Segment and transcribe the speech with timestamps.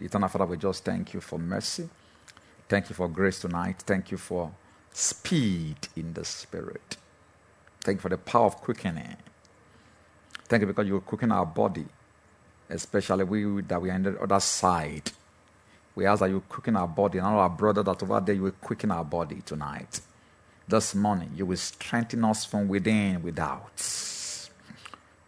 [0.00, 1.88] Eternal Father, we just thank you for mercy.
[2.68, 3.82] Thank you for grace tonight.
[3.86, 4.52] Thank you for
[4.92, 6.96] speed in the spirit.
[7.80, 9.16] Thank you for the power of quickening.
[10.44, 11.86] Thank you because you quicken our body,
[12.68, 15.10] especially we that we are on the other side.
[15.94, 18.42] We ask that you quicken our body, and all our brother that over there, you
[18.42, 20.00] will quicken our body tonight.
[20.68, 23.82] This morning, you will strengthen us from within, without.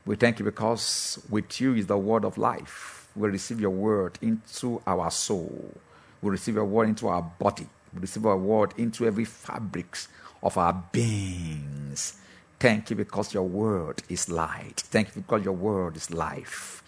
[0.07, 3.00] We thank you because with you is the word of life.
[3.17, 5.75] We receive your word into our soul.
[6.23, 7.67] We receive your word into our body.
[7.95, 9.97] We receive your word into every fabric
[10.43, 12.19] of our beings.
[12.59, 14.81] Thank you because your word is light.
[14.87, 16.83] Thank you because your word is life.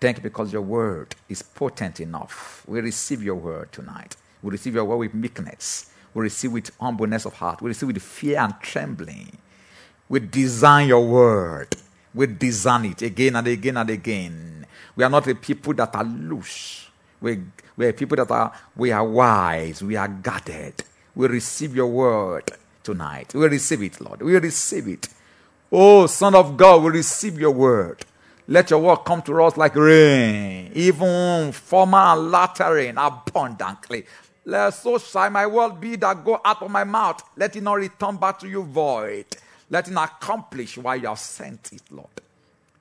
[0.00, 2.64] Thank you because your word is potent enough.
[2.66, 4.16] We receive your word tonight.
[4.42, 5.90] We receive your word with meekness.
[6.14, 7.60] We receive with humbleness of heart.
[7.60, 9.38] We receive with fear and trembling.
[10.08, 11.76] We design your word.
[12.14, 14.66] We design it again and again and again.
[14.96, 16.88] We are not a people that are loose.
[17.20, 17.42] We,
[17.76, 19.82] we are people that are we are wise.
[19.82, 20.82] We are guarded.
[21.14, 22.50] We receive your word
[22.82, 23.34] tonight.
[23.34, 24.22] We receive it, Lord.
[24.22, 25.08] We receive it.
[25.70, 28.04] Oh, Son of God, we receive your word.
[28.48, 34.06] Let your word come to us like rain, even former and latter rain abundantly.
[34.44, 37.20] Let so shall my word be that go out of my mouth.
[37.36, 39.26] Let it not return back to you void.
[39.68, 42.06] Let it accomplish why you have sent it, Lord.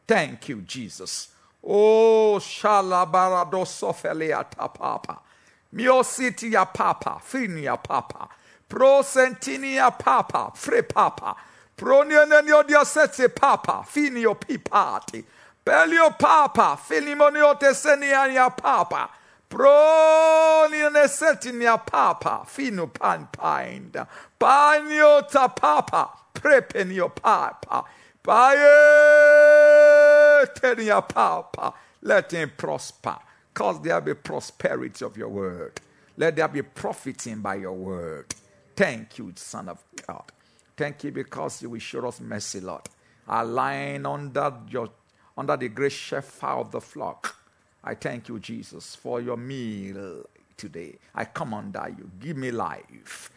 [0.07, 1.29] Thank you, Jesus.
[1.67, 5.19] Oh, shalabarado sofeliata papa.
[5.71, 8.29] Mio city ya papa, finia papa.
[8.69, 11.35] Pro sentinia papa, fre papa.
[11.81, 15.23] Nio diosete papa, finio pipati.
[15.65, 19.09] Pelio papa, filimonio tesenia papa.
[19.49, 20.67] Pro
[21.07, 24.07] setinia papa, fino pan pinda.
[24.39, 27.83] Paniota papa, prepenio papa.
[30.43, 31.73] Paetenia papa.
[32.01, 33.17] Let him prosper.
[33.53, 35.79] Cause there be prosperity of your word.
[36.17, 38.33] Let there be profiting by your word.
[38.75, 40.23] Thank you, Son of God.
[40.75, 42.81] Thank you because you will show us mercy, Lord.
[43.27, 44.89] Align under your
[45.37, 47.35] under the great shepherd of the flock.
[47.83, 50.23] I thank you, Jesus, for your meal
[50.57, 50.95] today.
[51.13, 52.09] I come under you.
[52.19, 53.31] Give me life.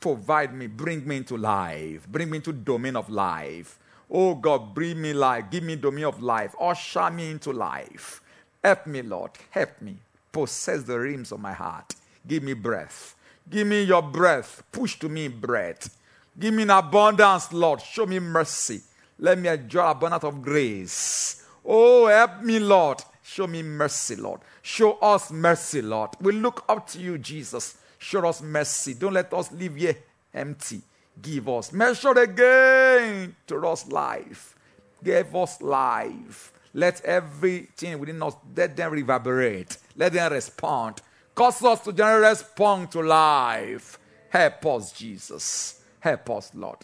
[0.00, 2.06] Provide me, bring me into life.
[2.08, 3.78] Bring me into domain of life.
[4.10, 5.44] Oh God, bring me life.
[5.50, 6.54] Give me domain of life.
[6.60, 8.22] Usher me into life.
[8.62, 9.32] Help me, Lord.
[9.50, 9.96] Help me.
[10.32, 11.94] Possess the rims of my heart.
[12.26, 13.14] Give me breath.
[13.48, 14.62] Give me your breath.
[14.72, 15.96] Push to me breath.
[16.38, 17.80] Give me an abundance, Lord.
[17.80, 18.80] Show me mercy.
[19.18, 21.44] Let me enjoy abundance of grace.
[21.64, 23.02] Oh, help me, Lord.
[23.22, 24.40] Show me mercy, Lord.
[24.62, 26.10] Show us mercy, Lord.
[26.20, 27.76] We look up to you, Jesus.
[27.98, 28.94] Show us mercy.
[28.94, 29.96] Don't let us live here
[30.32, 30.80] empty.
[31.20, 31.72] Give us.
[31.72, 34.56] Measure again to us life.
[35.02, 36.52] Give us life.
[36.74, 39.78] Let everything within us, let them reverberate.
[39.96, 41.00] Let them respond.
[41.34, 43.98] Cause us to generally respond to life.
[44.28, 45.80] Help us, Jesus.
[46.00, 46.78] Help us, Lord.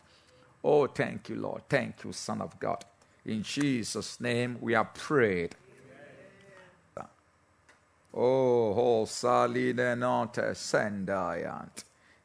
[0.63, 1.63] Oh, thank you, Lord.
[1.69, 2.85] Thank you, Son of God.
[3.27, 5.55] In Jesus' name we are prayed.
[8.17, 11.85] Oh, oh, saline note sendayant.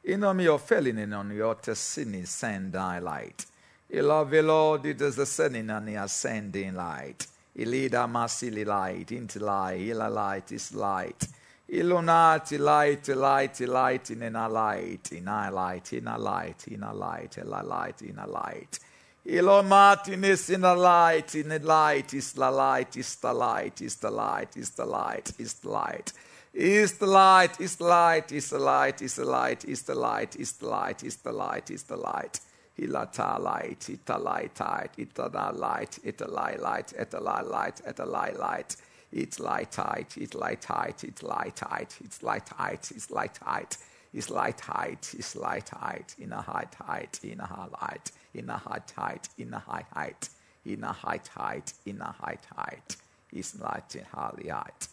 [0.10, 3.46] Inom your felling on your tesini send light.
[3.94, 7.28] love the Lord, it is the sending and the ascending light.
[7.56, 11.28] Ilida masili light, into light, ila light is light.
[11.72, 16.92] Ilunati light, light, light, in a light, in a light, in a light, in a
[16.92, 18.80] light, in a light, in a light.
[19.28, 24.10] Illuminatiness in a light, in a light, is the light, is the light, is the
[24.10, 26.10] light, is the light, is the light.
[26.10, 26.14] Is the light,
[26.60, 30.36] is the light, is the light, is the light, is the light, is the light,
[30.36, 32.36] is the light, is the light.
[32.36, 32.44] is
[32.80, 34.60] Ilata light, ita light,
[34.98, 38.76] ita light, ita light, light, ita light, light, ita light, light.
[39.12, 43.78] It's light height, it's light height, it's light height, it's light height, it's light height,
[44.14, 48.50] it's light height, it's light height, in a height height, in a high height, in
[48.50, 50.30] a height height, in a high height,
[50.66, 52.98] in a height height, in a height height,
[53.34, 54.88] is light in high height,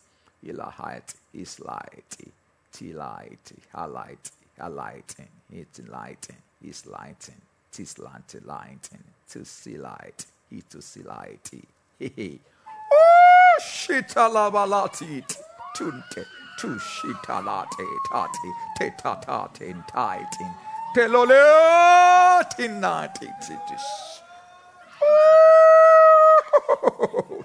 [0.49, 2.17] ila height is light,
[2.72, 7.41] t light, a light, a lighting, it's lighting, is lighting,
[7.72, 11.51] tis lighting, lighting, to see light, it to see light,
[11.98, 12.39] he
[12.93, 15.25] oh, Shitalabalati
[15.75, 16.25] tunte
[16.59, 20.54] tu shitalate tati te tatatin titin
[20.95, 23.87] teloleatin natitis.
[25.03, 27.45] Oh,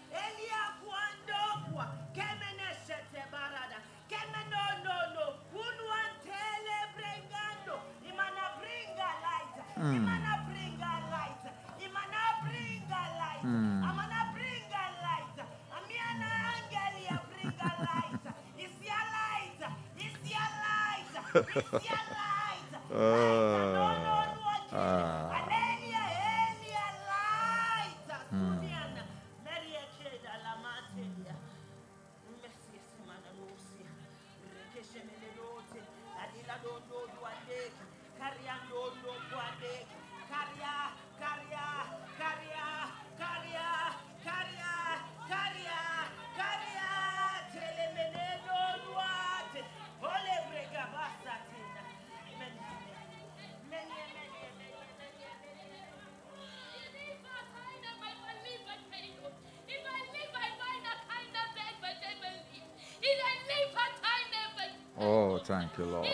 [65.81, 66.07] you, Lord.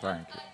[0.00, 0.49] Thank you.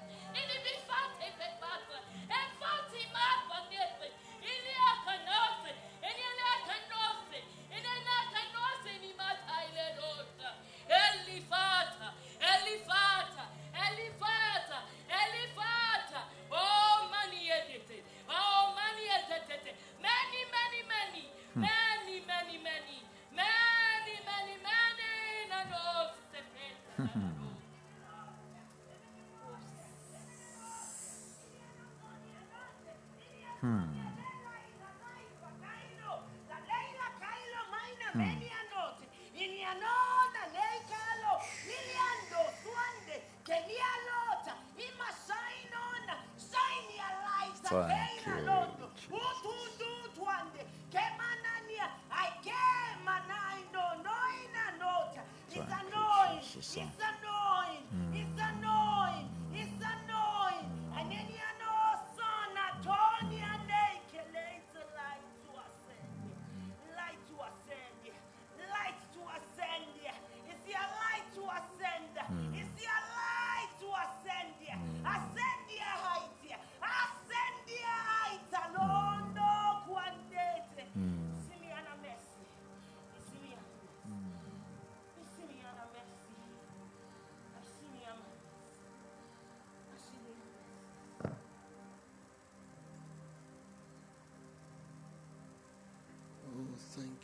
[38.16, 38.46] Fine.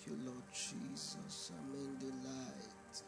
[0.07, 1.53] You, Lord Jesus.
[1.53, 3.03] I'm in the light.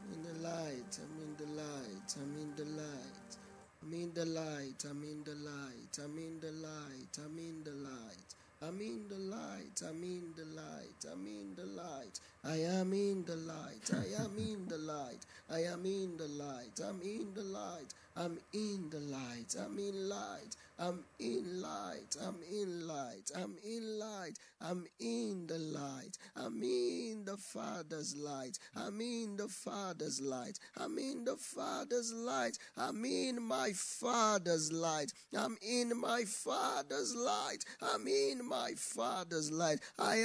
[0.00, 0.98] I'm in the light.
[1.00, 2.10] I'm in the light.
[2.20, 3.36] I'm in the light.
[3.82, 4.84] I'm in the light.
[4.84, 5.98] I'm in the light.
[5.98, 7.18] I'm in the light.
[7.18, 8.34] I'm in the light.
[8.62, 9.82] I'm in the light.
[9.82, 11.04] I'm in the light.
[11.12, 12.20] I'm in the light.
[12.44, 13.90] I am in the light.
[13.92, 15.26] I am in the light.
[15.50, 16.80] I am in the light.
[16.82, 17.94] I'm in the light.
[18.16, 19.56] I'm in the light.
[19.58, 20.56] I'm in light.
[20.76, 22.16] I'm in light.
[22.20, 23.30] I'm in light.
[23.36, 24.38] I'm in light.
[24.60, 26.18] I'm in the light.
[26.36, 28.58] I'm in the Father's light.
[28.74, 30.58] I'm in the Father's light.
[30.76, 32.58] I'm in the Father's light.
[32.76, 35.12] I'm in my Father's light.
[35.36, 37.64] I'm in my Father's light.
[37.80, 39.78] I'm in my Father's light.
[39.96, 40.24] I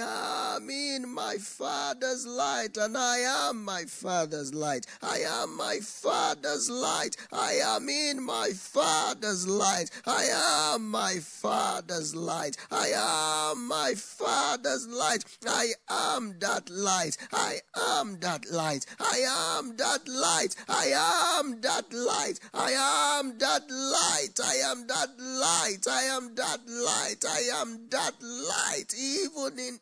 [0.56, 3.18] am in my Father's light, and I
[3.50, 4.88] am my Father's light.
[5.04, 7.18] I am my Father's light.
[7.32, 9.92] I am in my Father's light.
[10.08, 10.39] I am
[10.80, 12.58] my Father's light.
[12.72, 15.24] I am my Father's light.
[15.46, 17.18] I am that light.
[17.32, 17.60] I
[18.00, 18.86] am that light.
[19.00, 20.56] I am that light.
[20.68, 22.40] I am that light.
[22.54, 22.72] I
[23.22, 24.40] am that light.
[24.44, 25.88] I am that light.
[25.88, 27.26] I am that light.
[27.28, 28.94] I am that light.
[28.98, 29.80] Even in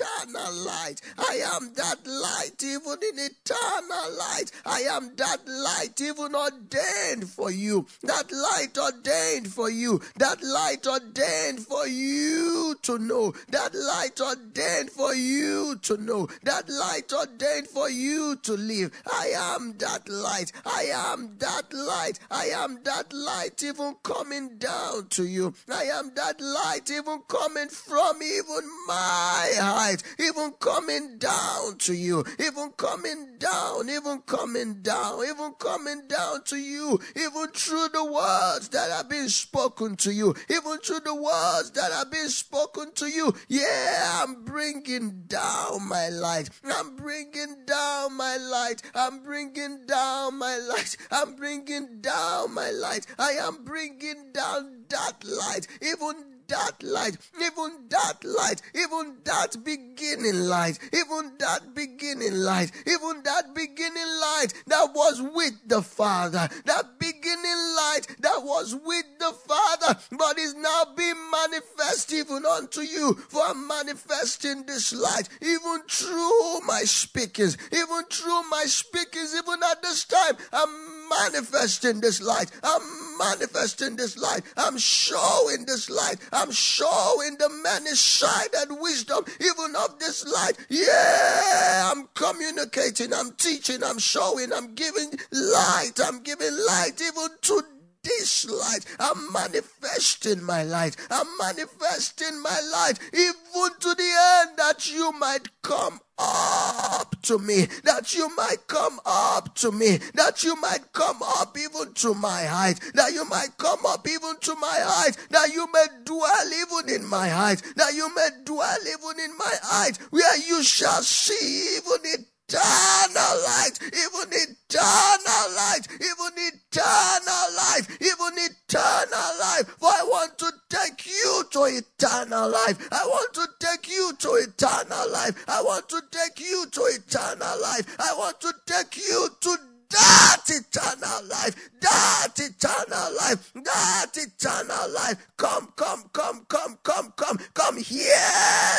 [0.00, 1.00] eternal light.
[1.18, 4.50] I am that light, even in eternal light.
[4.64, 7.86] I am that light, even ordained for you.
[8.02, 10.00] That light ordained for you.
[10.16, 13.34] That light ordained for you to know.
[13.48, 16.28] That light ordained for you to know.
[16.42, 18.92] That light ordained for you to live.
[19.10, 20.52] I am that light.
[20.64, 22.18] I am that light.
[22.30, 25.54] I am that light, even coming down to you.
[25.70, 29.50] I am that light, even coming from even my
[29.90, 36.42] height, even coming down to you, even coming down, even coming down, even coming down
[36.44, 41.14] to you, even through the words that have been spoken to you, even through the
[41.14, 43.34] words that have been spoken to you.
[43.48, 46.50] Yeah, I'm bringing down my light.
[46.64, 48.82] I'm bringing down my light.
[48.94, 50.96] I'm bringing down my light.
[51.10, 53.06] I'm bringing down my light.
[53.18, 60.48] I am bringing down that light, even that light, even that light, even that beginning
[60.48, 66.98] light, even that beginning light, even that beginning light that was with the Father, that
[66.98, 73.14] beginning light that was with the Father, but is now being manifest even unto you.
[73.28, 80.04] For manifesting this light, even through my speakings, even through my speakings, even at this
[80.04, 82.50] time, I'm manifesting this light.
[82.62, 84.42] I'm manifesting this light.
[84.56, 86.16] I'm showing this light.
[86.32, 90.56] I'm showing the many sided wisdom even of this light.
[90.68, 95.92] Yeah, I'm communicating, I'm teaching, I'm showing, I'm giving light.
[96.02, 97.62] I'm giving light even to
[98.02, 98.84] this light.
[98.98, 100.96] I'm manifesting my light.
[101.10, 107.66] I'm manifesting my light even to the end that you might come up to me,
[107.84, 112.42] that you might come up to me, that you might come up even to my
[112.44, 116.94] height, that you might come up even to my height, that you may dwell even
[116.94, 121.76] in my height, that you may dwell even in my height, where you shall see
[121.76, 129.66] even it eternal light, even eternal life, even eternal life, even eternal life.
[129.78, 132.88] For I want to take you to eternal life.
[132.92, 135.44] I want to take you to eternal life.
[135.48, 137.96] I want to take you to eternal life.
[137.98, 139.56] I want to take you to
[139.90, 145.26] that eternal life, that eternal life, that eternal life.
[145.36, 148.14] Come, come, come, come, come, come, come, hear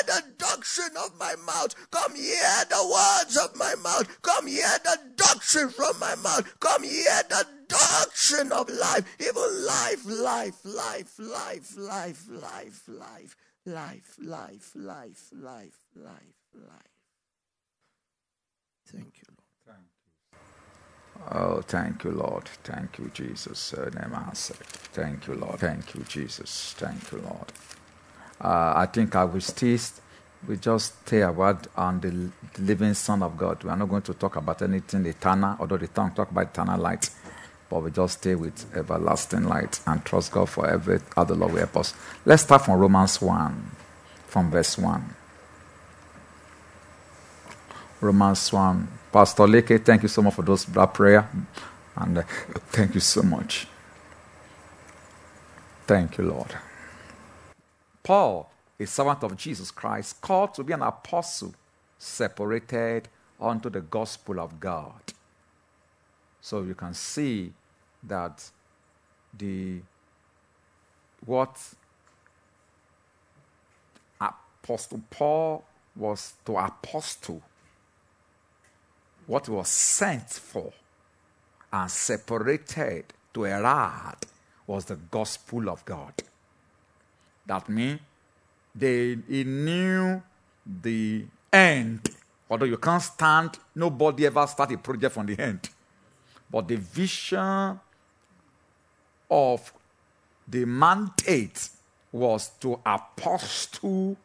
[0.07, 1.75] the doctrine of my mouth.
[1.91, 4.21] Come, hear the words of my mouth.
[4.21, 6.59] Come, hear the doctrine from my mouth.
[6.59, 9.05] Come, hear the doctrine of life.
[9.19, 16.91] Even life, life, life, life, life, life, life, life, life, life, life, life, life.
[18.87, 19.30] Thank you.
[21.29, 22.45] Oh, thank you, Lord.
[22.63, 23.73] Thank you, Jesus.
[24.93, 25.59] Thank you, Lord.
[25.59, 26.73] Thank you, Jesus.
[26.77, 27.51] Thank you, Lord.
[28.39, 29.77] Uh, I think I will still
[30.47, 33.63] we just stay about on the living Son of God.
[33.63, 36.79] We are not going to talk about anything eternal, although the tongue talk about eternal
[36.79, 37.09] light,
[37.69, 41.59] but we just stay with everlasting light and trust God for every other Lord will
[41.59, 41.93] help us.
[42.25, 43.71] Let's start from Romans 1,
[44.27, 45.15] from verse 1.
[48.01, 51.29] Romans 1, Pastor Leke, thank you so much for those that prayer.
[51.95, 52.23] And uh,
[52.71, 53.67] thank you so much.
[55.85, 56.55] Thank you, Lord.
[58.03, 58.49] Paul,
[58.79, 61.53] a servant of Jesus Christ, called to be an apostle,
[61.97, 65.01] separated unto the gospel of God.
[66.39, 67.51] So you can see
[68.03, 68.49] that
[69.37, 69.79] the
[71.25, 71.57] what
[74.63, 75.63] Apostle Paul
[75.95, 77.41] was to apostle
[79.27, 80.71] what was sent for
[81.71, 84.25] and separated to herald
[84.67, 86.13] was the gospel of God.
[87.45, 87.99] That means
[88.73, 90.21] they he knew
[90.65, 92.09] the end.
[92.49, 95.69] Although you can't stand, nobody ever start a project from the end.
[96.49, 97.79] But the vision
[99.29, 99.73] of
[100.47, 101.69] the mandate
[102.11, 104.17] was to apostle,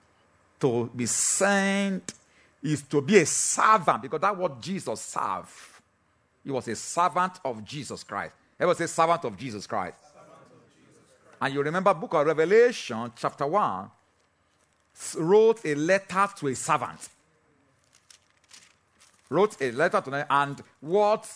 [0.61, 2.15] to be sent
[2.67, 5.51] is to be a servant because that's what Jesus served.
[6.45, 8.35] He was a servant of Jesus Christ.
[8.59, 9.99] He was a servant of Jesus Christ.
[11.41, 13.91] And you remember book of Revelation, chapter 1,
[15.19, 17.09] wrote a letter to a servant.
[19.29, 21.29] Wrote a letter to them, and what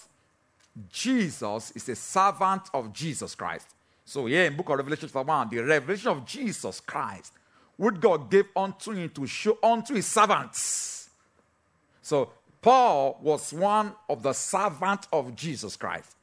[0.91, 3.69] Jesus is a servant of Jesus Christ.
[4.05, 7.33] So here in book of Revelation, chapter 1, the revelation of Jesus Christ,
[7.77, 11.00] which God gave unto him to show unto his servants
[12.03, 12.31] so
[12.63, 16.15] Paul was one of the servants of Jesus Christ.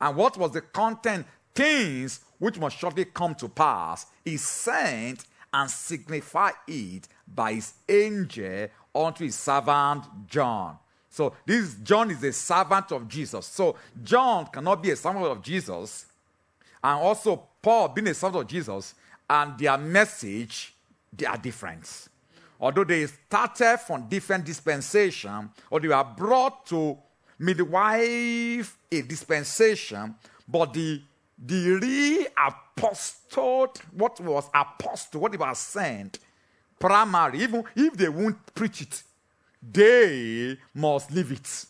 [0.00, 1.26] And what was the content?
[1.54, 4.06] Things which must shortly come to pass.
[4.24, 10.78] He sent and signified it by his angel unto his servant John.
[11.10, 13.46] So this John is a servant of Jesus.
[13.46, 16.06] So John cannot be a servant of Jesus,
[16.82, 18.94] and also Paul being a servant of Jesus,
[19.28, 20.74] and their message
[21.12, 22.08] they are different
[22.62, 26.96] although they started from different dispensation, or they were brought to
[27.38, 30.14] midwife a dispensation,
[30.48, 31.02] but the
[31.44, 36.20] the real apostle, what was apostle, what they were sent,
[36.78, 39.02] primary, even if they won't preach it,
[39.60, 41.66] they must live it.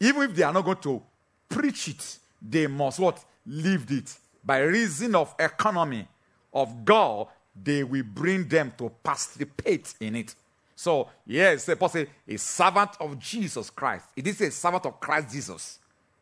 [0.00, 1.02] Even if they are not going to
[1.48, 3.24] preach it, they must what?
[3.46, 4.14] Live it.
[4.44, 6.06] By reason of economy
[6.52, 10.34] of God, they will bring them to participate in it.
[10.76, 14.06] So, yes, a person, a servant of Jesus Christ.
[14.16, 15.78] It is a servant of Christ Jesus.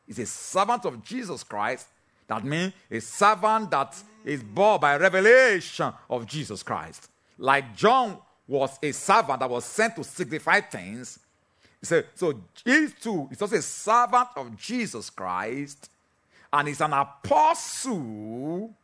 [0.07, 1.87] It's a servant of Jesus Christ.
[2.27, 3.95] That means a servant that
[4.25, 7.09] is born by revelation of Jesus Christ.
[7.39, 11.19] Like John was a servant that was sent to signify things.
[11.81, 15.89] Said, so he too is also a servant of Jesus Christ,
[16.53, 18.75] and he's an apostle.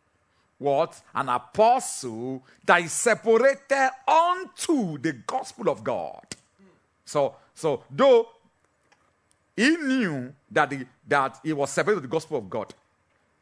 [0.59, 1.01] What?
[1.15, 6.25] An apostle that is separated unto the gospel of God.
[7.05, 8.29] So, so though
[9.57, 12.75] he knew that he, that he was separated to the gospel of God,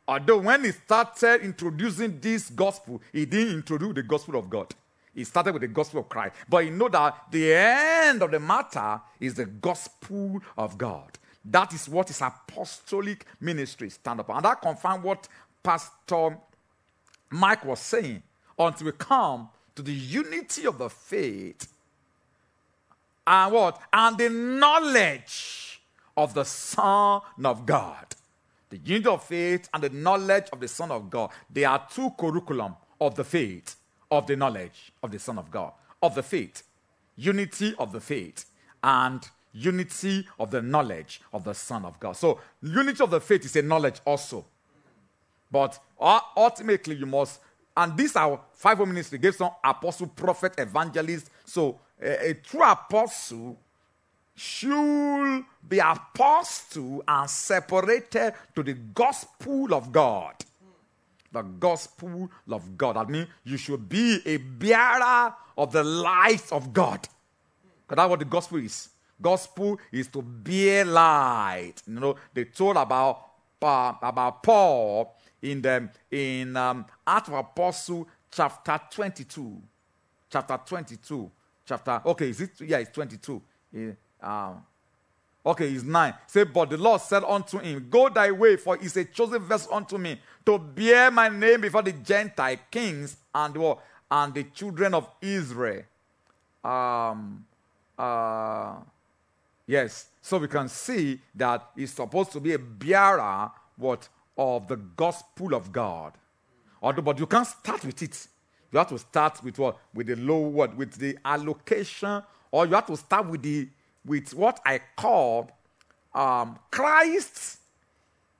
[0.06, 4.74] although when he started introducing this gospel, he didn't introduce the gospel of God.
[5.14, 6.34] He started with the gospel of Christ.
[6.48, 11.18] But you know that the end of the matter is the gospel of God.
[11.44, 14.30] That is what his apostolic ministry stand up.
[14.30, 15.28] And that confirms what
[15.62, 16.38] Pastor
[17.32, 18.22] Mike was saying
[18.58, 21.72] until we come to the unity of the faith
[23.26, 23.80] and what?
[23.92, 25.80] And the knowledge
[26.16, 28.06] of the Son of God.
[28.70, 31.30] The unity of faith and the knowledge of the Son of God.
[31.50, 33.76] They are two curriculum of the faith,
[34.10, 36.62] of the knowledge of the Son of God, of the faith.
[37.16, 38.46] Unity of the faith
[38.82, 42.16] and unity of the knowledge of the Son of God.
[42.16, 44.46] So, unity of the faith is a knowledge also.
[45.52, 47.38] But ultimately, you must,
[47.76, 51.28] and these are five ministry gave some apostle, prophet, evangelist.
[51.44, 53.58] So, a, a true apostle
[54.34, 60.34] should be apostle and separated to the gospel of God.
[61.30, 62.96] The gospel of God.
[62.96, 67.00] That means you should be a bearer of the light of God.
[67.86, 68.88] Because that's what the gospel is.
[69.20, 71.74] Gospel is to bear light.
[71.86, 73.22] You know, they told about,
[73.60, 79.60] uh, about Paul in the in um, Acts of Apostle chapter 22.
[80.30, 81.30] Chapter 22
[81.66, 82.02] chapter.
[82.06, 82.50] Okay, is it?
[82.60, 83.42] Yeah, it's 22.
[83.72, 84.62] Yeah, um,
[85.44, 86.14] okay, it's 9.
[86.26, 89.74] Say, but the Lord said unto him, Go thy way, for it's a chosen vessel
[89.74, 93.82] unto me to bear my name before the Gentile kings and what?
[94.10, 95.82] And the children of Israel.
[96.62, 97.44] Um,
[97.98, 98.74] uh,
[99.66, 104.08] yes, so we can see that he's supposed to be a bearer what
[104.42, 106.12] of the gospel of God.
[106.80, 108.26] But you can't start with it.
[108.72, 109.78] You have to start with what?
[109.94, 113.68] With the low word, with the allocation, or you have to start with the
[114.04, 115.50] with what I call
[116.12, 117.58] um, Christ.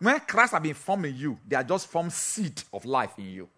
[0.01, 3.31] When Christ have been formed in you, they are just formed seed of life in
[3.31, 3.49] you.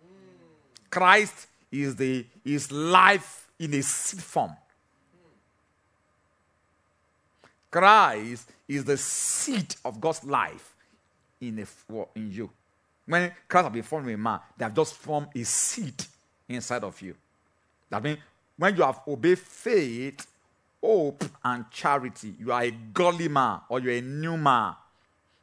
[0.91, 4.53] Christ is the is life in a seed form.
[7.71, 10.74] Christ is the seed of God's life
[11.41, 12.51] in a, in you.
[13.07, 16.05] When Christ have been formed in man, they have just formed a seed
[16.49, 17.15] inside of you.
[17.91, 18.19] That means
[18.57, 20.27] when you have obeyed faith,
[20.83, 24.75] hope, and charity, you are a godly man or you're a new man.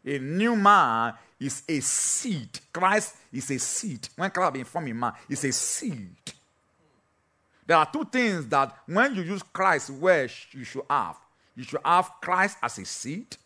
[0.04, 2.60] A new man is a seed.
[2.74, 4.08] Christ is a seed.
[4.16, 6.16] When Christ has been formed in man, it's a seed.
[7.66, 11.18] There are two things that when you use Christ, where you should have.
[11.56, 13.38] You should have Christ as a seed.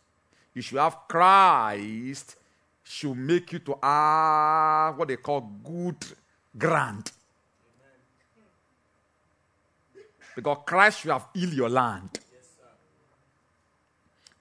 [0.56, 2.38] You should have Christ
[2.84, 5.98] should make you to have what they call good
[6.58, 7.12] ground.
[10.36, 12.20] Because Christ should have healed your land.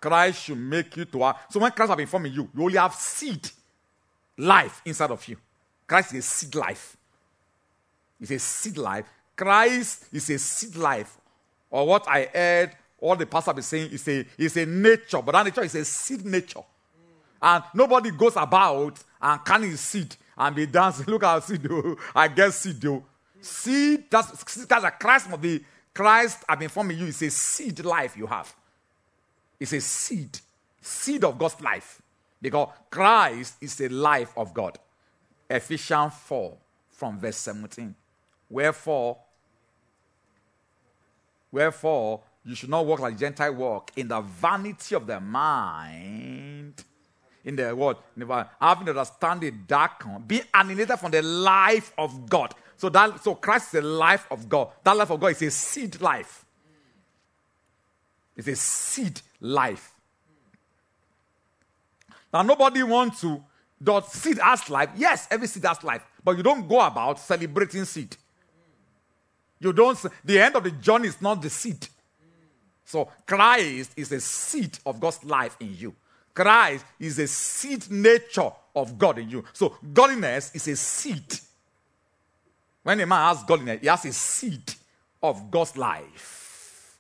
[0.01, 1.39] Christ should make you to have.
[1.51, 3.49] So when Christ been forming you, you only have seed
[4.37, 5.37] life inside of you.
[5.87, 6.97] Christ is a seed life.
[8.21, 9.07] It's a seed life.
[9.37, 11.17] Christ is a seed life.
[11.71, 15.33] Or what I heard, all the pastor be saying is a, is a nature, but
[15.33, 16.63] that nature is a seed nature.
[17.43, 21.05] And nobody goes about and canning seed and be dancing.
[21.09, 21.97] Look at seed, though.
[22.15, 23.05] I guess seed, though.
[23.43, 25.63] Seed, that's, that's a Christ must be
[25.93, 28.53] Christ, I've been informing you, It's a seed life you have.
[29.61, 30.41] It's a seed,
[30.81, 32.01] seed of God's life.
[32.41, 34.79] Because Christ is the life of God.
[35.51, 36.57] Ephesians 4
[36.91, 37.95] from verse 17.
[38.49, 39.19] Wherefore,
[41.53, 46.85] wherefore, you should not walk like Gentile walk in the vanity of the mind.
[47.45, 47.97] In the word,
[48.61, 52.55] having understanding dark, be alienated from the life of God.
[52.77, 54.69] So that so Christ is the life of God.
[54.83, 56.45] That life of God is a seed life.
[58.37, 59.93] It's a seed life.
[62.33, 63.43] Now nobody wants to.
[63.83, 64.91] Does seed has life?
[64.97, 66.03] Yes, every seed has life.
[66.23, 68.17] But you don't go about celebrating seed.
[69.61, 69.99] You don't.
[70.25, 71.89] The end of the journey is not the seed.
[72.85, 75.95] So Christ is a seed of God's life in you.
[76.35, 79.45] Christ is a seed nature of God in you.
[79.53, 81.41] So godliness is a seed
[82.85, 84.75] when a man has godliness, he has a seed
[85.23, 86.99] of God's life.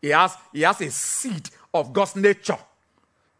[0.00, 2.56] He has, he has a seed of God's nature.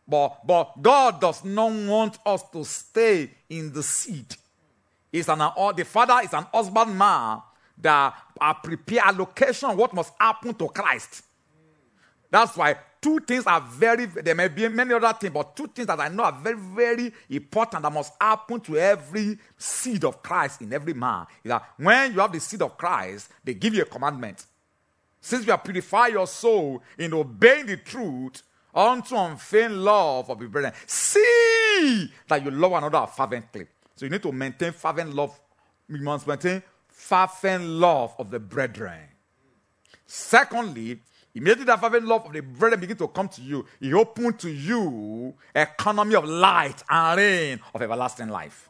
[0.07, 4.27] But, but God does not want us to stay in the seed.
[5.13, 7.43] It's an, the father is an husbandman
[7.83, 11.25] that are prepare allocation what must happen to Christ.
[12.31, 15.87] That's why two things are very, there may be many other things, but two things
[15.87, 20.63] that I know are very, very important that must happen to every seed of Christ
[20.63, 21.27] in every man.
[21.43, 24.47] Is that when you have the seed of Christ, they give you a commandment.
[25.21, 28.43] Since you have purified your soul in obeying the truth
[28.75, 33.67] unto unfeigned love of your brethren, see that you love another fervently.
[33.97, 35.39] So you need to maintain fervent love.
[35.89, 36.63] You must maintain
[37.11, 39.01] fervent love of the brethren.
[40.07, 41.01] Secondly,
[41.35, 44.49] immediately that fervent love of the brethren begin to come to you, he open to
[44.49, 48.69] you economy of light and rain of everlasting life.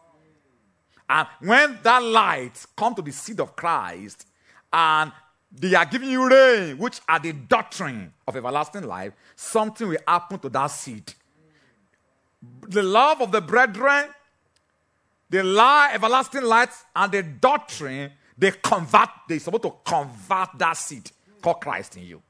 [1.07, 4.27] And when that light come to the seed of Christ,
[4.73, 5.13] and
[5.53, 10.39] they are giving you rain, which are the doctrine of everlasting life, something will happen
[10.39, 11.13] to that seed.
[12.69, 14.07] The love of the brethren,
[15.29, 21.11] the light, everlasting light, and the doctrine, they convert, they're supposed to convert that seed
[21.43, 22.23] called Christ in you.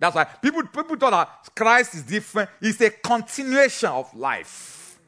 [0.00, 2.50] That's why people, people thought that Christ is different.
[2.60, 4.98] It's a continuation of life.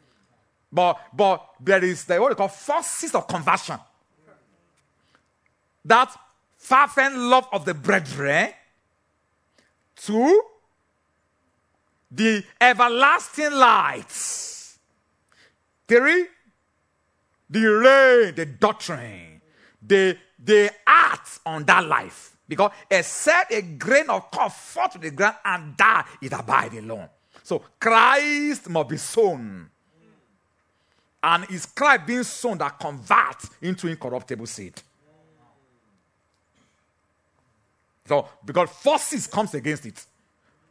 [0.73, 3.79] But, but there is the, what they call forces of conversion.
[5.85, 6.17] That
[6.57, 8.51] fervent love of the brethren
[9.97, 10.43] to
[12.11, 14.13] the everlasting light.
[15.89, 16.27] Three,
[17.51, 19.41] the rain, the doctrine,
[19.83, 22.37] the, the act on that life.
[22.49, 27.09] Because except a grain of corn fall to the ground and die, it abide alone.
[27.43, 29.69] So Christ must be sown.
[31.23, 34.81] And it's Christ being sown that converts into incorruptible seed.
[38.07, 40.05] So, because forces comes against it.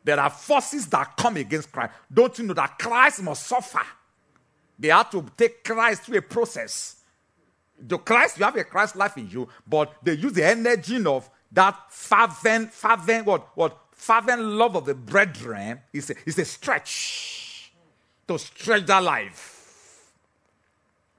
[0.05, 1.91] There are forces that come against Christ.
[2.13, 3.81] Don't you know that Christ must suffer?
[4.77, 6.97] They have to take Christ through a process.
[7.79, 11.29] The Christ, you have a Christ life in you, but they use the energy of
[11.51, 17.71] that fervent, fervent, what, what, fervent love of the brethren is a, is a stretch
[18.27, 20.11] to stretch that life.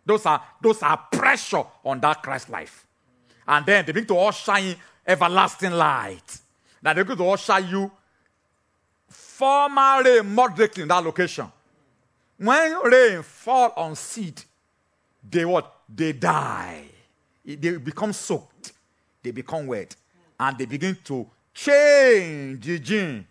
[0.05, 2.87] Those are, those are pressure on that Christ life.
[3.47, 6.41] And then they begin to usher in everlasting light.
[6.83, 7.91] Now they're going to usher you
[9.09, 11.51] formally, moderately in that location.
[12.39, 14.43] When rain fall on seed,
[15.29, 15.76] they what?
[15.89, 16.85] They die.
[17.45, 18.73] They become soaked.
[19.23, 19.95] They become wet.
[20.39, 22.67] And they begin to change.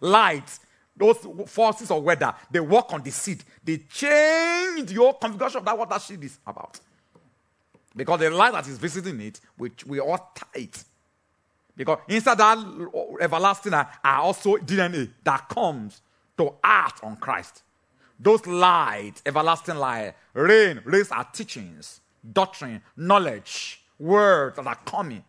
[0.00, 0.58] Light.
[0.96, 3.44] Those forces of weather, they work on the seed.
[3.62, 6.80] They change the whole configuration of that that seed is about.
[7.94, 10.84] Because the light that is visiting it, which we all tight.
[11.76, 12.58] Because inside that
[13.20, 16.00] everlasting are also DNA that comes
[16.38, 17.62] to act on Christ.
[18.18, 22.00] Those light, everlasting light, rain, raise our teachings,
[22.32, 25.22] doctrine, knowledge, words that are coming.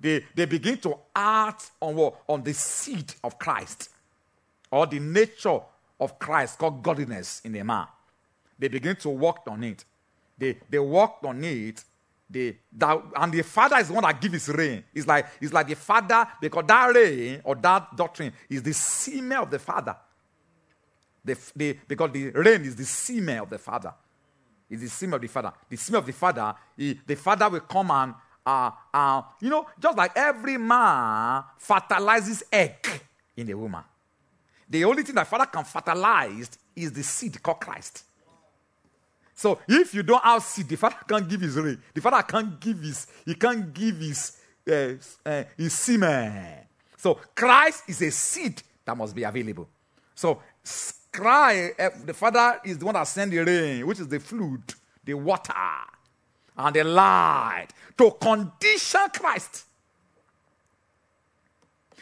[0.00, 2.22] They, they begin to act on what?
[2.28, 3.90] On the seed of Christ
[4.70, 5.60] or the nature
[5.98, 7.86] of Christ called godliness in a man.
[8.58, 9.84] They begin to work on it.
[10.36, 11.82] They, they worked on it.
[12.30, 14.84] They, that, and the father is the one that gives his rain.
[14.94, 19.38] It's like, it's like the father, because that rain or that doctrine is the semen
[19.38, 19.96] of the father.
[21.28, 23.92] The, the, because the rain is the semen of the father.
[24.70, 25.52] It's the semen of the father.
[25.68, 28.14] The semen of the father, he, the father will come and,
[28.44, 32.86] uh, uh, you know, just like every man fertilizes egg
[33.36, 33.82] in a woman.
[34.68, 38.04] The only thing that father can fertilize is the seed called Christ.
[39.34, 41.80] So if you don't have seed, the father can't give his rain.
[41.94, 44.36] The father can't give his, he can't give his,
[44.68, 46.66] uh, uh, his semen.
[46.96, 49.68] So Christ is a seed that must be available.
[50.14, 50.42] So
[51.12, 54.62] Christ, uh, the father is the one that sends the rain, which is the flood,
[55.04, 55.52] the water,
[56.56, 59.64] and the light to condition Christ.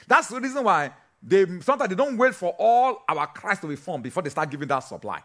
[0.06, 0.92] That's the reason why
[1.22, 4.50] they sometimes they don't wait for all our Christ to be formed before they start
[4.50, 5.20] giving that supply.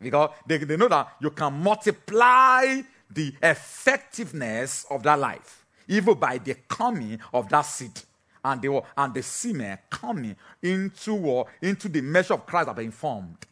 [0.00, 6.38] Because they, they know that you can multiply the effectiveness of that life, even by
[6.38, 8.00] the coming of that seed
[8.44, 12.90] and the, and the semen coming into, uh, into the measure of Christ have been
[12.90, 13.46] formed.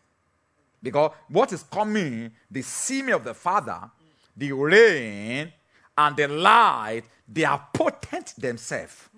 [0.82, 3.90] Because what is coming, the semen of the Father,
[4.36, 5.52] the rain,
[5.98, 9.08] and the light, they are potent themselves.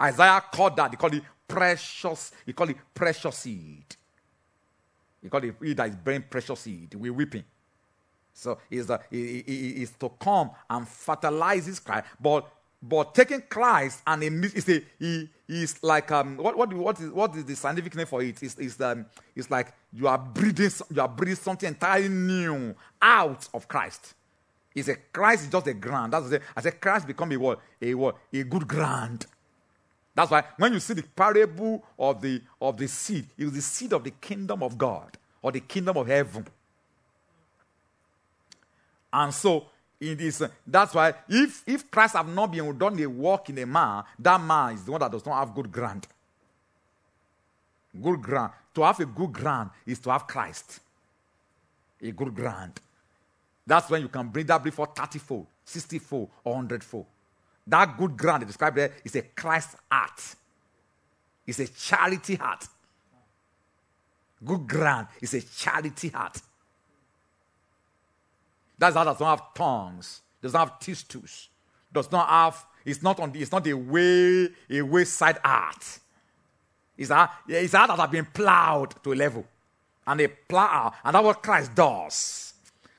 [0.00, 3.96] Isaiah called that, they call it precious, he called it precious seed.
[5.22, 5.96] He called it he that is
[6.28, 6.94] precious seed.
[6.94, 7.44] We're weeping.
[8.32, 12.46] So is uh, is to come and fertilize this Christ, but
[12.82, 17.10] but taking Christ and a, it's a, he is like um what what what is
[17.10, 18.42] what is the scientific name for it?
[18.42, 23.48] It's, it's um it's like you are breathing you are breathing something entirely new out
[23.54, 24.14] of Christ.
[24.74, 26.12] It's a Christ is just a ground.
[26.12, 26.80] That's what I said.
[26.80, 29.26] Christ become a what a what a good ground.
[30.14, 33.92] That's why when you see the parable of the of the seed, it's the seed
[33.92, 36.46] of the kingdom of God or the kingdom of heaven.
[39.12, 39.66] And so
[40.00, 43.58] it is uh, that's why if if Christ have not been done a work in
[43.58, 46.06] a man, that man is the one that does not have good ground.
[48.00, 48.52] Good ground.
[48.74, 50.80] To have a good ground is to have Christ.
[52.02, 52.78] A good ground.
[53.66, 57.06] That's when you can bring that before 30 fold, 60 fold, or 100 fold.
[57.66, 60.20] That good ground described there is a Christ heart.
[61.46, 62.66] It's a charity heart.
[64.44, 66.40] Good ground is a charity heart.
[68.78, 71.48] That's how does not have tongues, does not have tissues,
[71.92, 75.98] does not have, it's not on the, it's not a way, a wayside art.
[76.96, 79.44] It's a, it's a that has been plowed to a level.
[80.06, 82.54] And a plow, and that's what Christ does.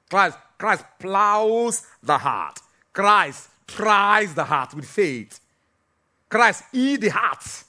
[0.10, 2.60] Christ, Christ plows the heart.
[2.92, 5.40] Christ tries the heart with faith.
[6.28, 7.63] Christ eat the heart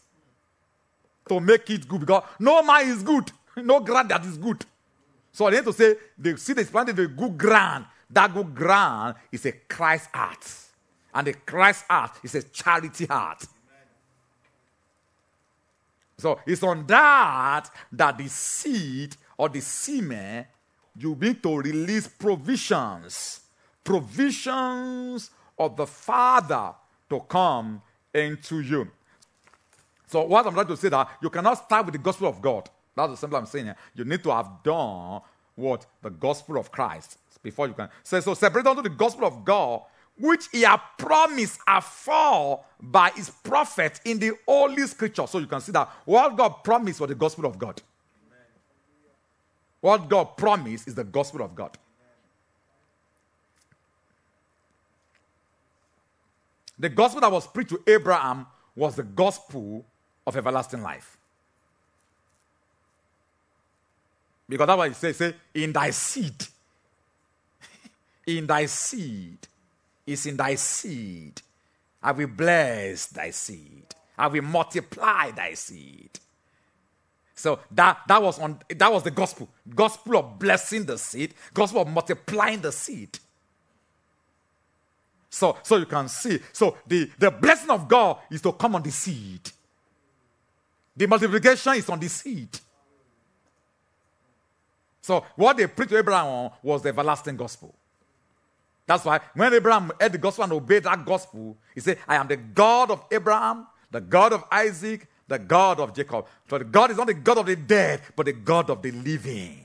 [1.29, 4.65] to make it good because no man is good, no ground that is good.
[5.33, 9.17] So I need to say the seed is planted a good ground that good ground
[9.31, 10.47] is a Christ heart.
[11.15, 13.45] And the Christ heart is a charity heart.
[16.17, 20.47] So it's on that that the seed or the semen
[20.97, 23.41] you need to release provisions,
[23.85, 26.75] provisions of the Father
[27.09, 27.81] to come
[28.13, 28.91] into you.
[30.09, 32.69] So what I'm trying to say that you cannot start with the gospel of God.
[32.97, 33.73] That's the simple I'm saying.
[33.95, 35.21] You need to have done
[35.55, 37.89] what the gospel of Christ before you can.
[38.03, 39.83] Say so separate unto the gospel of God
[40.19, 45.27] which he had promised afore by his prophet in the holy scripture.
[45.27, 47.81] So you can see that what god promised was the gospel of god.
[49.81, 51.79] What god promised is the gospel of god.
[56.81, 59.85] The gospel that was preached to abraham was the gospel
[60.27, 61.17] of everlasting life.
[64.49, 66.47] Because that's what he says say in thy seed
[68.29, 69.39] in thy seed.
[70.07, 71.43] Is in thy seed.
[72.03, 73.95] I will bless thy seed.
[74.17, 76.11] I will multiply thy seed.
[77.35, 79.49] So that, that was on that was the gospel.
[79.75, 83.19] Gospel of blessing the seed, gospel of multiplying the seed.
[85.31, 86.41] So, so you can see.
[86.53, 89.51] So the, the blessing of God is to come on the seed.
[90.97, 92.59] The multiplication is on the seed.
[95.03, 97.75] So what they preached to Abraham was the everlasting gospel.
[98.89, 102.27] That's why when Abraham heard the gospel and obeyed that gospel, he said, I am
[102.27, 106.27] the God of Abraham, the God of Isaac, the God of Jacob.
[106.47, 108.91] For the God is not the God of the dead, but the God of the
[108.91, 109.61] living.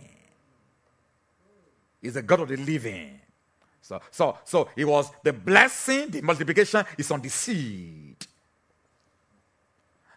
[2.01, 3.21] He's the God of the living.
[3.81, 8.27] So, so, so it was the blessing, the multiplication is on the seed.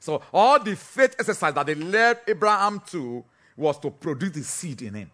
[0.00, 3.24] So all the faith exercise that they led Abraham to
[3.56, 5.10] was to produce the seed in him.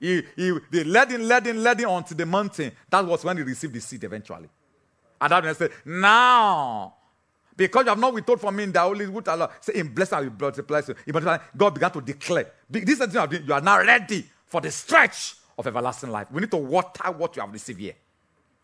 [0.00, 2.72] He, he, they led him, led him, led him onto the mountain.
[2.88, 4.48] That was when he received the seed eventually.
[5.20, 6.94] And that said, Now,
[7.54, 10.20] because you have not withheld from me in the holy Allah, say, In blessing I
[10.22, 10.80] will multiply.
[11.54, 15.66] God began to declare, This is the you are now ready for the stretch of
[15.66, 16.28] everlasting life.
[16.30, 17.94] We need to water what you have received here.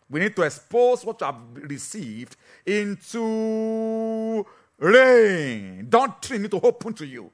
[0.09, 4.45] We need to expose what you have received into
[4.79, 5.85] rain.
[5.87, 7.31] Doctrine need to open to you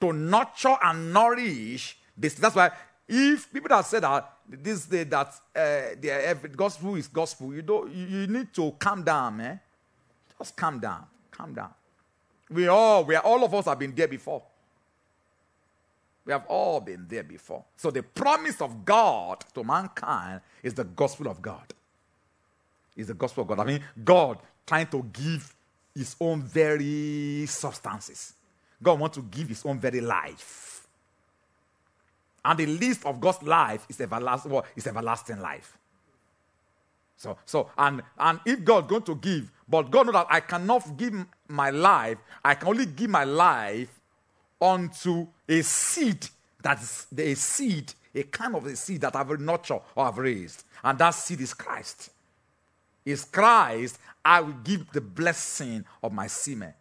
[0.00, 2.34] to nurture and nourish this.
[2.34, 2.70] That's why
[3.14, 5.60] if people that say that this day that uh,
[6.00, 9.60] the gospel is gospel, you don't you, need to calm down, man.
[10.38, 11.70] Just calm down, calm down.
[12.48, 14.42] We all, we are, all of us have been there before.
[16.24, 17.64] We have all been there before.
[17.76, 21.74] So the promise of God to mankind is the gospel of God.
[22.96, 23.60] Is the gospel of God.
[23.60, 25.54] I mean, God trying to give
[25.94, 28.34] his own very substances.
[28.82, 30.71] God wants to give his own very life.
[32.44, 35.78] And the least of God's life is everlasting, well, is everlasting life.
[37.16, 40.96] So, so and, and if God's going to give, but God knows that I cannot
[40.96, 41.14] give
[41.48, 44.00] my life, I can only give my life
[44.60, 46.26] unto a seed
[46.62, 50.64] that is a seed, a kind of a seed that I've nurtured or I've raised.
[50.82, 52.10] And that seed is Christ.
[53.04, 56.74] Is Christ, I will give the blessing of my semen.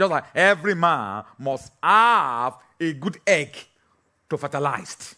[0.00, 3.54] Just like every man must have a good egg
[4.30, 5.14] to fertilize.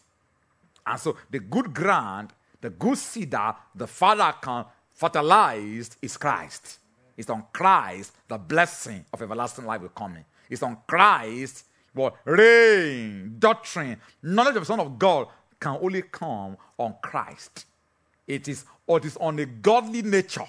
[0.85, 6.81] And so the good ground, the good seed that the father can fertilized is Christ.
[7.16, 10.25] It's on Christ the blessing of everlasting life will come in.
[10.51, 15.29] It's on Christ what rain, doctrine, knowledge of the Son of God
[15.61, 17.66] can only come on Christ.
[18.27, 20.49] It is or it is on a godly nature,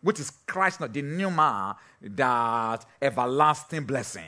[0.00, 4.22] which is Christ, not the new man, that everlasting blessing.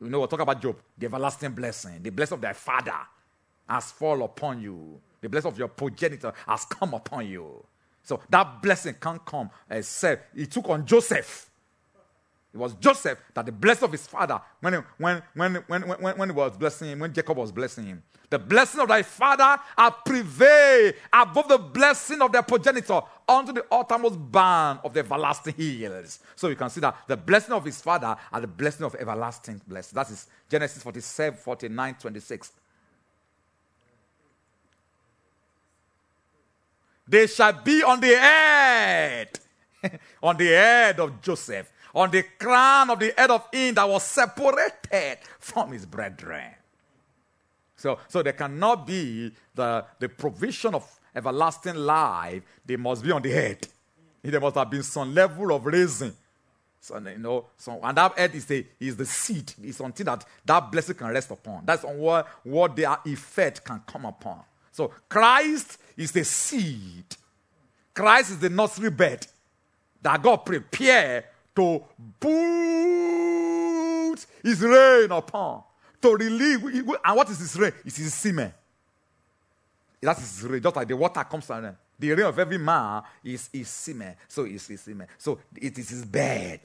[0.00, 2.94] You know, we'll talk about Job, the everlasting blessing, the blessing of thy father
[3.68, 5.00] has fallen upon you.
[5.20, 7.64] The blessing of your progenitor has come upon you.
[8.02, 11.50] So that blessing can't come eh, except it took on Joseph.
[12.52, 16.18] It was Joseph that the blessing of his father, when, he, when, when, when, when,
[16.18, 19.60] when he was blessing him, when Jacob was blessing him, the blessing of thy father
[19.76, 25.54] are prevail above the blessing of their progenitor unto the uttermost bound of the everlasting
[25.54, 26.20] hills.
[26.36, 29.60] So you can see that the blessing of his father are the blessing of everlasting
[29.66, 29.96] blessing.
[29.96, 32.52] That is Genesis 47, 49, 26.
[37.06, 39.40] They shall be on the head,
[40.22, 44.04] on the head of Joseph, on the crown of the head of him that was
[44.04, 46.54] separated from his brethren.
[47.74, 52.44] So, so there cannot be the, the provision of everlasting life.
[52.64, 53.66] They must be on the head.
[54.22, 56.14] There must have been some level of raising.
[56.80, 59.52] So, you know, so, and that head is the, is the seed.
[59.60, 61.64] It's something that that blessing can rest upon.
[61.64, 64.40] That's on what, what their effect can come upon.
[64.70, 67.06] So Christ is the seed.
[67.92, 69.26] Christ is the nursery bed
[70.00, 71.24] that God prepared
[71.58, 71.82] to
[72.20, 72.30] put
[74.44, 75.64] his rain upon,
[76.00, 76.62] to relieve.
[76.64, 77.72] And what is his rain?
[77.84, 78.54] It's his semen.
[80.00, 81.76] That is his rain, just like the water comes down.
[81.98, 84.14] The rain of every man is his semen.
[84.28, 85.08] So it's his semen.
[85.18, 86.60] So it is his bed,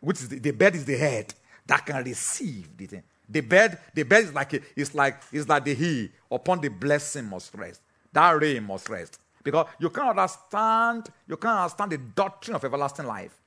[0.00, 1.34] which is the, the bed is the head
[1.66, 3.02] that can receive the thing.
[3.28, 6.68] The bed, the bed is like a, it's like it's like the he upon the
[6.68, 7.82] blessing must rest.
[8.12, 9.18] That rain must rest.
[9.44, 13.41] Because you can't understand, you can't understand the doctrine of everlasting life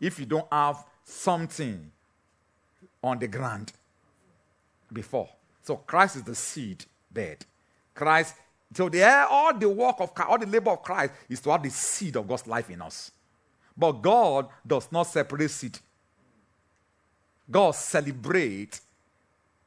[0.00, 1.90] if you don't have something
[3.02, 3.72] on the ground
[4.92, 5.28] before.
[5.62, 7.44] So Christ is the seed bed.
[7.94, 8.34] Christ,
[8.74, 11.70] so the all the work of all the labor of Christ is to have the
[11.70, 13.10] seed of God's life in us.
[13.76, 15.78] But God does not separate seed.
[17.50, 18.80] God celebrates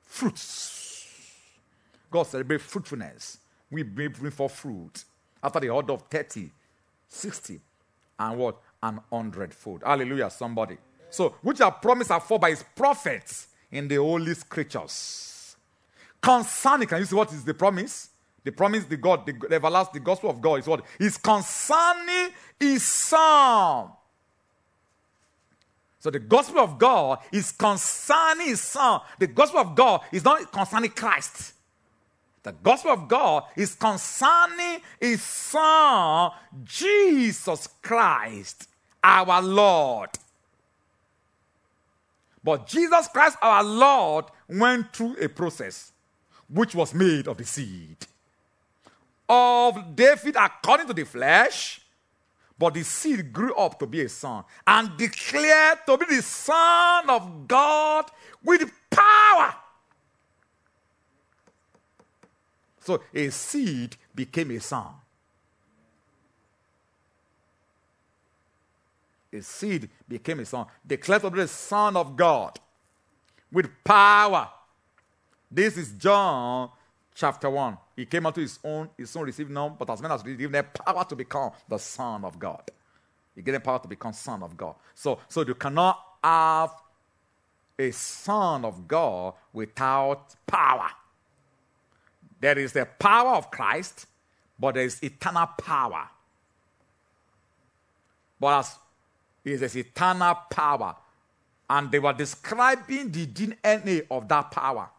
[0.03, 1.05] fruits.
[2.11, 3.37] God celebrates fruitfulness.
[3.71, 5.03] We bring forth fruit
[5.43, 6.49] after the order of 30,
[7.07, 7.59] 60,
[8.19, 8.57] and what?
[8.81, 9.83] An hundredfold.
[9.85, 10.77] Hallelujah, somebody.
[11.09, 15.55] So, which are promised are for by his prophets in the holy scriptures.
[16.21, 18.09] Concerning, can you see what is the promise?
[18.43, 20.85] The promise, the God, the, the everlasting, gospel of God is what?
[20.99, 23.89] Is concerning his son.
[25.99, 29.01] So the gospel of God is concerning his son.
[29.19, 31.53] The gospel of God is not concerning Christ.
[32.41, 36.31] The gospel of God is concerning his son,
[36.63, 38.68] Jesus Christ,
[39.03, 40.09] our Lord.
[42.43, 45.91] But Jesus Christ, our Lord, went through a process
[46.47, 47.97] which was made of the seed
[49.29, 51.81] of David according to the flesh,
[52.57, 57.09] but the seed grew up to be a son and declared to be the Son
[57.09, 58.05] of God
[58.43, 59.53] with power.
[62.81, 64.87] So a seed became a son.
[69.31, 72.59] A seed became a son, declared to be the Son of God
[73.51, 74.49] with power.
[75.51, 76.69] This is John
[77.13, 77.77] chapter 1.
[77.95, 80.65] He came unto his own, his own received none, but as many as received them
[80.73, 82.63] power to become the Son of God.
[83.35, 84.75] He gave them power to become Son of God.
[84.95, 86.71] So, so you cannot have
[87.77, 90.89] a Son of God without power.
[92.41, 94.07] There is the power of Christ,
[94.57, 96.09] but there is eternal power.
[98.39, 98.77] But as
[99.53, 100.95] is this eternal power,
[101.69, 104.89] and they were describing the DNA of that power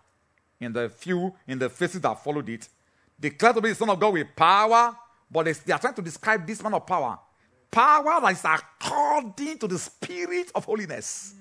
[0.61, 2.69] in the few in the phases that followed it
[3.21, 4.97] declared to be the Son of God with power,
[5.31, 7.19] but they are trying to describe this man of power.
[7.71, 11.35] Power that is according to the spirit of holiness.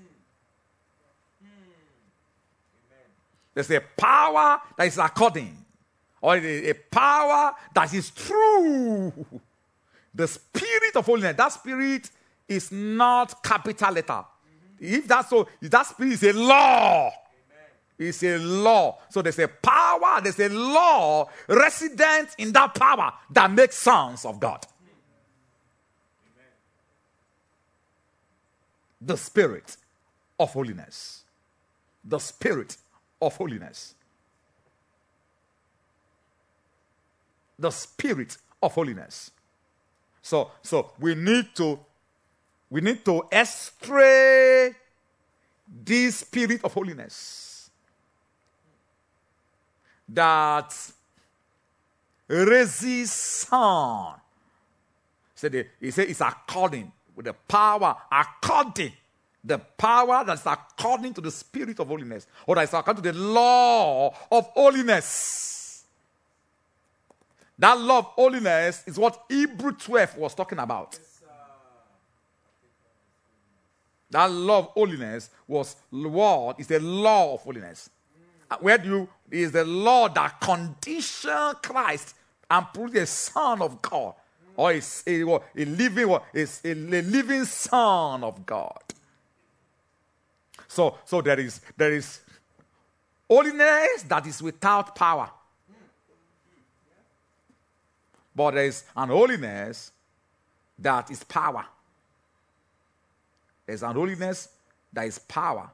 [3.54, 5.58] There's a power that is according,
[6.22, 9.12] or a power that is true.
[10.14, 12.10] The spirit of holiness, that spirit
[12.50, 14.26] is not capital letter.
[14.80, 17.12] If that's so, that spirit is a law.
[17.98, 18.98] It's a law.
[19.10, 24.40] So there's a power, there's a law resident in that power that makes sons of
[24.40, 24.66] God.
[29.02, 29.78] The spirit
[30.40, 31.24] of holiness.
[32.04, 32.78] The spirit
[33.22, 33.96] of holiness.
[37.58, 39.32] The spirit of holiness.
[40.22, 41.80] So, so we need to
[42.70, 44.76] we need to estray
[45.84, 47.70] this spirit of holiness
[50.08, 50.74] that
[52.28, 53.48] raises.
[55.42, 58.94] He he said it's according with the power, according
[59.44, 63.18] the power that's according to the spirit of holiness, or that is according to the
[63.18, 65.86] law of holiness.
[67.58, 70.98] That law of holiness is what Hebrew 12 was talking about.
[74.12, 77.90] That law of holiness was what is the law of holiness.
[78.50, 82.16] Uh, Where do you is the law that condition Christ
[82.50, 84.16] and prove a Son of God,
[84.56, 88.82] or is a, a living is a, a living Son of God.
[90.68, 92.22] So, so there is there is
[93.30, 95.30] holiness that is without power,
[98.36, 99.92] but there is an holiness
[100.80, 101.66] that is power.
[103.70, 104.50] There's an holiness
[104.92, 105.70] that is power,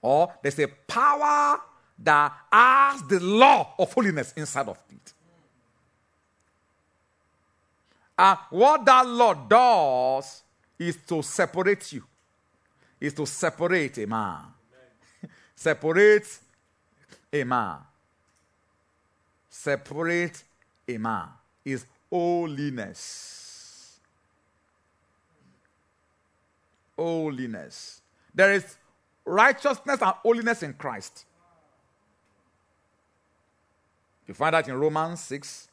[0.00, 1.60] or there's a power
[1.98, 5.12] that has the law of holiness inside of it.
[8.18, 10.42] And what that law does
[10.78, 12.02] is to separate you,
[12.98, 14.38] is to separate a man.
[15.54, 16.38] separate
[17.30, 17.76] a man.
[19.50, 20.42] Separate
[20.88, 21.28] a man
[21.62, 23.37] is holiness.
[26.98, 28.02] Holiness.
[28.34, 28.76] There is
[29.24, 31.24] righteousness and holiness in Christ.
[34.26, 35.68] You find that in Romans 6.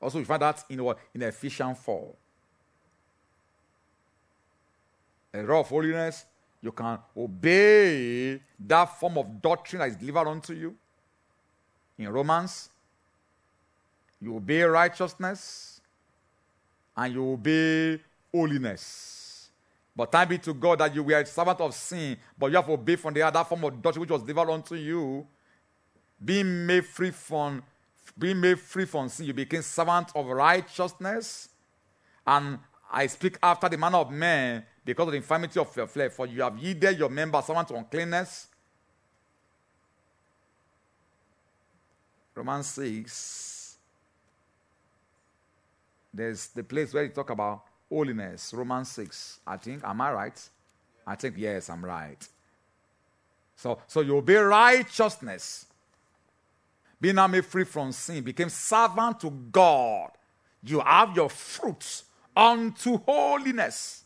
[0.00, 0.80] Also, you find that in?
[1.14, 2.14] In Ephesians 4.
[5.34, 6.26] A law of holiness,
[6.60, 10.76] you can obey that form of doctrine that is delivered unto you.
[11.98, 12.68] In Romans,
[14.20, 15.80] you obey righteousness
[16.96, 18.00] and you obey
[18.32, 19.11] holiness.
[19.94, 22.68] But time be to God that you were a servant of sin, but you have
[22.68, 25.26] obeyed from the other form of doctrine which was delivered unto you
[26.24, 27.62] being made free from
[28.18, 31.48] being made free from sin, you became servant of righteousness.
[32.26, 32.58] And
[32.90, 36.26] I speak after the manner of men because of the infirmity of your flesh, for
[36.26, 38.48] you have yielded your members servant to uncleanness.
[42.34, 43.76] Romans 6.
[46.12, 48.54] There's the place where you talk about holiness.
[48.54, 49.40] Romans 6.
[49.46, 49.84] I think.
[49.84, 50.48] Am I right?
[51.06, 52.28] I think yes, I'm right.
[53.56, 55.66] So, so you obey righteousness
[57.02, 60.10] being now made free from sin, became servant to God.
[60.62, 62.04] You have your fruits
[62.36, 64.04] unto holiness.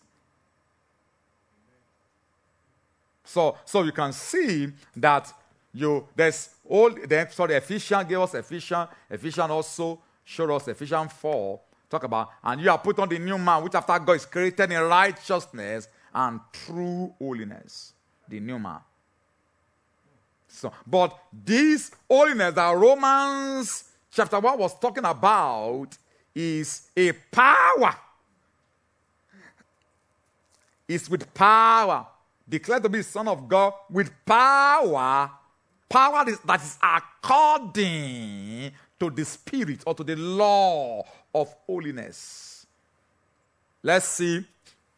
[3.22, 5.30] So, so you can see that
[5.74, 11.61] you there's all the sorry Ephesians gave us Ephesians, Ephesians also showed us Ephesians 4.
[11.97, 14.70] Talk about and you are put on the new man, which after God is created
[14.70, 17.94] in righteousness and true holiness.
[18.28, 18.80] The new man.
[20.47, 25.88] So, but this holiness that Romans chapter 1 was talking about
[26.34, 27.97] is a power.
[30.86, 32.07] It's with power.
[32.47, 35.30] Declared to be Son of God with power.
[35.88, 41.03] Power that is according to the Spirit or to the law
[41.37, 42.66] of holiness.
[43.82, 44.43] Let's see.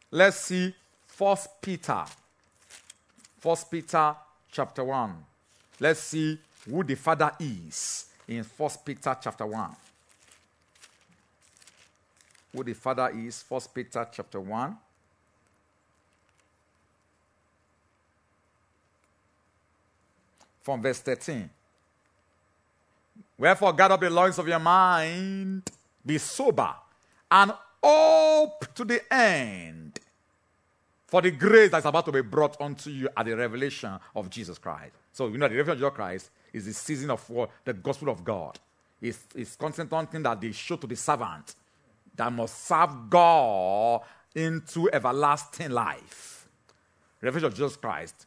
[0.09, 0.73] Let's see.
[1.05, 2.05] First Peter.
[3.39, 4.15] First Peter
[4.49, 5.15] chapter 1.
[5.81, 9.75] Let's see who the Father is in First Peter chapter 1.
[12.55, 14.77] Who the Father is, First Peter chapter 1.
[20.61, 21.49] From verse 13.
[23.37, 25.63] Wherefore, gather up the loins of your mind,
[26.09, 26.73] be sober,
[27.29, 27.53] and
[27.83, 29.99] hope to the end
[31.05, 34.57] for the grace that's about to be brought unto you at the revelation of Jesus
[34.57, 34.93] Christ.
[35.13, 37.49] So, you know, the revelation of Jesus Christ is the season of?
[37.63, 38.57] The gospel of God.
[38.99, 41.55] It's, it's constant thing that they show to the servant
[42.15, 44.01] that must serve God
[44.35, 46.47] into everlasting life.
[47.21, 48.25] Revelation of Jesus Christ.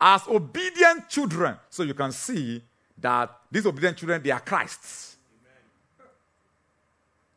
[0.00, 1.56] As obedient children.
[1.68, 2.62] So you can see
[2.98, 5.13] that these obedient children, they are Christ's.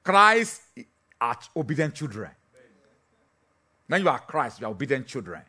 [0.07, 0.61] Christ
[1.19, 2.31] are obedient children.
[3.87, 5.41] When you are Christ, you are obedient children.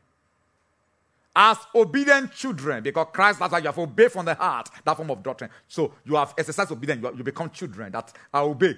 [1.37, 5.13] As obedient children, because Christ, that's why you have obeyed from the heart, that form
[5.13, 5.49] of doctrine.
[5.69, 8.77] So you have exercised obedience, you, you become children that are obey.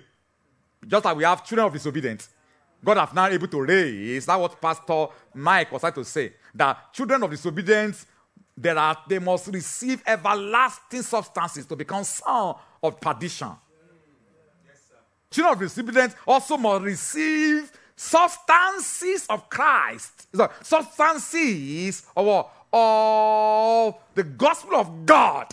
[0.86, 2.28] Just like we have children of disobedience.
[2.84, 4.26] God have now able to raise.
[4.26, 6.34] That what Pastor Mike was trying to say.
[6.54, 8.04] That children of disobedience,
[8.54, 13.52] there are, they must receive everlasting substances to become son of perdition.
[15.30, 20.26] Children of disobedience also must receive substances of Christ.
[20.62, 25.46] Substances of, of the gospel of God.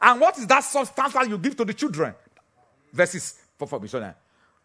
[0.00, 2.14] And what is that substance that you give to the children?
[2.92, 4.14] Verses for, missionary.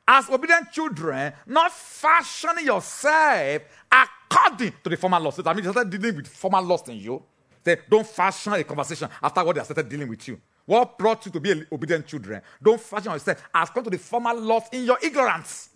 [0.07, 5.37] As obedient children, not fashioning yourself according to the former laws.
[5.37, 7.23] That means you started dealing with former laws in you.
[7.65, 10.39] Say, don't fashion a conversation after what they started dealing with you.
[10.65, 12.41] What brought you to be obedient children?
[12.61, 15.69] Don't fashion yourself as come to the former laws in your ignorance.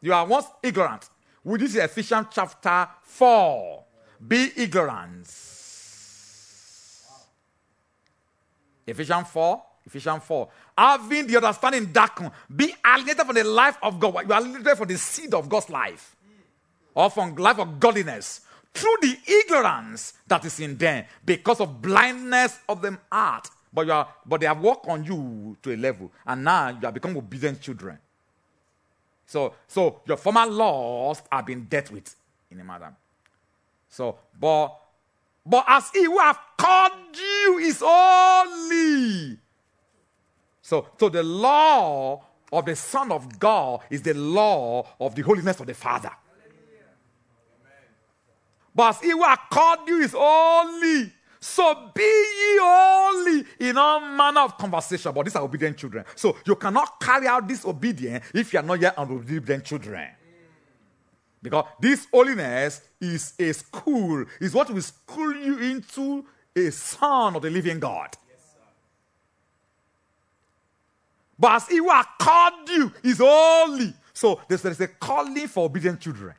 [0.00, 1.08] You are once ignorant.
[1.44, 3.84] This is Ephesians chapter 4.
[4.26, 5.26] Be ignorant.
[8.86, 9.62] Ephesians 4.
[9.86, 10.48] Ephesians 4.
[10.76, 14.26] Having the understanding darkened, be alienated from the life of God.
[14.26, 16.16] You are alienated from the seed of God's life.
[16.94, 18.42] Or from life of godliness.
[18.74, 23.48] Through the ignorance that is in them, because of blindness of the heart.
[23.72, 26.80] But you are, but they have worked on you to a level, and now you
[26.82, 27.98] have become obedient children.
[29.26, 32.14] So, so your former laws have been dealt with
[32.50, 32.92] in a matter.
[33.90, 34.74] So, but
[35.44, 39.38] but as he who have called you is holy.
[40.62, 45.60] So, so the law of the Son of God is the law of the holiness
[45.60, 46.12] of the Father.
[48.74, 51.12] But as he who have called you is holy.
[51.40, 52.97] So be ye holy
[53.68, 55.12] in all manner of conversation.
[55.12, 56.04] But these are obedient children.
[56.14, 60.08] So you cannot carry out this obedience if you are not yet obedient children.
[61.40, 66.24] Because this holiness is a school, is what will school you into
[66.56, 68.16] a son of the living God.
[71.38, 73.94] but as he who called you is holy.
[74.12, 76.34] So there's, there's a calling for obedient children.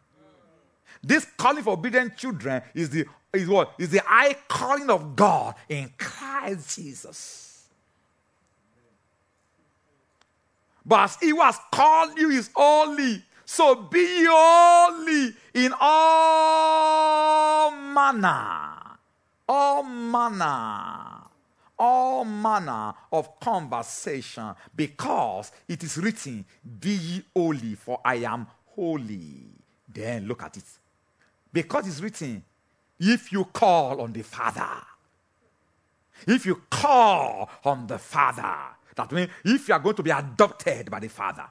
[1.01, 3.73] This calling for obedient children is the is what?
[3.77, 7.49] Is the high calling of God in Christ Jesus.
[10.85, 18.97] But as he who has called you is holy, so be holy in all manner,
[19.47, 21.21] all manner,
[21.77, 26.43] all manner of conversation, because it is written,
[26.79, 29.45] Be holy, for I am holy.
[29.87, 30.63] Then look at it.
[31.51, 32.43] Because it's written,
[32.99, 34.69] if you call on the Father,
[36.27, 38.55] if you call on the Father,
[38.95, 41.45] that means if you are going to be adopted by the Father,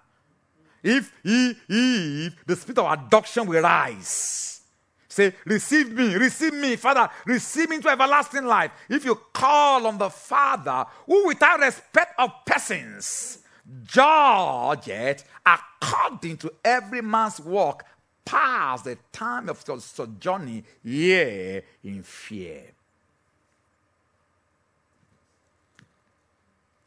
[0.83, 4.61] if, if, the spirit of adoption will rise,
[5.09, 8.71] say, Receive me, receive me, Father, receive me into everlasting life.
[8.89, 13.39] If you call on the Father, who without respect of persons,
[13.85, 17.85] judge it according to every man's work
[18.29, 22.62] past the time of sojourning here in fear.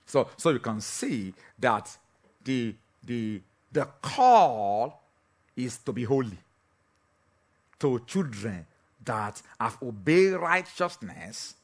[0.06, 1.98] So, so you can see that
[2.44, 5.02] the, the, the call
[5.56, 6.38] is to be holy
[7.80, 8.66] to children
[9.04, 11.56] that have obeyed righteousness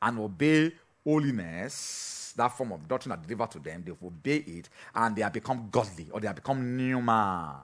[0.00, 0.70] and obey
[1.02, 5.32] holiness, that form of doctrine that delivered to them, they've obeyed it and they have
[5.32, 7.62] become godly or they have become pneuma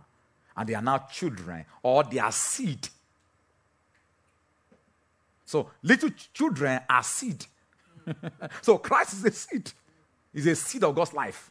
[0.56, 2.88] and they are now children or they are seed.
[5.44, 7.44] So little children are seed.
[8.62, 9.72] so Christ is a seed.
[10.32, 11.50] Is a seed of God's life.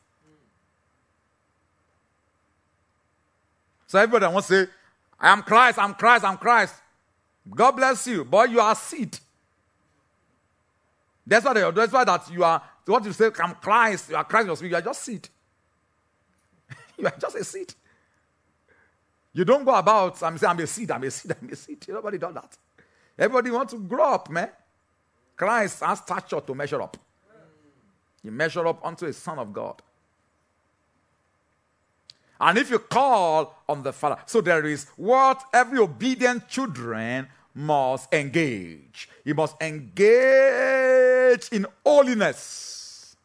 [3.87, 4.71] So everybody wants to say,
[5.19, 6.75] I am Christ, I'm Christ, I'm Christ.
[7.49, 9.17] God bless you, but you are seed.
[11.25, 14.23] That's why, they, that's why that you are, what you say, I'm Christ, you are
[14.23, 15.27] Christ, you are just seed.
[16.97, 17.73] you are just a seed.
[19.39, 21.85] You don't go about, I'm saying, I'm a seed, I'm a seed, I'm a seed.
[21.87, 22.57] Nobody does that.
[23.17, 24.49] Everybody wants to grow up, man.
[25.37, 26.97] Christ has stature to measure up.
[28.21, 29.81] You measure up unto a son of God.
[32.41, 38.13] And if you call on the Father, so there is what every obedient children must
[38.13, 39.07] engage.
[39.23, 43.15] He must engage in holiness.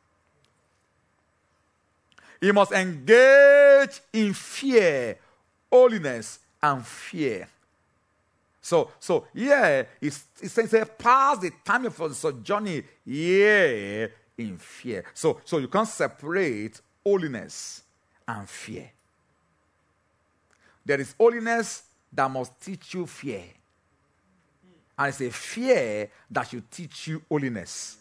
[2.41, 5.19] He must engage in fear,
[5.75, 7.49] holiness, and fear.
[8.63, 14.07] So, so yeah, it's, it's saying pass the time the sojourning yeah
[14.39, 15.05] in fear.
[15.13, 17.83] So, so you can't separate holiness
[18.27, 18.91] and fear.
[20.87, 23.43] There is holiness that must teach you fear.
[24.97, 27.97] And it's a fear that should teach you holiness.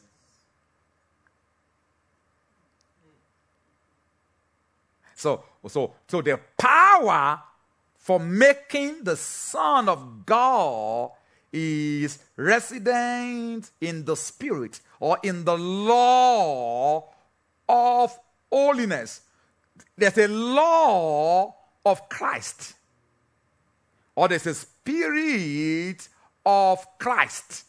[5.16, 7.42] So, so, so the power
[8.04, 11.12] for making the Son of God
[11.54, 17.08] is resident in the Spirit or in the law
[17.70, 18.20] of
[18.52, 19.22] holiness.
[19.96, 22.74] there's a law of Christ,
[24.16, 26.10] or there's a spirit
[26.46, 27.64] of Christ,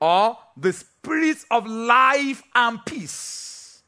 [0.00, 3.84] or the spirit of life and peace,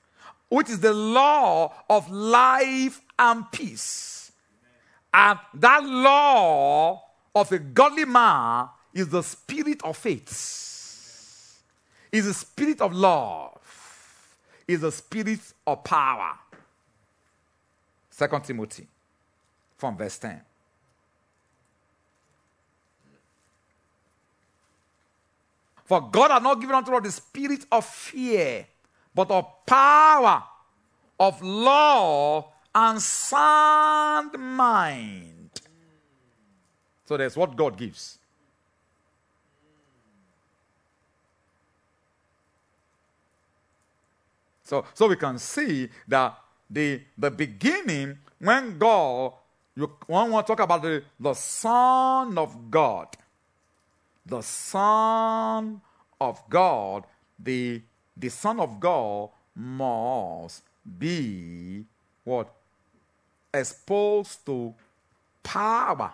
[0.48, 4.15] which is the law of life and peace.
[5.18, 7.02] And that law
[7.34, 11.62] of a godly man is the spirit of faith,
[12.12, 14.36] is the spirit of love,
[14.68, 16.32] is the spirit of power.
[18.10, 18.86] Second Timothy
[19.78, 20.38] from verse 10.
[25.86, 28.66] For God has not given unto us the spirit of fear,
[29.14, 30.42] but of power,
[31.18, 35.50] of love, and sound mind.
[37.06, 38.18] So that's what God gives.
[44.62, 49.32] So, so we can see that the, the beginning, when God,
[49.74, 53.08] you one want to talk about the, the Son of God,
[54.26, 55.80] the Son
[56.20, 57.04] of God,
[57.38, 57.80] the,
[58.14, 60.62] the Son of God must
[60.98, 61.86] be
[62.24, 62.55] what?
[63.52, 64.74] Exposed to
[65.42, 66.12] power.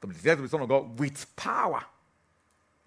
[0.00, 1.84] To be the Son of God with power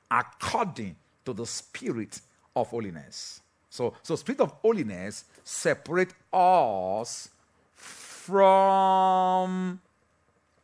[0.09, 0.95] according
[1.26, 2.20] to the Spirit
[2.55, 3.41] of holiness.
[3.70, 7.30] So, so Spirit of holiness separate us
[7.76, 9.82] from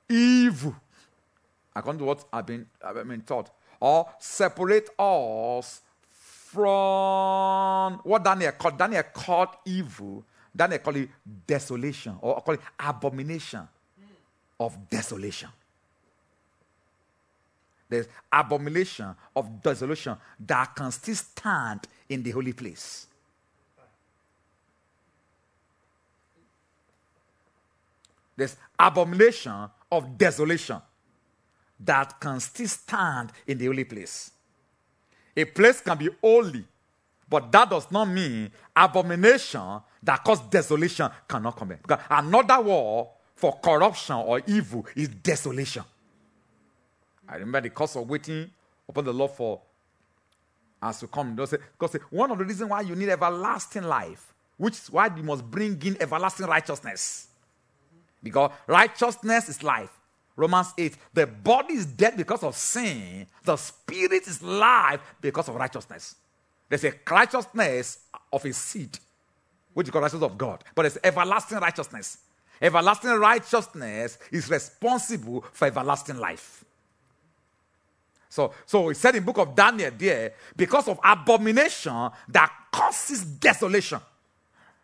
[0.07, 0.75] evil,
[1.75, 5.81] according to what I've been, I've been taught, or separate us
[6.51, 8.77] from what Daniel called.
[8.77, 10.23] Daniel called evil.
[10.55, 11.09] Daniel called it
[11.45, 13.67] desolation, or call it abomination
[14.59, 15.49] of desolation.
[17.87, 23.07] There's abomination of desolation that can still stand in the holy place.
[28.35, 30.81] There's abomination of desolation
[31.79, 34.31] that can still stand in the holy place.
[35.36, 36.65] A place can be holy,
[37.30, 41.77] but that does not mean abomination that causes desolation cannot come in.
[41.82, 45.84] Because another word for corruption or evil is desolation.
[47.27, 48.49] I remember the cost of waiting
[48.88, 49.61] upon the Lord for
[50.82, 51.36] us to come.
[51.36, 55.43] Because one of the reasons why you need everlasting life, which is why you must
[55.49, 57.27] bring in everlasting righteousness.
[58.21, 59.91] Because righteousness is life.
[60.39, 60.95] Romans 8.
[61.13, 66.15] The body is dead because of sin, the spirit is life because of righteousness.
[66.69, 67.99] There's a righteousness
[68.31, 68.97] of a seed,
[69.73, 72.19] which is called righteousness of God, but it's everlasting righteousness.
[72.61, 76.63] Everlasting righteousness is responsible for everlasting life.
[78.29, 83.99] So, so he said in book of Daniel there, because of abomination that causes desolation.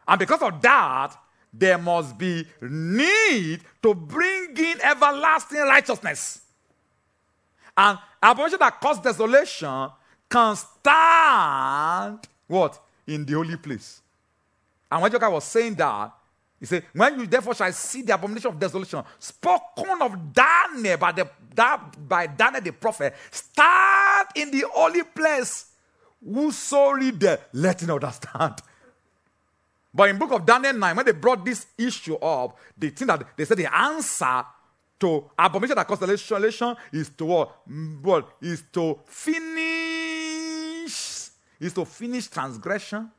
[0.08, 1.16] And because of that,
[1.58, 6.42] there must be need to bring in everlasting righteousness.
[7.78, 9.90] And abomination that causes desolation
[10.30, 12.80] can stand what?
[13.08, 14.02] In the holy place.
[14.92, 16.14] And when Joker was saying that,
[16.60, 21.12] he said, When you therefore shall see the abomination of desolation, spoken of Daniel by,
[21.12, 21.30] the,
[22.08, 25.72] by Daniel the prophet, stand in the holy place.
[26.24, 28.62] Whoso read there, let him understand.
[29.96, 33.26] But in book of Daniel 9, when they brought this issue up, the thing that
[33.38, 34.44] they said the answer
[35.00, 37.66] to abomination that causes desolation is to what?
[38.02, 40.90] What is to finish,
[41.62, 43.10] is to finish transgression,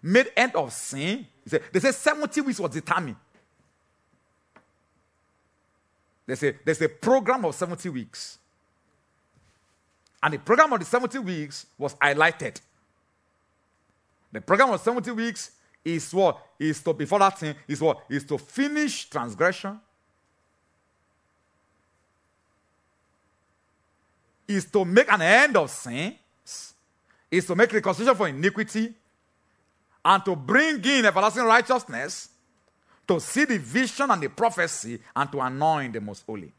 [0.00, 1.26] made end of sin.
[1.44, 3.16] They say 70 weeks was determined.
[6.24, 8.38] There's a, there's a program of 70 weeks.
[10.22, 12.60] And the program of the 70 weeks was highlighted.
[14.30, 15.50] The program of 70 weeks
[15.84, 16.38] is what?
[16.58, 18.02] Is to, before that thing, is what?
[18.08, 19.80] Is to finish transgression.
[24.46, 26.16] Is to make an end of sin.
[27.30, 28.92] Is to make reconciliation for iniquity.
[30.04, 32.28] And to bring in everlasting righteousness.
[33.08, 35.00] To see the vision and the prophecy.
[35.16, 36.52] And to anoint the most holy.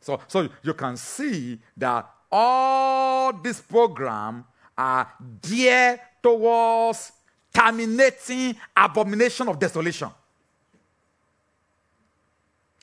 [0.00, 4.44] So, so you can see that all this program
[4.76, 5.08] are
[5.42, 7.12] geared towards
[7.58, 10.08] terminating abomination of desolation.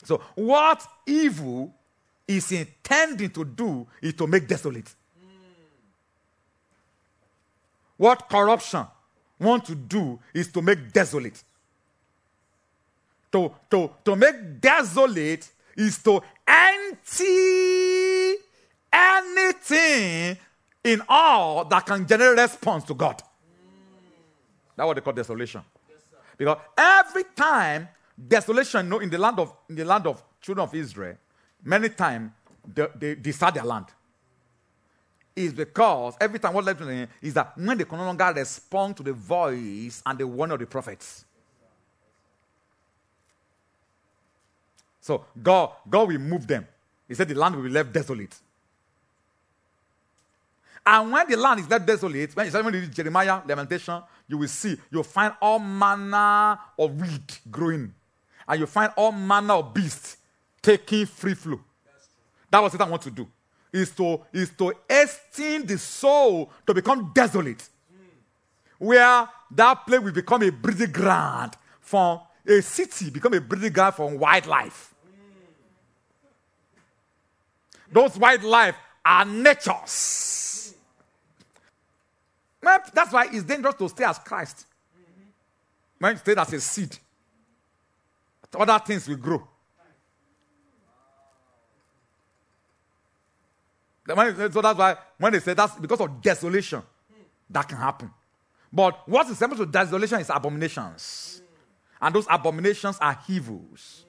[0.03, 1.73] So, what evil
[2.28, 4.93] is intending to do is to make desolate.
[7.97, 8.86] What corruption
[9.39, 11.41] want to do is to make desolate.
[13.32, 18.36] To, to, to make desolate is to empty
[18.91, 20.38] anything
[20.84, 23.21] in all that can generate response to God.
[24.76, 25.61] That's what they call desolation.
[26.38, 27.88] Because every time
[28.28, 31.15] desolation, you know, in the land of in the land of children of Israel,
[31.63, 32.32] many times
[32.73, 33.86] they, they desert their land.
[35.36, 38.32] Is because every time what led to them is that when they can no longer
[38.34, 41.26] respond to the voice and the warning of the prophets.
[45.01, 46.65] So God, God will move them.
[47.07, 48.36] He said the land will be left desolate.
[50.86, 54.78] And when the land is left desolate, when you read Jeremiah Lamentation, you will see,
[54.91, 57.93] you'll find all manner of weed growing.
[58.47, 60.17] And you find all manner of beasts
[60.61, 61.59] taking free flow.
[62.49, 63.28] That was what I want to do.
[63.71, 67.67] Is to, is to hasten the soul to become desolate.
[68.78, 73.95] Where that place will become a breeding ground for a city, become a breeding ground
[73.95, 74.93] for wildlife.
[77.91, 80.34] Those wildlife are natures.
[82.66, 84.66] Man, That's why it's dangerous to stay as Christ.
[85.99, 86.97] When you stay as a seed,
[88.57, 89.47] other things will grow.
[94.07, 96.82] So that's why when they say that's because of desolation,
[97.49, 98.11] that can happen.
[98.74, 101.41] But what is similar to desolation is abominations.
[102.01, 104.05] And those abominations are evils.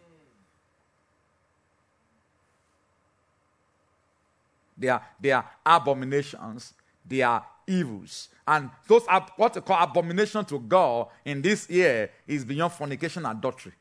[4.79, 6.73] They are, they are abominations.
[7.05, 8.29] They are evils.
[8.47, 13.27] And those are what they call abomination to God in this year is beyond fornication
[13.27, 13.73] and adultery.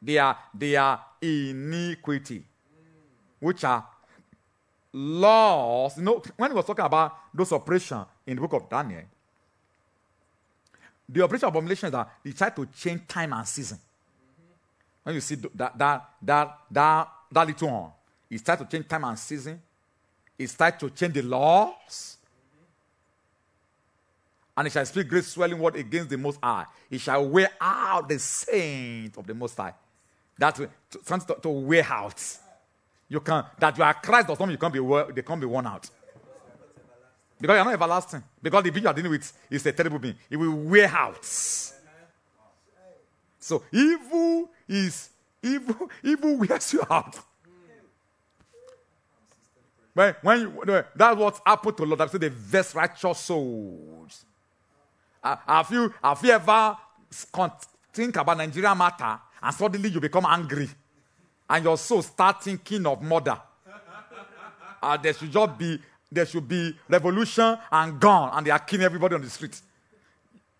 [0.00, 2.42] They are, they are iniquity,
[3.38, 3.86] which are
[4.92, 5.96] laws.
[5.96, 9.02] You know, when he was talking about those operations in the book of Daniel,
[11.08, 13.78] the operation of abomination is that they try to change time and season.
[15.02, 17.90] When you see that that that that that little one,
[18.30, 19.60] it's trying to change time and season.
[20.38, 22.16] It's trying to change the laws.
[24.56, 26.66] And it shall speak great swelling word against the Most High.
[26.90, 29.74] It shall wear out the saint of the Most High.
[30.38, 30.68] That's to,
[31.04, 32.22] something to, to wear out.
[33.08, 34.52] You can that you are Christ or something.
[34.52, 35.88] You can't be they can't be worn out.
[37.40, 38.22] Because you're not everlasting.
[38.40, 40.14] Because the being you are dealing with is a terrible being.
[40.30, 41.24] It will wear out.
[43.38, 45.10] So evil is
[45.42, 45.90] evil.
[46.02, 47.18] Evil wears you out.
[49.94, 52.00] When, when that's what happened to Lord.
[52.00, 54.24] I say the best righteous souls.
[55.22, 56.76] Uh, have you have you ever
[57.92, 60.68] think about Nigeria matter and suddenly you become angry
[61.48, 63.38] and your soul start thinking of murder?
[64.82, 65.78] Uh, there should just be
[66.10, 69.60] there should be revolution and gone and they are killing everybody on the street.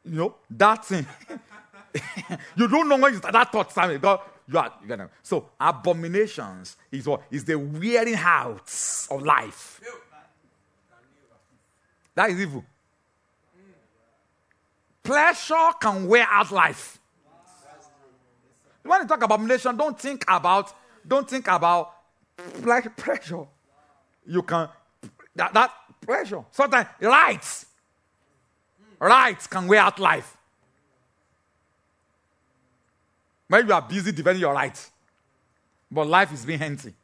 [0.05, 1.07] You know that thing.
[2.57, 3.99] you don't know when you start that thought, Sammy.
[3.99, 5.09] God, you are, you know.
[5.23, 8.71] So abominations is what is the wearing out
[9.11, 9.81] of life.
[12.15, 12.65] That is evil.
[15.03, 16.99] Pleasure can wear out life.
[18.83, 20.75] When you talk about abomination, don't think about
[21.07, 21.95] don't think about
[22.63, 23.47] like pleasure.
[24.27, 24.69] You can
[25.35, 26.45] that, that pleasure.
[26.51, 27.67] Sometimes lights.
[29.01, 30.37] Lights can wear out life.
[33.53, 34.91] When you are busy defending your right,
[35.91, 36.95] but life is being empty.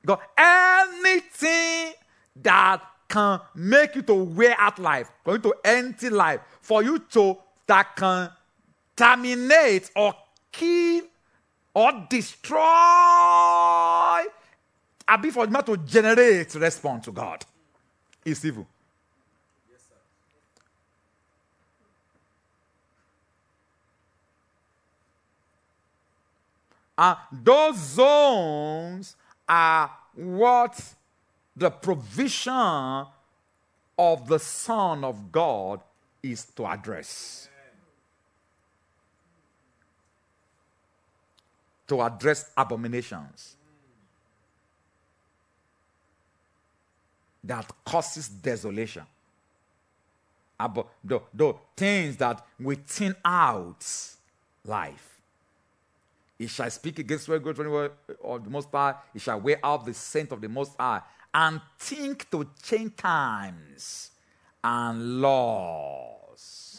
[0.00, 1.94] Because anything
[2.36, 7.00] that can make you to wear out life, for you to empty life, for you
[7.00, 7.36] to
[7.66, 8.30] that can
[8.94, 10.14] terminate or
[10.52, 11.02] kill
[11.74, 14.24] or destroy, a
[15.20, 17.44] bit for man to generate response to God
[18.24, 18.68] is evil.
[27.30, 29.14] Those zones
[29.48, 30.94] are what
[31.56, 33.06] the provision
[33.98, 35.80] of the Son of God
[36.22, 37.48] is to address.
[41.86, 43.56] To address abominations
[47.44, 49.04] that causes desolation.
[50.60, 53.86] Abo- the, the things that will thin out
[54.64, 55.17] life.
[56.38, 57.58] He shall speak against the good
[58.22, 58.94] of the Most High.
[59.12, 61.02] He shall wear out the saint of the Most High
[61.34, 64.12] and think to change times
[64.62, 66.78] and laws.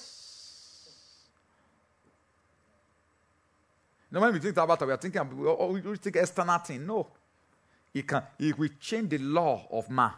[4.11, 6.87] Now, when we think about it, we are thinking, oh, we think external thing.
[6.87, 7.07] No.
[7.93, 10.13] He can, he will change the law of man.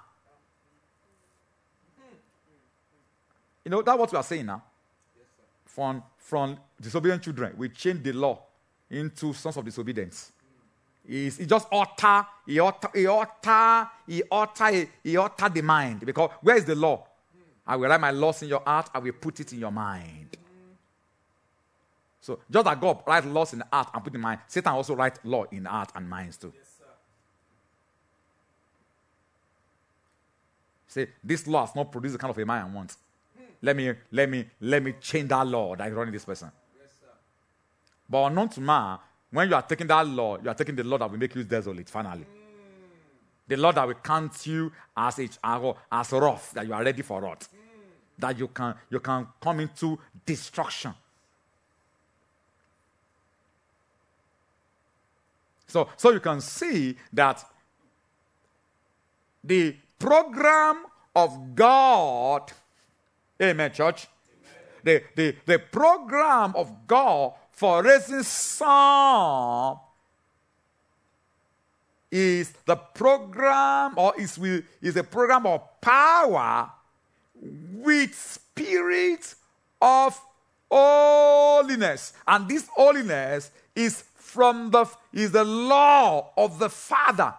[3.66, 4.64] You know, that's what we are saying now.
[5.66, 8.40] From, from disobedient children, we change the law
[8.92, 10.32] into sons of disobedience.
[11.08, 16.06] is he just utter, he utter, he utter, he utter, he utter the mind.
[16.06, 17.08] Because where is the law?
[17.66, 20.38] I will write my laws in your heart, I will put it in your mind.
[22.20, 24.94] So just like God write laws in the heart and put in mind, Satan also
[24.94, 26.54] write law in the heart and minds too.
[30.88, 32.98] Say, this law has not produced the kind of a man I want.
[33.62, 36.52] Let me, let me, let me change that law that is running this person.
[38.12, 39.00] But unknown to man,
[39.32, 41.46] when you are taking that law, you are taking the law that will make you
[41.46, 42.26] desolate finally.
[42.26, 43.48] Mm.
[43.48, 45.30] The law that will count you as a,
[45.90, 47.40] as rough, that you are ready for rot.
[47.40, 47.58] Mm.
[48.20, 50.94] That you can you can come into destruction.
[55.68, 57.46] So, so you can see that
[59.42, 60.84] the program
[61.16, 62.52] of God,
[63.42, 64.08] amen, church.
[64.84, 64.84] Amen.
[64.84, 69.78] The, the, the program of God for raising some
[72.10, 74.40] is the program or is,
[74.82, 76.72] is a program of power
[77.40, 79.36] with spirit
[79.80, 80.20] of
[80.72, 82.14] holiness.
[82.28, 87.32] And this holiness is from the is the law of the Father.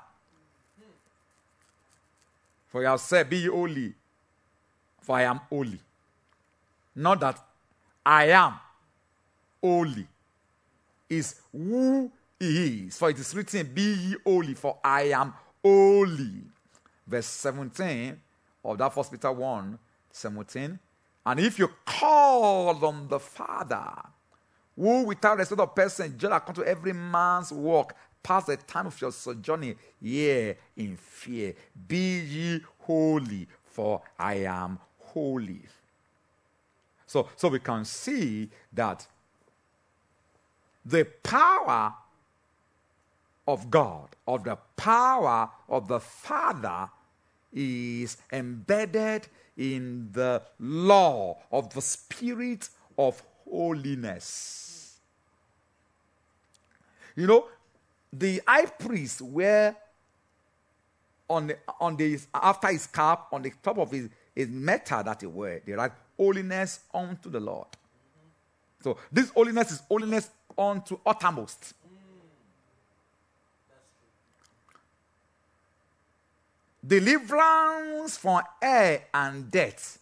[2.68, 3.93] For you said, Be holy,
[5.01, 5.81] for I am holy.
[6.95, 7.45] Not that
[8.07, 8.55] I am
[9.61, 10.07] holy,
[11.19, 12.99] is who he is.
[12.99, 16.43] For it is written, Be ye holy, for I am holy.
[17.07, 18.19] Verse 17
[18.65, 19.79] of that first Peter 1
[20.11, 20.79] 17.
[21.25, 23.93] And if you call on the Father,
[24.77, 29.01] who without respect of person judge according to every man's work, pass the time of
[29.01, 31.55] your sojourning here in fear.
[31.89, 35.63] Be ye holy, for I am holy.
[37.07, 39.07] So, so we can see that
[40.85, 41.95] the power
[43.47, 46.89] of God, of the power of the Father,
[47.53, 49.26] is embedded
[49.57, 54.97] in the law of the Spirit of holiness.
[57.14, 57.47] You know,
[58.12, 59.74] the high priest were
[61.28, 65.20] on the, on the after his cap on the top of his, his metal that
[65.20, 67.68] he wear, they write holiness unto the Lord.
[68.83, 71.75] So this holiness is holiness unto uttermost.
[76.85, 79.99] Deliverance from air and death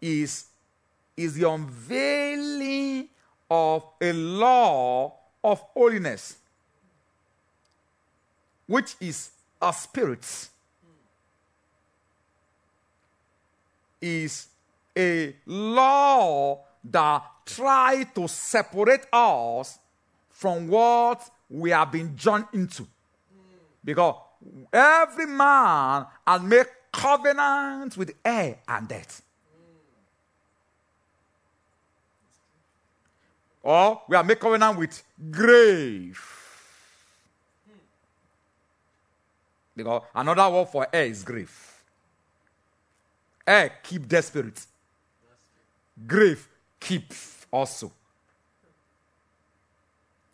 [0.00, 0.46] is,
[1.16, 3.08] is the unveiling
[3.50, 5.12] of a law
[5.44, 6.36] of holiness,
[8.66, 10.48] which is a spirit,
[14.00, 14.46] is
[14.96, 19.78] a law that try to separate us
[20.30, 22.86] from what we have been joined into.
[23.84, 24.16] Because
[24.72, 29.22] every man has made covenant with air and death.
[33.62, 36.20] Or we are made covenant with grave.
[39.76, 41.82] Because another word for air is grave.
[43.46, 44.66] Air keep dead spirits.
[46.06, 46.48] Grave
[46.82, 47.12] keep
[47.50, 47.92] also.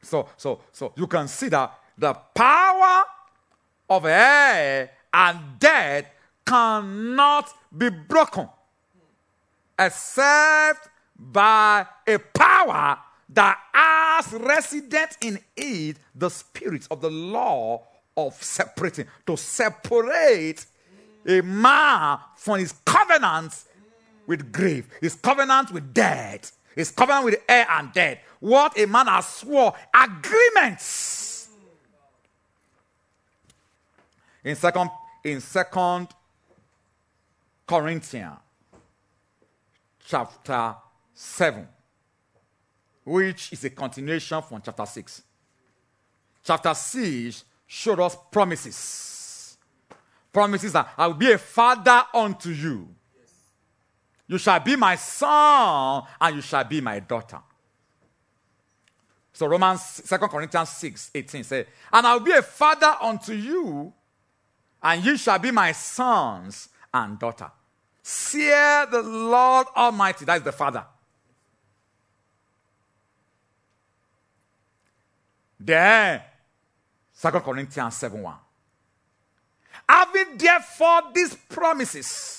[0.02, 3.04] So, so, so you can see that the power
[3.90, 6.06] of air and death
[6.46, 8.48] cannot be broken
[9.78, 10.88] except
[11.18, 12.98] by a power
[13.30, 17.82] that has resident in it the spirit of the law
[18.16, 20.64] of separating to separate
[21.26, 23.52] a man from his covenant
[24.28, 26.52] with grave his covenant with death.
[26.76, 28.18] His covenant with air and death.
[28.38, 31.48] What a man has swore agreements.
[34.44, 34.90] In second
[35.24, 36.08] in second
[37.66, 38.38] corinthians
[40.06, 40.76] chapter
[41.12, 41.68] 7
[43.04, 45.22] which is a continuation from chapter 6
[46.44, 49.58] chapter 6 showed us promises.
[50.32, 52.88] Promises that i will be a father unto you
[54.28, 57.38] you shall be my son and you shall be my daughter
[59.32, 63.92] so romans 2 corinthians 6 18 says and i will be a father unto you
[64.82, 67.50] and you shall be my sons and daughter.
[68.02, 70.84] Fear the Lord Almighty, that is the Father.
[75.60, 76.22] Then,
[77.20, 78.34] 2 Corinthians 7 1.
[79.88, 82.37] Having therefore these promises,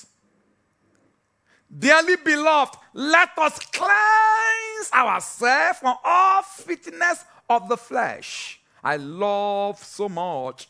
[1.77, 10.09] dearly beloved, let us cleanse ourselves from all fitness of the flesh I love so
[10.09, 10.69] much.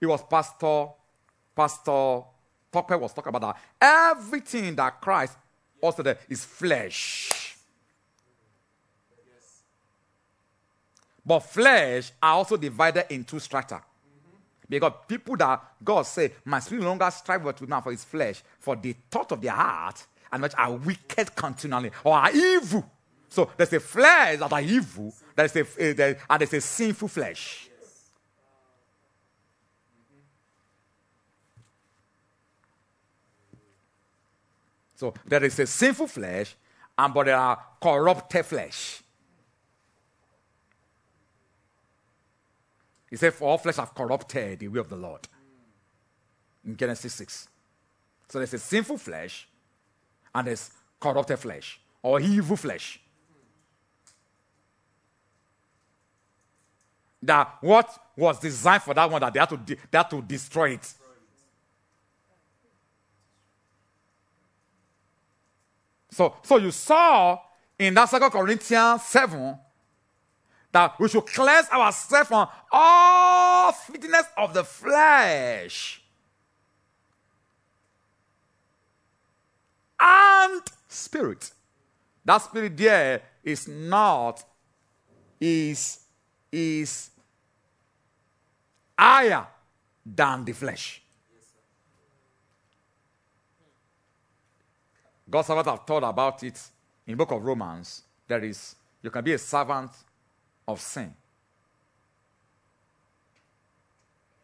[0.00, 0.88] It was Pastor,
[1.54, 2.22] Pastor
[2.72, 4.14] Topper was talking about that.
[4.16, 5.36] Everything that Christ
[5.80, 7.56] also there is flesh.
[11.24, 13.80] But flesh are also divided into strata.
[14.72, 16.06] Because people that God
[16.46, 19.52] my spirit no longer strive with man for his flesh, for the thought of their
[19.52, 22.90] heart, and which are wicked continually, or are evil.
[23.28, 27.08] So there's a flesh that are evil, there's a, uh, there, and there's a sinful
[27.08, 27.68] flesh.
[34.94, 36.56] So there is a sinful flesh,
[36.96, 39.01] and but there are corrupted flesh.
[43.12, 45.20] He said, For all flesh have corrupted the way of the Lord.
[46.64, 47.46] In Genesis 6.
[48.26, 49.46] So there's a sinful flesh
[50.34, 52.98] and there's corrupted flesh or evil flesh.
[57.22, 60.22] That what was designed for that one that they had to, de- they had to
[60.22, 60.94] destroy it.
[66.10, 67.38] So, so you saw
[67.78, 69.58] in that Second Corinthians 7
[70.72, 76.02] that we should cleanse ourselves from all fitness of the flesh
[80.00, 81.50] and spirit.
[82.24, 84.42] That spirit there is not,
[85.40, 86.00] is,
[86.50, 87.10] is
[88.98, 89.46] higher
[90.04, 91.02] than the flesh.
[95.28, 96.60] God's servant have thought about it
[97.06, 98.02] in book of Romans.
[98.26, 99.90] There is, you can be a servant
[100.66, 101.14] of sin.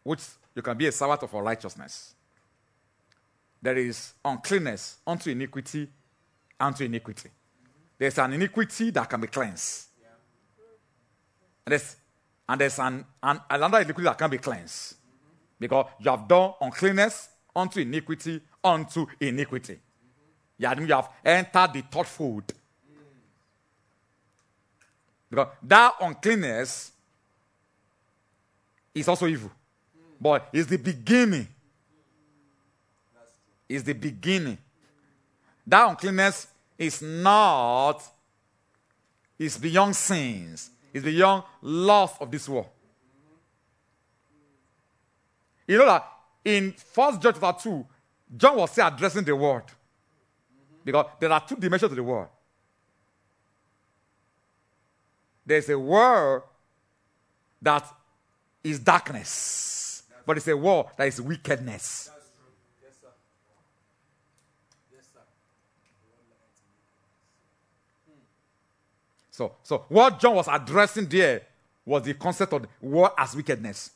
[0.03, 0.21] Which
[0.55, 2.13] you can be a servant of righteousness.
[3.61, 5.87] There is uncleanness unto iniquity,
[6.59, 7.29] unto iniquity.
[7.97, 9.87] There's an iniquity that can be cleansed.
[11.65, 11.95] And there's,
[12.47, 14.95] and there's an, an, another iniquity that can be cleansed.
[15.59, 19.79] Because you have done uncleanness unto iniquity, unto iniquity.
[20.57, 22.53] You have entered the third fold.
[25.29, 26.91] Because that uncleanness
[28.93, 29.51] is also evil.
[30.19, 31.47] But it's the beginning.
[33.67, 34.57] It's the beginning.
[35.65, 38.01] That uncleanness is not,
[39.37, 40.71] it's beyond sins.
[40.91, 42.69] It's beyond lust of this world.
[45.67, 46.07] You know that
[46.43, 47.85] in First John chapter 2,
[48.35, 49.63] John was still addressing the world.
[50.83, 52.27] Because there are two dimensions to the world.
[55.49, 56.43] There's a world
[57.59, 57.83] that
[58.63, 62.11] is darkness, but it's a world that is wickedness.
[69.31, 71.41] So, so what John was addressing there
[71.83, 73.89] was the concept of the war as wickedness.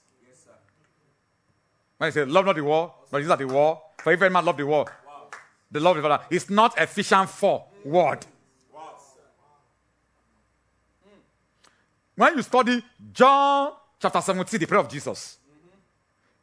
[1.99, 3.80] When he said, Love not the war, but is not the war.
[3.99, 4.91] For if any man love the war,
[5.70, 6.24] the love of the Father.
[6.32, 8.26] It's not Ephesians 4 word.
[12.16, 15.38] When you study John chapter 17, the prayer of Jesus,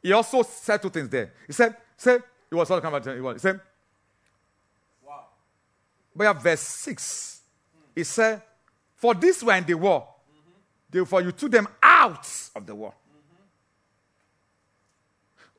[0.02, 1.32] he also said two things there.
[1.46, 2.18] He said, say,
[2.48, 3.60] he was talking about he said,
[5.06, 5.24] wow.
[6.14, 7.40] but verse 6,
[7.94, 8.42] he said,
[8.96, 10.50] For this were in the war, mm-hmm.
[10.90, 12.92] therefore you took them out of the war.
[12.92, 13.26] Mm-hmm.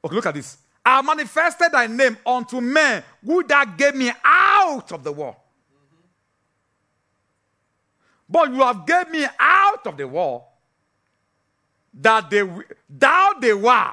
[0.06, 0.58] Okay, look at this.
[0.84, 5.38] I manifested thy name unto men who that gave me out of the war.
[8.32, 10.46] But you have gave me out of the war
[11.94, 12.50] that they
[12.90, 13.92] thou they were,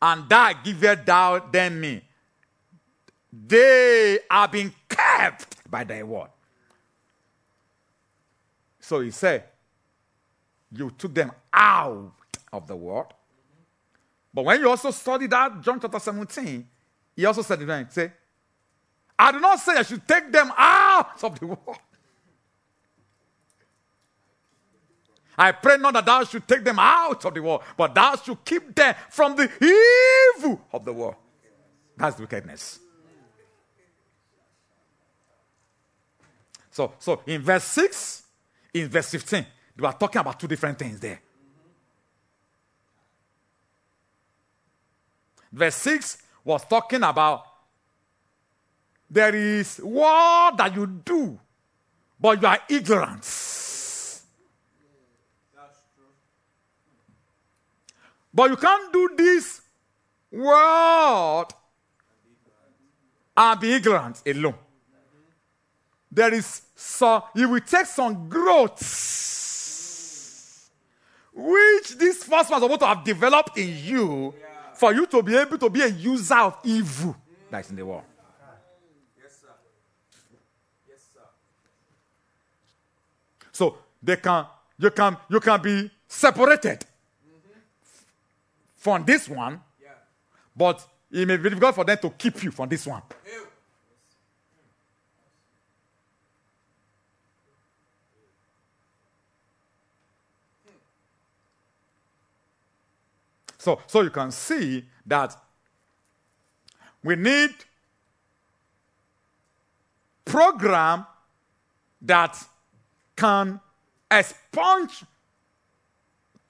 [0.00, 2.02] and thou giveth thou them me.
[3.32, 6.28] They are being kept by thy word.
[8.80, 9.44] So he said,
[10.72, 12.12] You took them out
[12.52, 13.14] of the world,
[14.34, 16.66] but when you also study that, John chapter 17,
[17.14, 18.10] he also said it say,
[19.16, 21.78] I do not say I should take them out of the world.
[25.36, 28.44] I pray not that thou should take them out of the world, but thou should
[28.44, 31.16] keep them from the evil of the world.
[31.96, 32.80] That's wickedness.
[36.70, 38.22] So, so in verse 6,
[38.74, 41.20] in verse 15, they are talking about two different things there.
[45.52, 47.44] Verse 6 was talking about
[49.10, 51.38] there is war that you do,
[52.18, 53.22] but you are ignorant.
[58.34, 59.60] But you can't do this
[60.30, 61.46] word
[63.36, 64.54] and be ignorant alone.
[66.10, 68.80] There is so you will take some growth
[71.34, 74.34] which this first one is supposed to have developed in you
[74.74, 77.16] for you to be able to be a user of evil
[77.50, 78.02] that is in the world.
[79.16, 79.48] Yes, sir.
[80.88, 81.20] Yes, sir.
[83.52, 84.46] So they can
[84.78, 86.84] you can you can be separated
[88.82, 89.60] from this one,
[90.56, 93.00] but it may be difficult for them to keep you from this one.
[103.56, 105.36] So, so you can see that
[107.04, 107.54] we need
[110.24, 111.06] program
[112.00, 112.36] that
[113.14, 113.60] can
[114.10, 115.04] expunge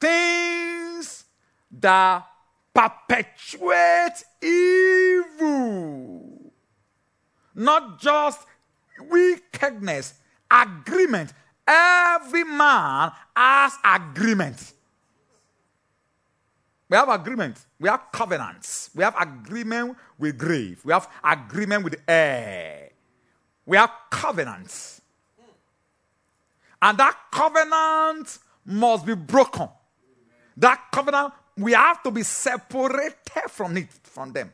[0.01, 0.72] things
[1.81, 2.27] that
[2.75, 5.73] perpetuate evil,
[7.55, 8.47] not just
[9.11, 10.15] wickedness,
[10.51, 11.33] agreement.
[11.67, 14.73] Every man has agreement.
[16.89, 17.57] We have agreement.
[17.81, 18.91] We have covenants.
[18.95, 20.85] We have agreement with grave.
[20.85, 22.91] We have agreement with air.
[23.65, 25.01] We have covenants.
[26.83, 29.69] And that covenant must be broken.
[30.57, 33.15] That covenant, we have to be separated
[33.49, 34.53] from it, from them.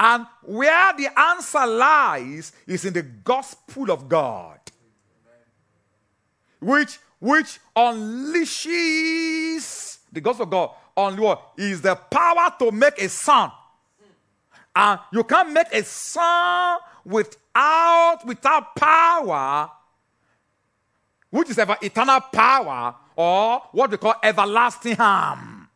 [0.00, 4.58] And where the answer lies is in the gospel of God
[6.60, 8.78] which which unleashes
[10.12, 13.50] the gospel of God on what is the power to make a son.
[14.74, 19.70] And you can't make a son without without power,
[21.30, 25.68] which is ever eternal power, or what we call everlasting harm.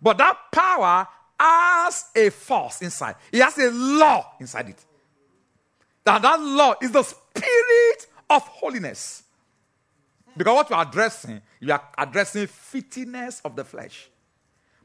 [0.00, 1.06] But that power
[1.38, 3.16] has a force inside.
[3.32, 4.84] It has a law inside it.
[6.04, 9.22] That that law is the spirit of holiness.
[10.36, 14.08] Because what you are addressing, you are addressing fitness of the flesh.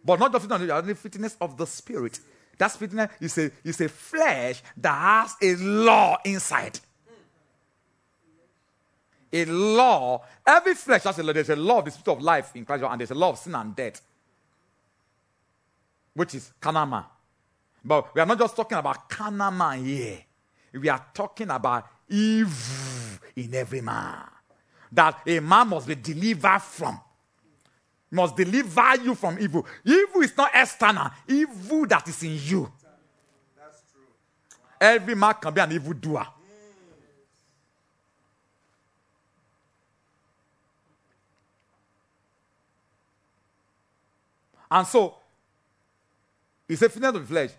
[0.03, 2.19] But not just fitness, you are fitness of the spirit.
[2.57, 6.79] That fitness is a, is a flesh that has a law inside.
[9.35, 10.21] A law.
[10.45, 11.33] Every flesh has a law.
[11.33, 13.39] There's a law of the spirit of life in Christ, and there's a law of
[13.39, 13.99] sin and death,
[16.13, 17.05] which is kanama.
[17.83, 20.19] But we are not just talking about kanama here.
[20.73, 24.23] We are talking about evil in every man.
[24.91, 26.99] That a man must be delivered from.
[28.11, 29.65] Must deliver you from evil.
[29.83, 32.71] Evil is not external, evil that is in you.
[33.57, 34.03] That's true.
[34.79, 36.27] Every man can be an evil doer.
[44.73, 45.13] And so,
[46.67, 47.51] it's a fitness of the flesh.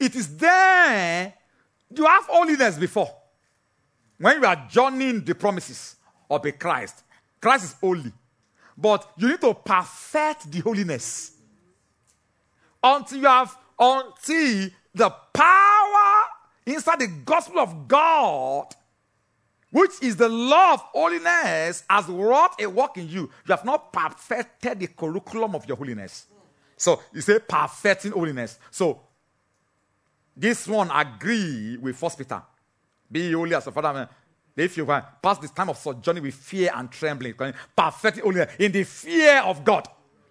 [0.00, 1.34] It is there.
[1.94, 3.14] You have holiness before.
[4.16, 5.96] When you are joining the promises
[6.30, 7.02] of a Christ,
[7.42, 8.10] Christ is holy.
[8.74, 11.32] But you need to perfect the holiness
[12.82, 16.22] until you have until the power
[16.64, 18.68] inside the gospel of God,
[19.70, 23.22] which is the law of holiness, has wrought a work in you.
[23.46, 26.28] You have not perfected the curriculum of your holiness.
[26.82, 28.58] So you say perfecting holiness.
[28.72, 29.02] So
[30.36, 32.42] this one agree with First Peter.
[33.08, 34.08] Be holy as the Father.
[34.56, 37.34] If you pass this time of sojourning with fear and trembling,
[37.76, 39.86] perfecting holiness in the fear of God.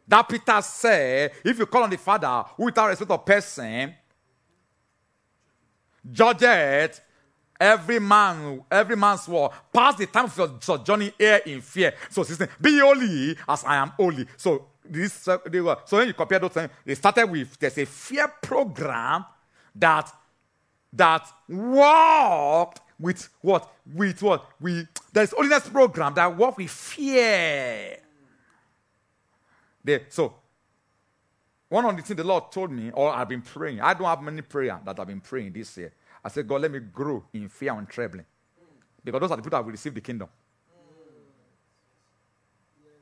[0.06, 3.96] That Peter said, if you call on the Father without respect of person,
[6.12, 7.00] judge it,
[7.58, 9.52] every man, every man's war.
[9.72, 11.94] Pass the time of your sojourning here in fear.
[12.10, 14.28] So, sister, be holy as I am holy.
[14.36, 17.86] So, this, they were, so when you compare those things, they started with there's a
[17.86, 19.26] fear program
[19.76, 20.12] that
[20.94, 23.72] that worked with what?
[23.94, 24.46] With what?
[24.60, 27.98] We there's only holiness program that work with fear.
[29.84, 30.36] There, so
[31.70, 33.80] one of the things the Lord told me, or I've been praying.
[33.80, 35.94] I don't have many prayer that I've been praying this year.
[36.24, 38.26] I said, God, let me grow in fear and trembling.
[39.04, 40.28] Because those are the people that will receive the kingdom.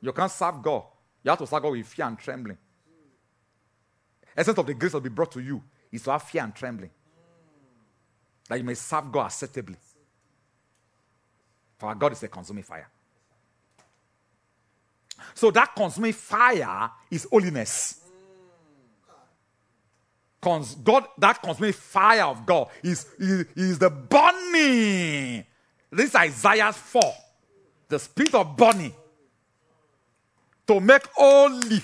[0.00, 0.84] You can't serve God.
[1.22, 2.58] You have to God with fear and trembling.
[4.36, 6.90] Essence of the grace will be brought to you is to have fear and trembling.
[8.48, 9.76] That you may serve God acceptably.
[11.78, 12.88] For God is a consuming fire.
[15.34, 18.00] So that consuming fire is holiness.
[20.40, 25.44] Cons- God, that consuming fire of God is, is, is the burning.
[25.90, 27.02] This is Isaiah 4.
[27.88, 28.94] The spirit of burning.
[30.70, 31.82] To make holy.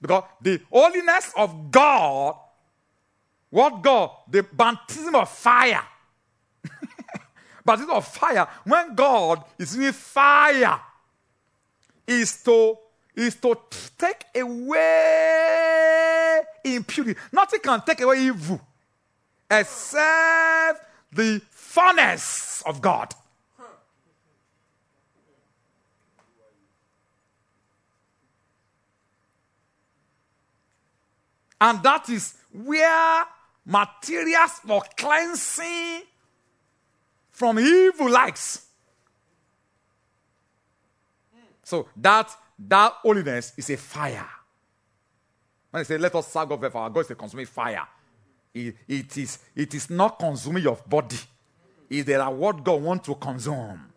[0.00, 2.34] Because the holiness of God
[3.50, 5.82] what God, the baptism of fire.
[7.64, 8.46] baptism of fire.
[8.64, 10.80] When God is in fire,
[12.06, 12.78] is to
[13.14, 13.58] is to
[13.98, 17.20] take away impurity.
[17.32, 18.60] Nothing can take away evil
[19.50, 23.12] except the furnace of God.
[31.60, 33.24] And that is where
[33.64, 36.02] materials for cleansing
[37.30, 38.66] from evil likes.
[41.62, 44.28] So that that holiness is a fire.
[45.70, 47.86] When they say, let us serve God, for our God is a consuming fire.
[48.54, 51.18] It, it, is, it is not consuming your body.
[51.90, 53.92] It's that what God wants to consume.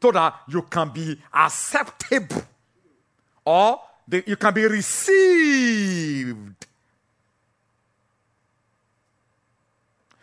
[0.00, 2.42] So that you can be acceptable
[3.44, 6.66] or the, you can be received.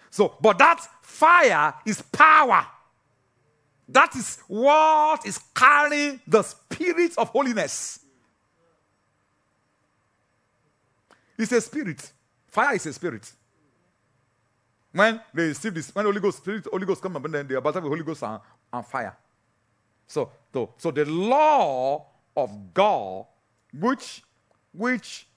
[0.09, 2.65] So, but that fire is power.
[3.87, 7.99] That is what is carrying the spirit of holiness.
[11.37, 12.11] It's a spirit.
[12.47, 13.31] Fire is a spirit.
[14.91, 17.55] When they receive this, when the Holy Ghost, Spirit, Holy Ghost come and then they
[17.55, 18.39] are baptized with Holy Ghost and,
[18.73, 19.15] and fire.
[20.07, 23.25] So, so, so the law of God,
[23.73, 24.23] which,
[24.71, 25.27] which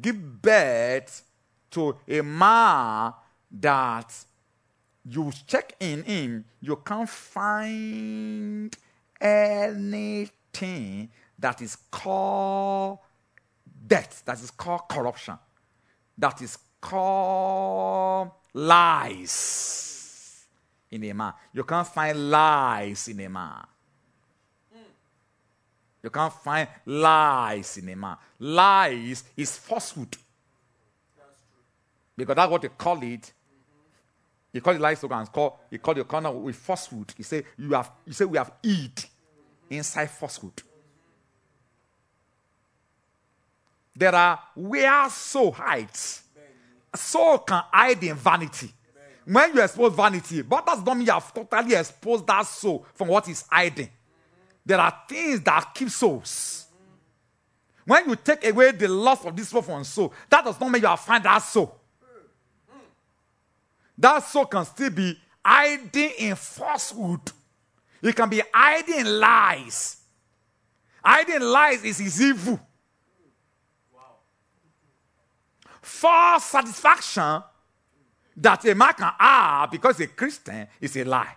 [0.00, 1.22] give birth
[1.70, 3.12] to a man
[3.50, 4.24] that
[5.04, 8.76] you check in him, you can't find
[9.20, 12.98] anything that is called
[13.86, 15.38] death, that is called corruption,
[16.18, 20.46] that is called lies
[20.90, 21.32] in a man.
[21.52, 23.64] You can't find lies in a man.
[26.02, 28.16] You can't find lies in a man.
[28.38, 30.16] Lies is falsehood.
[32.16, 33.32] Because that's what they call it
[34.56, 37.12] he called the livestock call, he called the corner with falsehood.
[37.14, 39.06] He said, You have you say we have eat
[39.68, 40.62] inside falsehood.
[43.94, 46.22] There are where so hides.
[46.94, 48.72] So can hide in vanity.
[49.26, 53.08] When you expose vanity, but that's not mean you have totally exposed that soul from
[53.08, 53.90] what is hiding.
[54.66, 56.66] There are things that keep souls.
[57.86, 60.82] When you take away the loss of this soul from soul, that does not mean
[60.82, 61.80] you have found that soul
[63.98, 67.32] that soul can still be hiding in falsehood.
[68.02, 69.96] It can be hiding in lies.
[71.02, 72.60] Hiding lies is his evil.
[73.94, 74.00] Wow.
[75.80, 77.42] False satisfaction
[78.36, 81.34] that a man can have because a Christian is a lie.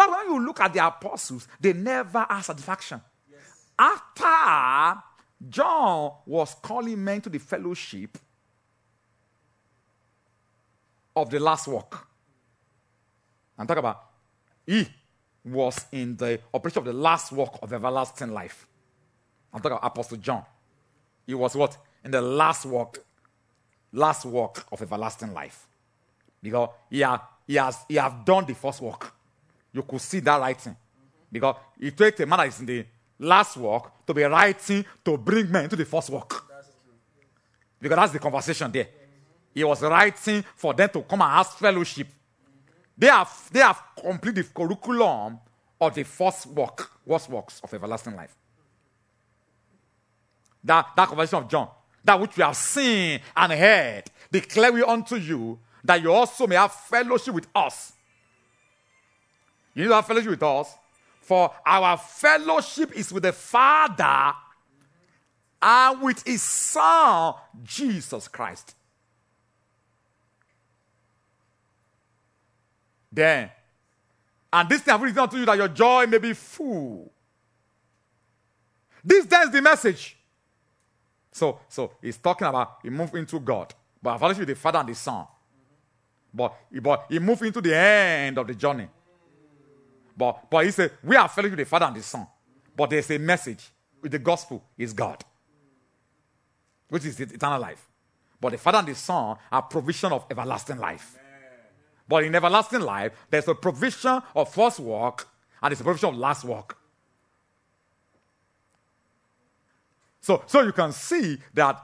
[0.00, 3.00] That's when you look at the apostles, they never had satisfaction.
[3.30, 3.66] Yes.
[3.78, 5.02] After
[5.48, 8.16] John was calling men to the fellowship,
[11.16, 12.06] of the last walk.
[13.58, 14.04] I'm talking about
[14.66, 14.86] he
[15.44, 18.66] was in the operation of the last walk of everlasting life.
[19.52, 20.44] I'm talking about Apostle John.
[21.26, 21.76] He was what?
[22.04, 22.98] In the last walk,
[23.92, 25.66] last walk of everlasting life.
[26.42, 27.04] Because he,
[27.46, 29.14] he has he has done the first walk.
[29.72, 30.76] You could see that writing.
[31.30, 32.86] Because it takes a man that is in the
[33.18, 36.46] last walk to be writing to bring men to the first walk.
[37.80, 38.88] Because that's the conversation there.
[39.54, 42.08] He was writing for them to come and ask fellowship.
[42.96, 45.38] They have, they have completed the curriculum
[45.80, 48.36] of the first work, first works of everlasting life.
[50.62, 51.68] That, that conversation of John,
[52.04, 56.56] that which we have seen and heard, declare we unto you, that you also may
[56.56, 57.94] have fellowship with us.
[59.74, 60.74] You need to have fellowship with us,
[61.20, 64.34] for our fellowship is with the Father
[65.62, 68.74] and with his Son, Jesus Christ.
[73.12, 73.50] Then,
[74.52, 77.12] and this thing I've written unto you that your joy may be full.
[79.04, 80.16] This then is the message.
[81.32, 83.72] So, so he's talking about he moved into God,
[84.02, 85.26] but I've with the Father and the Son.
[86.32, 88.88] But, but he moved into the end of the journey.
[90.20, 92.26] But, but he said, We are fellowship with the Father and the Son.
[92.76, 93.70] But there's a message
[94.02, 95.24] with the gospel is God,
[96.90, 97.88] which is eternal life.
[98.38, 101.16] But the Father and the Son are provision of everlasting life.
[102.06, 105.26] But in everlasting life, there's a provision of first work
[105.62, 106.76] and there's a provision of last work.
[110.20, 111.82] So, so you can see that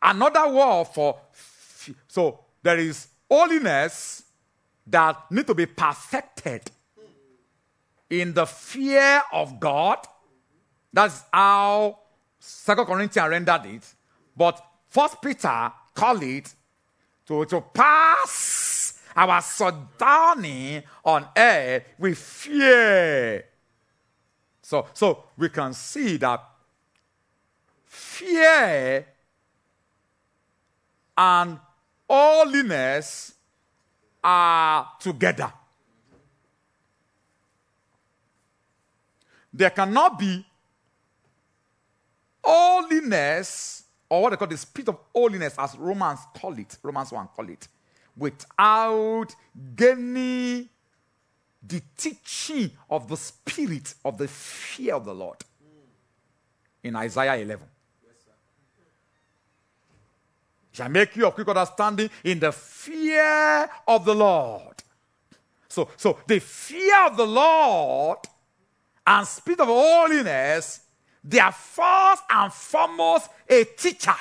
[0.00, 1.18] another word for
[2.08, 4.22] so there is holiness
[4.90, 6.70] that need to be perfected
[8.08, 9.98] in the fear of God.
[10.92, 11.98] That's how
[12.38, 13.94] Second Corinthians rendered it,
[14.36, 16.52] but First Peter call it
[17.26, 23.44] to, to pass our sojourning on earth with fear.
[24.62, 26.42] So, so we can see that
[27.86, 29.06] fear
[31.16, 31.58] and
[32.08, 33.34] holiness
[34.22, 35.52] are together.
[39.52, 40.46] There cannot be
[42.42, 47.28] holiness, or what they call the spirit of holiness, as Romans call it, Romans 1
[47.34, 47.68] call it,
[48.16, 49.34] without
[49.74, 50.68] gaining
[51.62, 55.36] the teaching of the spirit of the fear of the Lord.
[56.82, 57.66] In Isaiah 11
[60.72, 64.82] shall make you of quick understanding in the fear of the Lord.
[65.68, 68.18] So, so the fear of the Lord
[69.06, 70.80] and spirit of holiness,
[71.22, 74.14] they are first and foremost a teacher.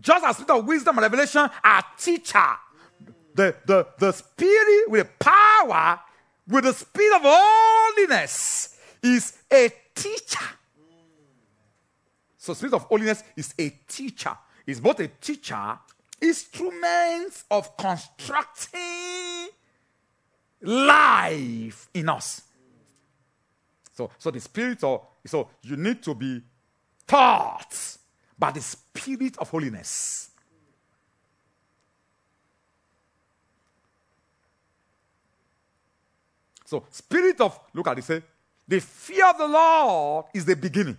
[0.00, 2.50] Just as spirit of wisdom and revelation are teacher.
[3.34, 6.00] The, the, the spirit with power,
[6.46, 10.44] with the spirit of holiness, is a teacher.
[12.48, 14.34] So, spirit of holiness is a teacher.
[14.66, 15.78] Is both a teacher,
[16.18, 19.50] instruments of constructing
[20.62, 22.40] life in us.
[23.92, 26.40] So, so the spirit of so you need to be
[27.06, 27.98] taught
[28.38, 30.30] by the spirit of holiness.
[36.64, 38.20] So, spirit of look at it, say, eh?
[38.66, 40.96] the fear of the Lord is the beginning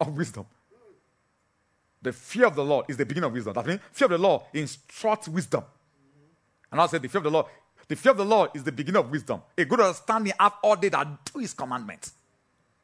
[0.00, 0.46] of wisdom.
[2.00, 3.54] The fear of the Lord is the beginning of wisdom.
[3.54, 5.64] That means fear of the Lord instructs wisdom.
[6.70, 7.46] And I said the fear of the Lord,
[7.88, 9.42] the fear of the Lord is the beginning of wisdom.
[9.56, 12.12] A good understanding have all they that do his commandments.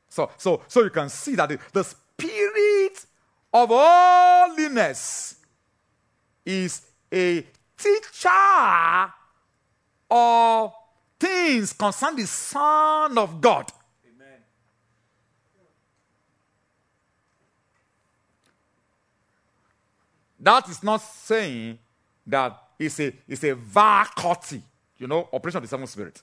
[0.09, 3.07] So, so, so you can see that the, the spirit
[3.53, 5.37] of holiness
[6.45, 6.83] is
[7.13, 7.45] a
[7.77, 9.13] teacher
[10.11, 10.73] of
[11.19, 13.71] things concerning the Son of God.
[20.45, 21.79] That is not saying
[22.27, 24.63] that it's a it's a vacuity,
[24.99, 26.21] you know, operation of the seven spirit.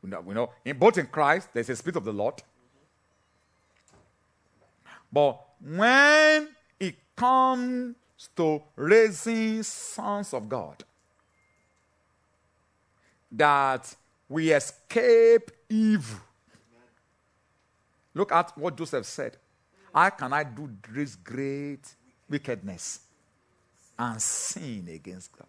[0.00, 2.42] We know, we know in both in Christ there's a spirit of the Lord.
[5.12, 6.48] But when
[6.80, 7.94] it comes
[8.34, 10.82] to raising sons of God,
[13.32, 13.94] that
[14.30, 16.20] we escape evil.
[18.14, 19.36] Look at what Joseph said.
[19.96, 21.80] How can I do this great
[22.28, 23.00] wickedness
[23.98, 25.46] and sin against God?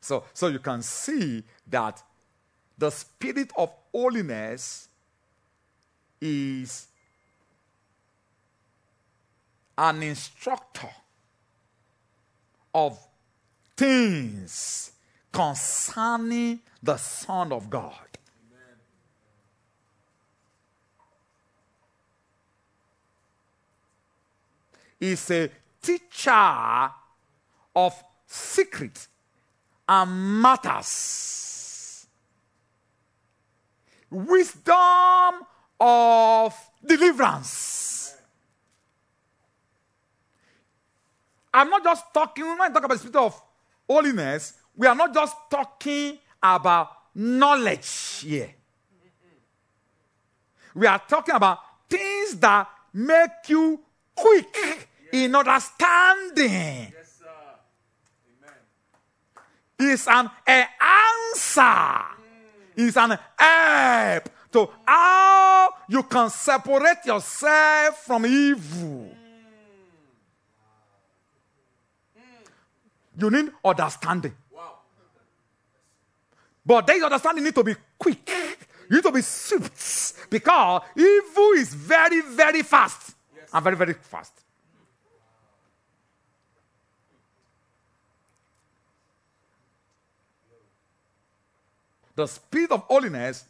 [0.00, 2.02] So, so you can see that
[2.76, 4.88] the spirit of holiness
[6.20, 6.88] is
[9.78, 10.90] an instructor
[12.74, 12.98] of
[13.76, 14.90] things
[15.30, 18.11] concerning the Son of God.
[25.02, 25.50] Is a
[25.82, 26.90] teacher
[27.74, 29.08] of secret
[29.88, 32.06] and matters.
[34.08, 35.44] Wisdom
[35.80, 36.54] of
[36.86, 38.14] deliverance.
[41.52, 43.42] I'm not just talking, when I talk about the spirit of
[43.90, 48.54] holiness, we are not just talking about knowledge here.
[50.76, 51.58] We are talking about
[51.88, 53.80] things that make you
[54.14, 56.92] quick in understanding.
[56.92, 57.12] Yes,
[59.82, 61.60] is an a answer.
[61.60, 62.08] Mm.
[62.76, 68.88] Is an help to how you can separate yourself from evil.
[68.88, 69.14] Mm.
[72.16, 73.20] Mm.
[73.20, 74.34] You need understanding.
[74.50, 74.78] Wow.
[76.64, 78.30] But this understanding need to be quick.
[78.88, 83.14] You need to be swift because evil is very, very fast.
[83.52, 84.41] And very, very fast.
[92.14, 93.44] The spirit of holiness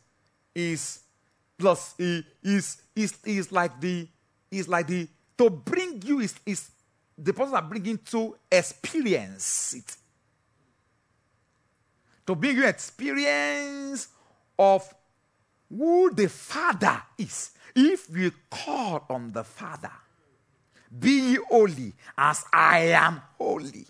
[0.54, 1.00] is
[1.58, 4.08] plus i- is is is like the
[4.50, 5.08] is like the
[5.38, 6.70] to bring you is is
[7.18, 9.96] the person that bring you to experience it
[12.26, 14.08] to bring you experience
[14.58, 14.94] of
[15.68, 17.50] who the Father is.
[17.74, 19.90] If you call on the Father,
[20.98, 23.86] be holy as I am holy.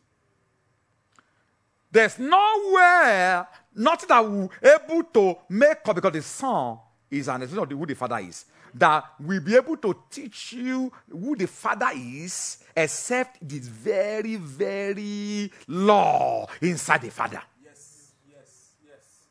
[1.93, 6.78] There's nowhere, nothing that will able to make up because the son
[7.10, 8.47] is an expression of who the father is.
[8.74, 15.52] That we'll be able to teach you who the father is, except this very, very
[15.69, 17.43] law inside the father.
[17.62, 18.12] Yes.
[18.31, 18.70] Yes.
[18.86, 19.27] Yes.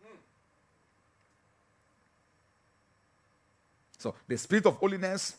[0.00, 0.16] Hmm.
[3.98, 5.34] So the spirit of holiness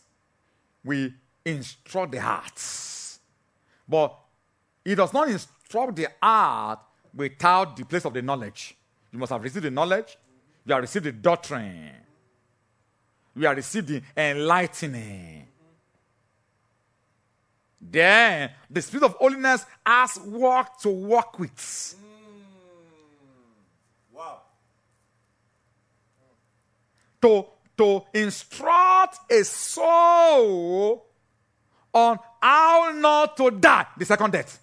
[0.84, 1.08] will
[1.42, 3.20] instruct the hearts.
[3.88, 4.14] But
[4.84, 6.80] it does not instruct the heart
[7.14, 8.76] without the place of the knowledge.
[9.12, 10.16] You must have received the knowledge,
[10.64, 11.92] you have received the doctrine,
[13.34, 15.46] you have received the enlightening.
[17.80, 21.96] Then the spirit of holiness has work to work with.
[21.98, 22.06] Hmm.
[24.16, 24.40] Wow.
[27.22, 27.46] to,
[27.78, 31.06] to instruct a soul
[31.92, 34.60] on how not to die the second death,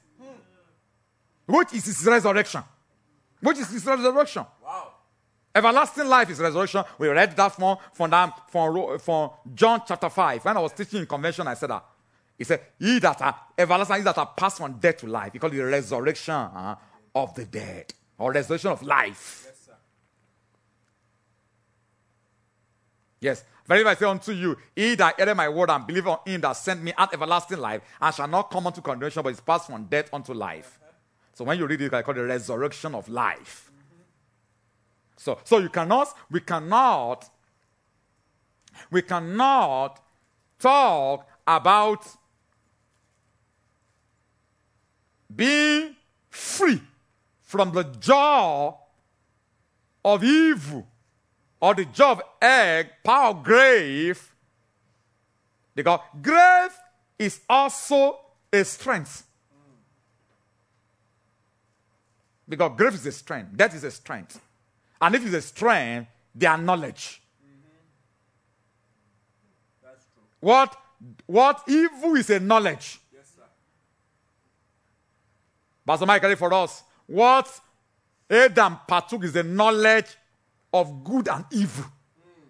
[1.48, 2.62] which is his resurrection.
[3.42, 4.46] Which is his resurrection.
[4.64, 4.92] Wow.
[5.56, 6.84] Everlasting life is resurrection.
[7.00, 10.46] We read that from, from, that, from, from John chapter 5.
[10.46, 11.84] When I was teaching in convention, I said that.
[12.38, 15.34] He said, He that are everlasting, he that are passed from death to life.
[15.34, 16.76] He called it the resurrection uh,
[17.16, 19.46] of the dead or resurrection of life.
[19.48, 19.74] Yes, sir.
[23.22, 23.44] Yes.
[23.66, 26.54] Very I say unto you, he that heareth my word and believe on him that
[26.54, 29.86] sent me hath everlasting life, and shall not come unto condemnation, but is passed from
[29.86, 30.80] death unto life.
[31.38, 33.72] So when you read it, I call it the resurrection of life.
[35.18, 37.30] So, so you cannot, we cannot,
[38.90, 40.04] we cannot
[40.58, 42.08] talk about
[45.36, 45.96] being
[46.32, 46.82] free
[47.44, 48.76] from the jaw
[50.04, 50.88] of evil
[51.62, 54.34] or the jaw of egg, power grave.
[55.76, 56.72] Because grave
[57.20, 59.27] is also a strength.
[62.48, 63.50] Because grave is a strength.
[63.54, 64.40] That is a strength.
[65.02, 67.22] And if it's a strength, they are knowledge.
[69.84, 70.24] That's true.
[70.40, 70.76] What,
[71.26, 73.00] what evil is a knowledge.
[73.14, 73.44] Yes, sir.
[75.86, 76.84] Pastor read for us.
[77.06, 77.60] What
[78.30, 80.16] Adam partook is the knowledge
[80.74, 81.86] of good and evil.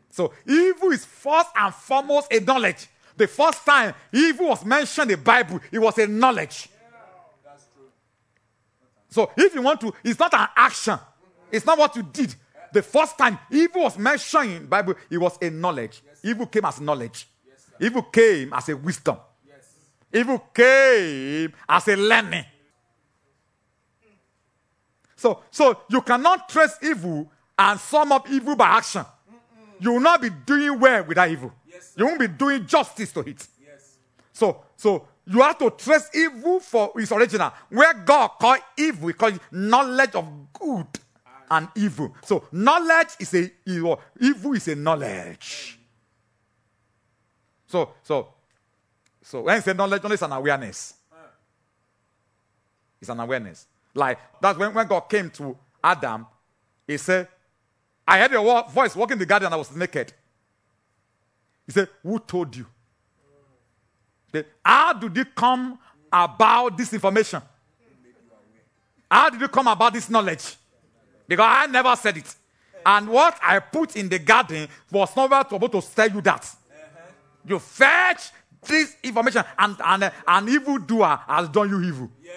[0.10, 2.88] So evil is first and foremost a knowledge.
[3.16, 6.70] The first time evil was mentioned in the Bible, it was a knowledge.
[9.18, 11.00] So if you want to, it's not an action.
[11.52, 12.36] It's not what you did.
[12.72, 16.04] The first time evil was mentioned in the Bible, it was a knowledge.
[16.22, 17.28] Evil came as knowledge.
[17.48, 17.66] Yes.
[17.80, 19.18] Evil came as a wisdom.
[19.48, 19.74] Yes.
[20.14, 22.46] Evil came as a learning.
[25.16, 29.04] So, so you cannot trace evil and sum up evil by action.
[29.80, 31.52] You will not be doing well with that evil.
[31.68, 33.48] Yes, you won't be doing justice to it.
[33.60, 33.98] Yes.
[34.32, 37.52] So, so you have to trace evil for its original.
[37.70, 40.88] Where God called evil, He called it knowledge of good
[41.52, 42.16] and evil.
[42.24, 44.00] So knowledge is a evil.
[44.20, 45.78] Evil is a knowledge.
[47.68, 48.30] So, so,
[49.22, 50.94] so when you say knowledge, knowledge is an awareness.
[53.02, 53.68] It's an awareness.
[53.94, 56.26] Like that's when, when God came to Adam,
[56.88, 57.28] he said,
[58.08, 60.14] I heard your wo- voice walking in the garden and I was naked.
[61.66, 62.66] He said, Who told you?
[64.64, 65.80] How did you come
[66.12, 67.42] about this information?
[69.10, 70.56] How did you come about this knowledge?
[71.28, 72.36] Because I never said it.
[72.86, 76.56] And what I put in the garden was be able to tell you that.
[77.46, 78.32] You fetch
[78.66, 82.10] this information, and, and uh, an evildoer has done you evil.
[82.22, 82.34] Yes.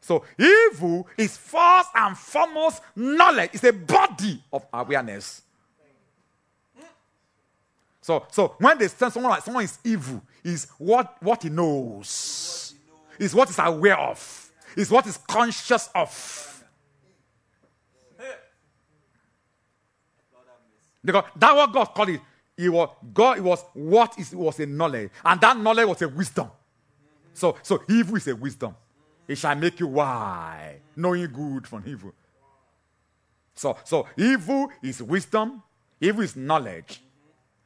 [0.00, 3.50] So evil is first and foremost knowledge.
[3.54, 5.42] It's a body of awareness.
[8.04, 12.74] So, so when they say someone like someone is evil, is what, what he knows.
[13.18, 14.52] Is what he's aware of.
[14.76, 16.64] Is what he's conscious of.
[21.02, 22.20] Because that what God called it.
[22.58, 25.10] It was God, it was what is it was a knowledge.
[25.24, 26.50] And that knowledge was a wisdom.
[27.32, 28.76] So, so evil is a wisdom.
[29.26, 32.12] It shall make you wise, knowing good from evil.
[33.54, 35.62] So, so evil is wisdom,
[36.02, 37.00] evil is knowledge.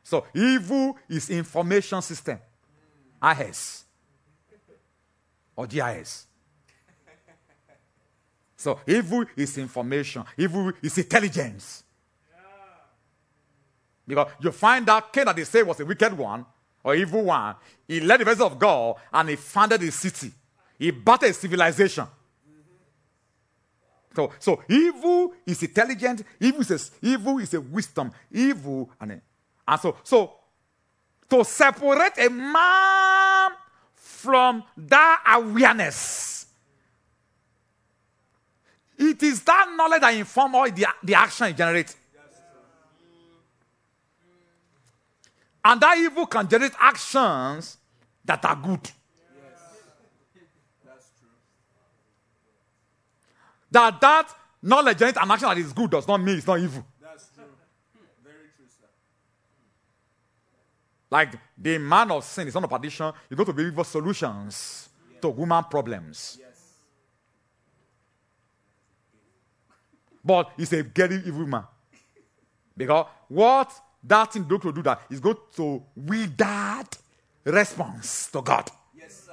[0.09, 2.39] So evil is information system.
[3.23, 3.85] IS
[5.55, 6.27] or GIS.
[8.57, 11.85] So evil is information, evil is intelligence.
[14.07, 16.47] Because you find out Cain that they say was a wicked one
[16.83, 17.57] or evil one,
[17.87, 20.33] he led the presence of God and he founded a city.
[20.79, 22.07] He battered a civilization.
[24.17, 29.21] So, so evil is intelligent, evil is evil is a wisdom, evil and,
[29.69, 30.33] and so so
[31.29, 33.51] to separate a man
[33.95, 36.47] from that awareness.
[38.99, 41.97] It is that knowledge that informs all the, the action it generates.
[45.65, 47.77] And that evil can generate actions
[48.25, 48.91] that are good.
[50.85, 51.29] That's true.
[53.71, 56.85] That that knowledge generates an action that is good does not mean it's not evil.
[57.01, 57.45] That's true.
[58.25, 58.89] Very true, sir.
[61.11, 64.89] Like the man of sin is not of perdition, you go to be for solutions
[65.23, 66.39] to human problems.
[66.39, 66.49] Yes.
[70.25, 71.65] But he's a very evil man.
[72.77, 73.73] Because what
[74.05, 76.85] that thing going to do that is going to wither
[77.45, 78.71] response to God.
[78.95, 79.33] Yes, sir.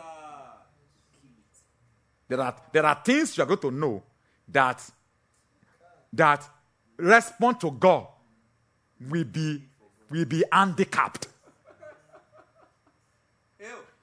[2.27, 4.03] There are, there are things you are going to know
[4.47, 4.81] that
[6.14, 6.49] that
[6.97, 8.07] respond to God
[9.10, 9.61] will be
[10.10, 11.27] will be handicapped.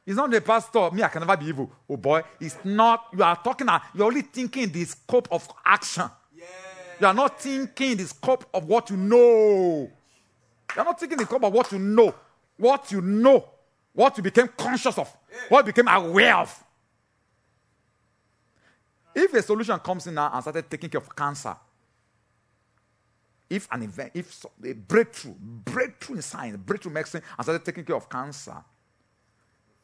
[0.04, 1.70] It's not the pastor, me, I can never be evil.
[1.88, 3.06] Oh boy, it's not.
[3.12, 6.10] You are talking, you're only thinking the scope of action.
[6.34, 6.44] Yeah.
[7.00, 9.90] You are not thinking the scope of what you know.
[10.74, 12.14] You are not thinking the scope of what you know.
[12.56, 13.44] What you know.
[13.92, 15.14] What you became conscious of.
[15.48, 16.64] What you became aware of.
[19.14, 21.54] If a solution comes in now and started taking care of cancer,
[23.48, 27.96] if an event, if a breakthrough, breakthrough in science, breakthrough medicine, and started taking care
[27.96, 28.56] of cancer,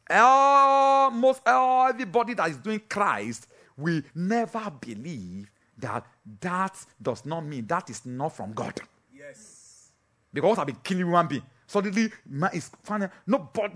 [0.09, 6.05] almost everybody that is doing Christ will never believe that
[6.41, 8.79] that does not mean that is not from God.
[9.15, 9.91] Yes.
[10.33, 11.43] Because I've been killing human being.
[11.67, 13.75] Suddenly, man is finding nobody.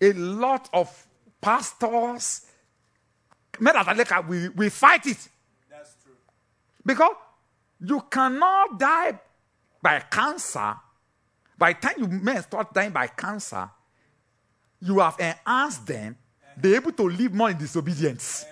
[0.00, 1.06] A lot of
[1.40, 2.46] pastors,
[3.60, 5.28] men that are like, we, we fight it.
[5.70, 6.14] That's true.
[6.84, 7.14] Because
[7.80, 9.18] you cannot die
[9.82, 10.76] by cancer.
[11.58, 13.70] By the time you men start dying by cancer,
[14.82, 16.16] you have enhanced them.
[16.56, 18.44] They're able to live more in disobedience.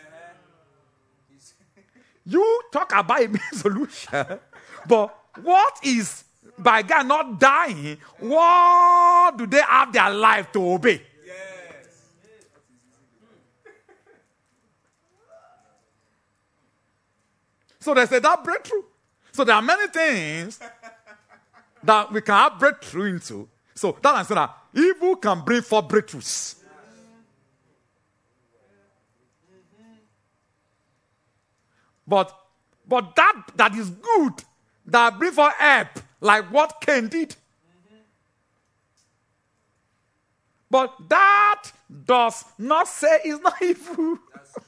[2.25, 4.39] You talk about a solution,
[4.87, 6.25] but what is
[6.57, 7.99] by God not dying?
[8.21, 11.03] What do they have their life to obey?
[17.81, 18.83] So they say that breakthrough.
[19.33, 20.61] So there are many things
[21.83, 23.49] that we can have breakthrough into.
[23.81, 26.57] So that I'm that evil can bring forth breakthroughs.
[32.07, 32.31] But
[32.87, 34.45] but that that is good
[34.85, 35.89] that bring for help,
[36.21, 37.35] like what Cain did.
[40.71, 41.73] But that
[42.05, 44.19] does not say it's not evil.
[44.35, 44.63] That's true.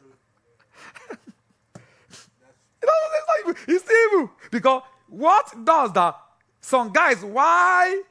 [2.82, 3.74] It doesn't say it's not evil.
[3.74, 4.30] It's evil.
[4.51, 6.16] Because what does that?
[6.62, 8.05] Some guys, why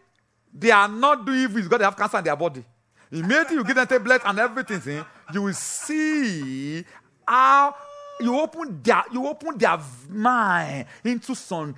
[0.54, 2.64] they are not doing evil is because they have cancer in their body.
[3.12, 5.02] Immediately you give them tablet and everything, see,
[5.34, 6.86] you will see
[7.28, 7.76] how
[8.20, 9.80] you open their you open their
[10.10, 11.76] mind into some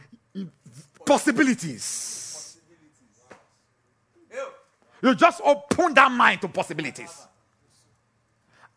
[1.05, 2.57] possibilities.
[5.01, 7.27] You just open that mind to possibilities.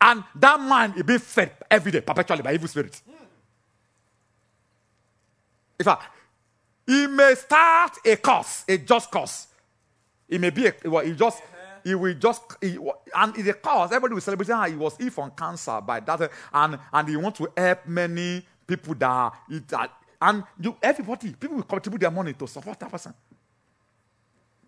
[0.00, 3.02] And that mind is being fed every day, perpetually by evil spirits.
[5.78, 6.04] In fact,
[6.86, 9.46] he may start a course, a just course.
[10.28, 11.42] It may be a, well, he just,
[11.84, 12.78] he will just, he,
[13.14, 16.30] and in the course, everybody will celebrate how he was ill from cancer by that,
[16.52, 21.56] and and he want to help many people that, it, that and you, everybody, people
[21.56, 23.14] will contribute their money to support that person.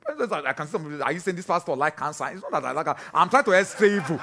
[0.08, 1.02] I can see some.
[1.02, 2.26] Are you saying this pastor like cancer?
[2.32, 2.86] It's not that I like.
[2.86, 2.96] it.
[3.12, 4.20] I'm trying to explain evil.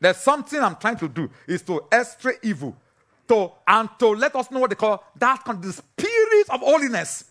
[0.00, 2.76] There's something I'm trying to do is to extra evil,
[3.28, 6.15] to and to let us know what they call that con- the spirit
[6.50, 7.24] of holiness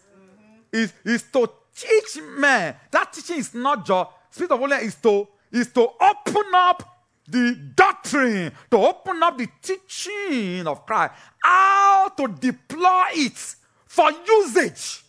[0.72, 2.76] is is to teach men.
[2.92, 6.92] That teaching is not just spirit of holiness is to is to open up
[7.28, 13.56] the doctrine, to open up the teaching of Christ, how to deploy it
[13.88, 15.04] for usage.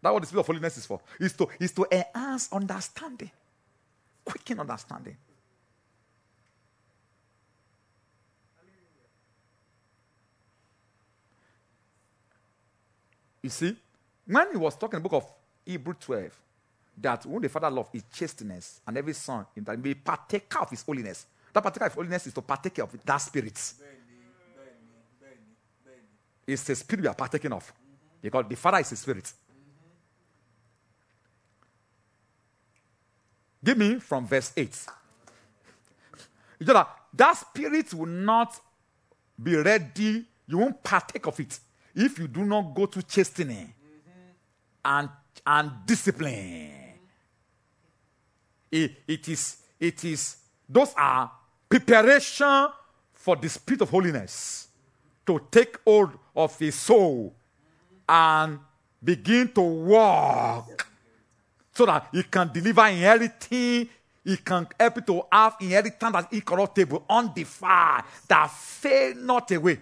[0.00, 1.00] That's what the spirit of holiness is for.
[1.20, 3.30] Is to is to enhance understanding,
[4.24, 5.16] quicken understanding.
[13.42, 13.76] You see,
[14.26, 15.30] when he was talking in the book of
[15.66, 16.30] Hebrew 12,
[16.98, 20.70] that when the Father love is chasteness, and every son in that may partaker of
[20.70, 21.26] his holiness.
[21.52, 23.74] That partaker of holiness is to partake of that spirit.
[26.46, 27.72] It's the spirit we are partaking of.
[28.20, 29.32] Because the Father is a spirit.
[33.64, 34.86] Give me from verse 8.
[36.58, 38.58] You know that that spirit will not
[39.40, 41.58] be ready, you won't partake of it
[41.94, 43.72] if you do not go to chastening
[44.84, 45.08] and,
[45.46, 46.82] and discipline
[48.72, 50.36] it, it is, it is,
[50.66, 51.30] those are
[51.68, 52.68] preparation
[53.12, 54.68] for the spirit of holiness
[55.26, 57.34] to take hold of his soul
[58.08, 58.58] and
[59.04, 60.88] begin to walk
[61.72, 63.88] so that he can deliver inheritance.
[64.24, 69.80] He can help to have inheritance that's incorruptible, undefiled, that fade not away.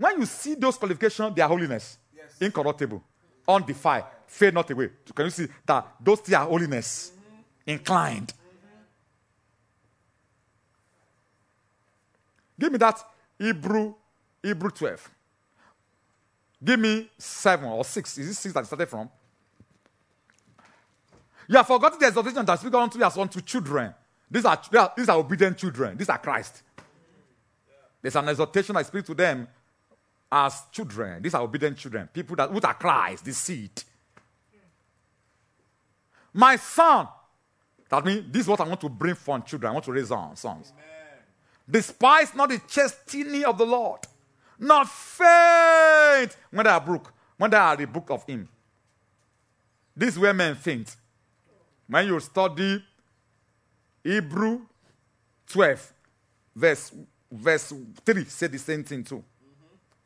[0.00, 1.98] When you see those qualifications, they are holiness,
[2.40, 3.02] incorruptible,
[3.46, 4.88] undefiled, fade not away.
[5.14, 7.70] Can you see that those three are holiness, mm-hmm.
[7.70, 8.28] inclined?
[8.28, 8.78] Mm-hmm.
[12.58, 13.04] Give me that
[13.38, 13.94] Hebrew,
[14.42, 15.10] Hebrew 12.
[16.64, 18.16] Give me seven or six.
[18.16, 19.10] Is it six that started from?
[21.46, 23.92] You have forgotten the exhortation that speaks unto you as unto children.
[24.30, 25.98] These are- these are obedient children.
[25.98, 26.62] These are Christ.
[26.78, 26.84] Mm-hmm.
[28.00, 29.46] There's an exhortation I speak to them
[30.30, 31.22] as children.
[31.22, 32.08] These are obedient children.
[32.12, 33.82] People that who are Christ, the seed.
[36.32, 37.08] My son.
[37.88, 39.70] That means this is what I want to bring from children.
[39.70, 40.72] I want to raise on sons.
[41.68, 44.00] Despise not the chastening of the Lord,
[44.58, 48.48] not faint when they are broke, when they are the book of him.
[49.96, 50.94] This is where men faint.
[51.88, 52.82] When you study
[54.02, 54.62] Hebrew
[55.48, 55.92] 12,
[56.54, 56.92] verse,
[57.30, 57.72] verse
[58.04, 59.24] 3, say the same thing too.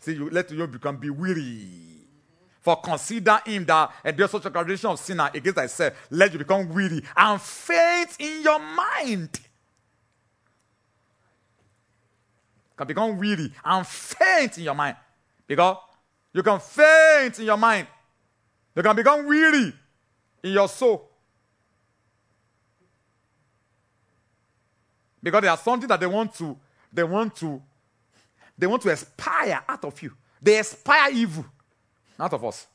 [0.05, 1.67] See, you let you become be weary.
[2.61, 6.69] For consider him that endures such a graduation of sinner against thyself, let you become
[6.69, 9.41] weary and faint in your mind.
[12.77, 14.97] Can become weary and faint in your mind.
[15.47, 15.79] Because
[16.35, 17.87] you can faint in your mind.
[18.77, 19.73] You can become weary
[20.43, 21.09] in your soul.
[25.23, 26.59] Because there's something that they want to,
[26.93, 27.63] they want to,
[28.57, 30.13] they want to aspire out of you.
[30.41, 31.45] They aspire evil
[32.19, 32.67] out of us.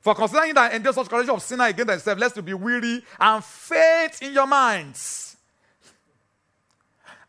[0.00, 3.42] For considering that endure such correction of sinner against themselves, lest you be weary and
[3.42, 5.36] faint in your minds.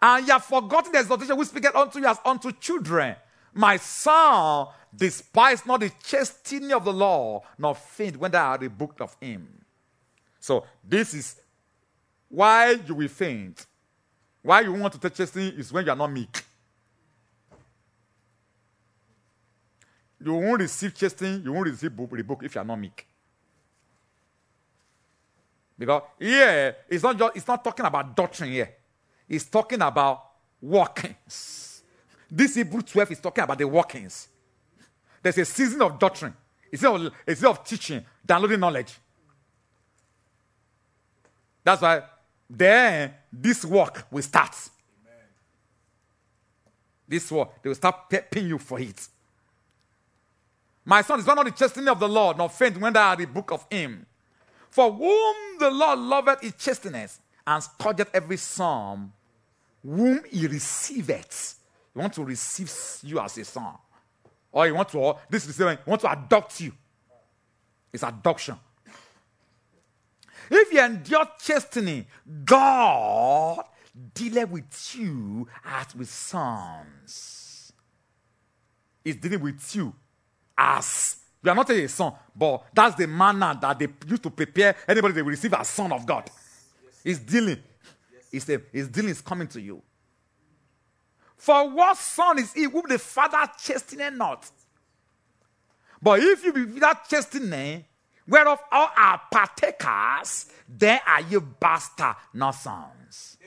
[0.02, 3.15] And you have forgotten the exhortation we speak unto you as unto children.
[3.53, 8.99] My son, despise not the chastening of the law, nor faint when thou art rebuked
[8.99, 9.48] of him.
[10.41, 11.40] So this is
[12.27, 13.65] why you will faint.
[14.45, 16.43] Why you want to take chastening is when you are not meek.
[20.23, 23.07] You won't receive chastening, you won't receive bu- rebuke if you are not meek.
[25.80, 28.69] Because here, it's not just it's not talking about doctrine here.
[29.27, 30.23] It's talking about
[30.61, 31.81] workings.
[32.30, 34.27] This Hebrew 12 is talking about the workings.
[35.23, 36.35] There's a season of doctrine.
[36.72, 38.93] It's of, a season of teaching, downloading knowledge.
[41.63, 42.03] That's why
[42.49, 44.55] then this work will start.
[47.07, 49.07] This work, they will start paying you for it.
[50.84, 53.26] My son, is not the chastening of the Lord, nor faint when thou art the
[53.26, 54.05] book of him.
[54.69, 59.11] For whom the Lord loveth his chasteneth, and scourgeth every son
[59.84, 61.59] whom he receiveth.
[61.93, 62.72] He want to receive
[63.03, 63.73] you as a son.
[64.51, 66.72] Or he want to, this is you want to adopt you.
[67.93, 68.57] It's adoption.
[70.49, 72.05] If you endure chastening,
[72.43, 73.63] God
[74.13, 77.73] dealeth with you as with sons.
[79.03, 79.93] He's dealing with you
[80.57, 84.76] as you are not a son, but that's the manner that they used to prepare
[84.88, 86.30] anybody they will receive as son of God.
[87.03, 87.61] He's dealing.
[88.31, 89.81] He's, a, his dealing is coming to you.
[91.38, 94.49] For what son is he whom the father chasteneth not?
[96.01, 97.85] But if you be without chastening,
[98.27, 103.38] whereof all are partakers, then are you bastard, not sons.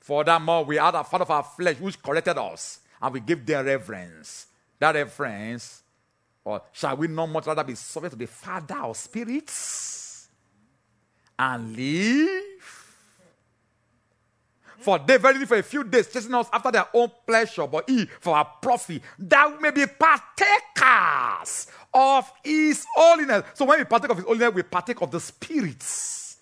[0.00, 3.64] Furthermore, we are the father of our flesh, which corrected us, and we give them
[3.64, 4.46] reverence.
[4.78, 5.82] That reverence,
[6.44, 10.28] or shall we not much rather be subject to the Father of spirits
[11.38, 12.49] and live?
[14.80, 18.06] For they verily for a few days chasing us after their own pleasure, but he
[18.06, 23.44] for our profit, that we may be partakers of his holiness.
[23.54, 26.38] So when we partake of his holiness, we partake of the spirits.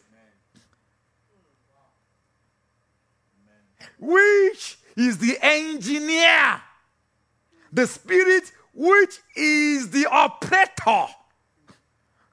[3.98, 6.62] Which is the engineer,
[7.73, 11.06] the spirit which is the operator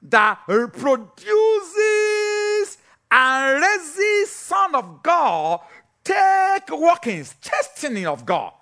[0.02, 1.18] that produces
[3.10, 5.60] and raises Son of God,
[6.06, 8.52] take workings, chastening of God.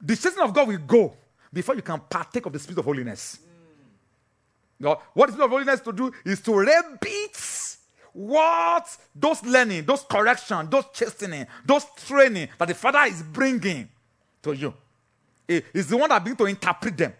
[0.00, 1.16] The chastening of God will go
[1.52, 3.38] before you can partake of the Spirit of holiness.
[3.38, 4.84] Mm.
[4.84, 7.76] Now, what the Spirit of holiness to do is to repeat
[8.12, 13.88] what those learning, those correction, those chastening, those training that the Father is bringing
[14.42, 14.72] to you.
[15.48, 17.12] Is the one that begin to interpret them,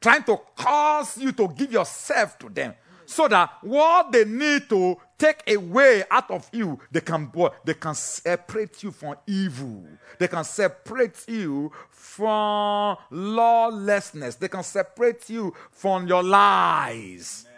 [0.00, 2.74] trying to cause you to give yourself to them,
[3.10, 7.28] So that what they need to take away out of you, they can?
[7.64, 9.84] They can separate you from evil.
[10.16, 14.36] They can separate you from lawlessness.
[14.36, 17.48] They can separate you from your lies.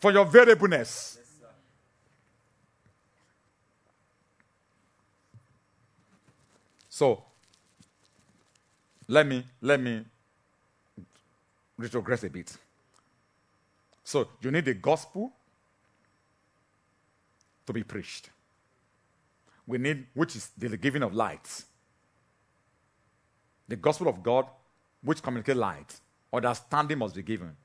[0.00, 1.18] From your variableness.
[6.88, 7.22] So
[9.06, 10.04] let me let me
[11.78, 12.56] retrogress a bit.
[14.06, 15.32] So you need the gospel
[17.66, 18.30] to be preached.
[19.66, 21.64] We need, which is the giving of light.
[23.66, 24.46] The gospel of God,
[25.02, 26.00] which communicates light.
[26.32, 27.56] Understanding must be given.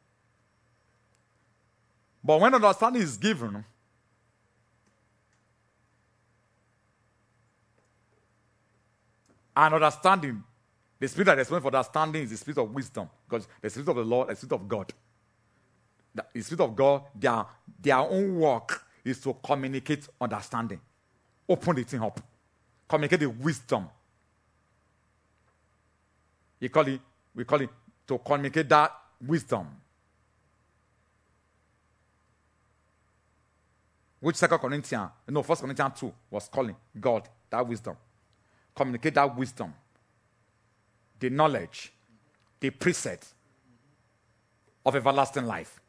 [2.23, 3.63] But when understanding is given,
[9.55, 10.43] and understanding,
[10.99, 13.95] the spirit that responds for understanding is the spirit of wisdom, because the spirit of
[13.95, 14.91] the Lord, the spirit of God.
[16.13, 17.45] The, the spirit of God, their,
[17.81, 20.79] their own work is to communicate understanding,
[21.47, 22.19] open the thing up,
[22.87, 23.87] communicate the wisdom.
[26.59, 27.01] You call it,
[27.33, 27.69] we call it
[28.07, 28.91] to communicate that
[29.25, 29.67] wisdom.
[34.19, 37.97] Which Second Corinthians, no, First Corinthians 2 was calling God that wisdom.
[38.75, 39.73] Communicate that wisdom,
[41.19, 41.91] the knowledge,
[42.59, 43.27] the precept
[44.85, 45.80] of everlasting life.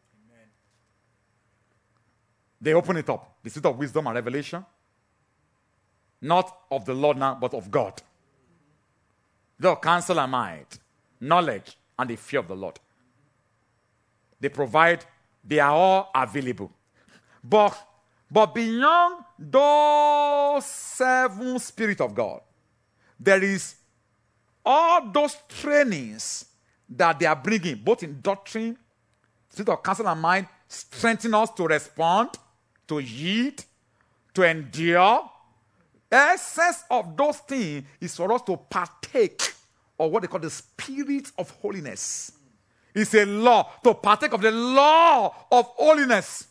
[2.62, 3.38] They open it up.
[3.42, 4.64] The seat of wisdom and revelation.
[6.20, 8.00] Not of the Lord now, but of God.
[9.58, 10.78] The counsel and might,
[11.20, 12.78] knowledge, and the fear of the Lord.
[14.38, 15.04] They provide,
[15.44, 16.70] they are all available.
[17.42, 17.76] But,
[18.30, 22.42] but beyond those seven spirit of God,
[23.18, 23.74] there is
[24.64, 26.44] all those trainings
[26.88, 28.78] that they are bringing, both in doctrine,
[29.48, 32.30] spirit of counsel and mind, strengthen us to respond,
[32.92, 33.64] to yield,
[34.34, 35.30] to endure.
[36.10, 39.54] The Essence of those things is for us to partake
[39.98, 42.32] of what they call the spirit of holiness.
[42.94, 46.48] It's a law to partake of the law of holiness.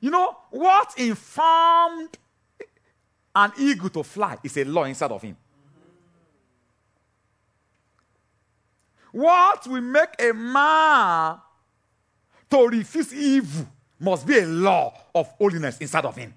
[0.00, 2.16] You know what informed
[3.34, 5.36] an eagle to fly is a law inside of him.
[9.12, 11.38] What will make a man
[12.50, 13.66] to refuse evil
[13.98, 16.34] must be a law of holiness inside of him.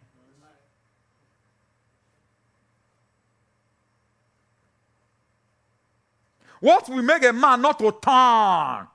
[6.60, 8.88] What will make a man not to turn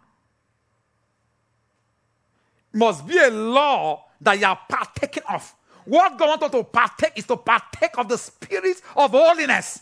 [2.72, 5.54] must be a law that you are partaking of.
[5.84, 9.80] What God wants us to partake is to partake of the spirit of holiness.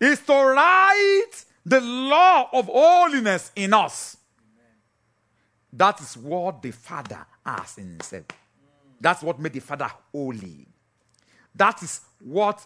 [0.00, 4.16] Is to write the law of holiness in us.
[5.72, 8.24] That is what the Father has in himself.
[9.00, 10.66] That's what made the Father holy.
[11.54, 12.64] That is what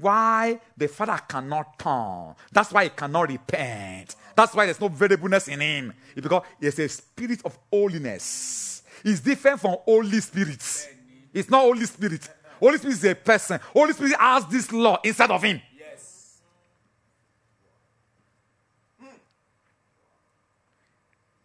[0.00, 2.34] why the Father cannot turn.
[2.52, 4.16] That's why he cannot repent.
[4.34, 5.92] That's why there's no variableness in him.
[6.14, 8.82] It's because there's a spirit of holiness.
[9.04, 10.88] It's different from Holy Spirit.
[11.32, 12.28] It's not Holy Spirit.
[12.58, 13.60] Holy Spirit is a person.
[13.72, 15.60] Holy Spirit has this law inside of him.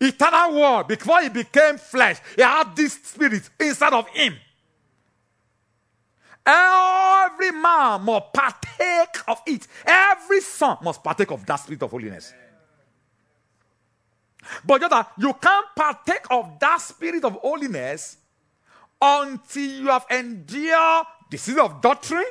[0.02, 4.36] Eternal word, before he became flesh, he had this spirit inside of him.
[6.44, 9.68] Every man must partake of it.
[9.86, 12.34] Every son must partake of that spirit of holiness.
[14.65, 18.18] But just that you can't partake of that spirit of holiness
[18.99, 22.26] until you have endured the spirit of doctrine,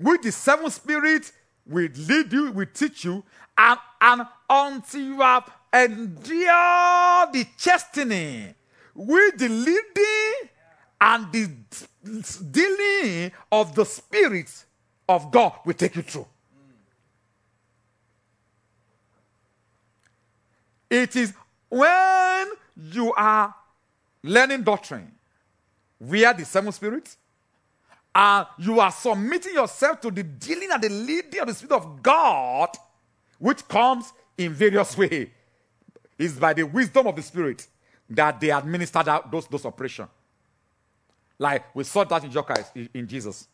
[0.00, 1.32] which the seven spirits
[1.64, 3.22] will lead you, will teach you,
[3.56, 8.54] and, and until you have endured the chastening,
[8.94, 10.50] with the leading
[11.00, 11.50] and the
[12.50, 14.64] dealing of the Spirit
[15.08, 16.26] of God will take you through.
[20.90, 21.32] It is
[21.70, 23.54] when you are
[24.22, 25.10] learning doctrine,
[25.98, 27.16] where the seven spirits,
[28.14, 32.02] and you are submitting yourself to the dealing and the leading of the Spirit of
[32.02, 32.68] God,
[33.38, 35.28] which comes in various ways.
[36.22, 37.66] It's by the wisdom of the Spirit
[38.08, 40.08] that they administer that, those, those operations.
[41.36, 43.48] Like we saw that in Jesus, in Jesus.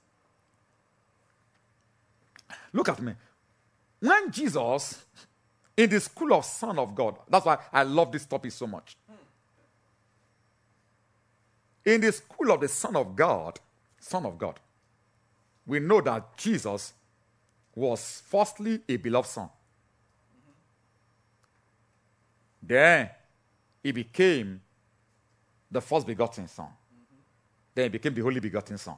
[2.71, 3.15] Look at me.
[4.01, 5.03] When Jesus,
[5.79, 8.99] in the school of Son of God, that's why I love this topic so much.
[11.87, 13.59] In the school of the Son of God,
[13.99, 14.61] Son of God,
[15.67, 16.93] we know that Jesus
[17.75, 19.49] was firstly a beloved son.
[22.69, 23.09] Then
[23.83, 24.61] he became
[25.71, 26.69] the first begotten son.
[27.75, 28.97] Then he became the holy begotten son.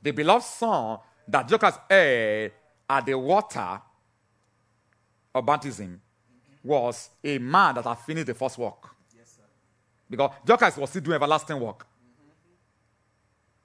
[0.00, 2.52] The beloved son that Jocas heard
[2.88, 3.80] at the water
[5.34, 6.00] of baptism
[6.62, 8.88] was a man that had finished the first work.
[10.08, 11.84] Because Jocas was still doing everlasting work.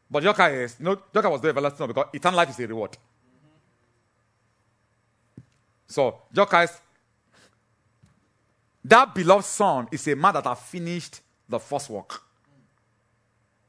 [0.10, 2.68] But Jocas is, you know, Jocas was doing everlasting work because eternal life is a
[2.68, 2.98] reward.
[5.88, 6.82] So Jocas,
[8.84, 12.22] that beloved son is a man that has finished the first work.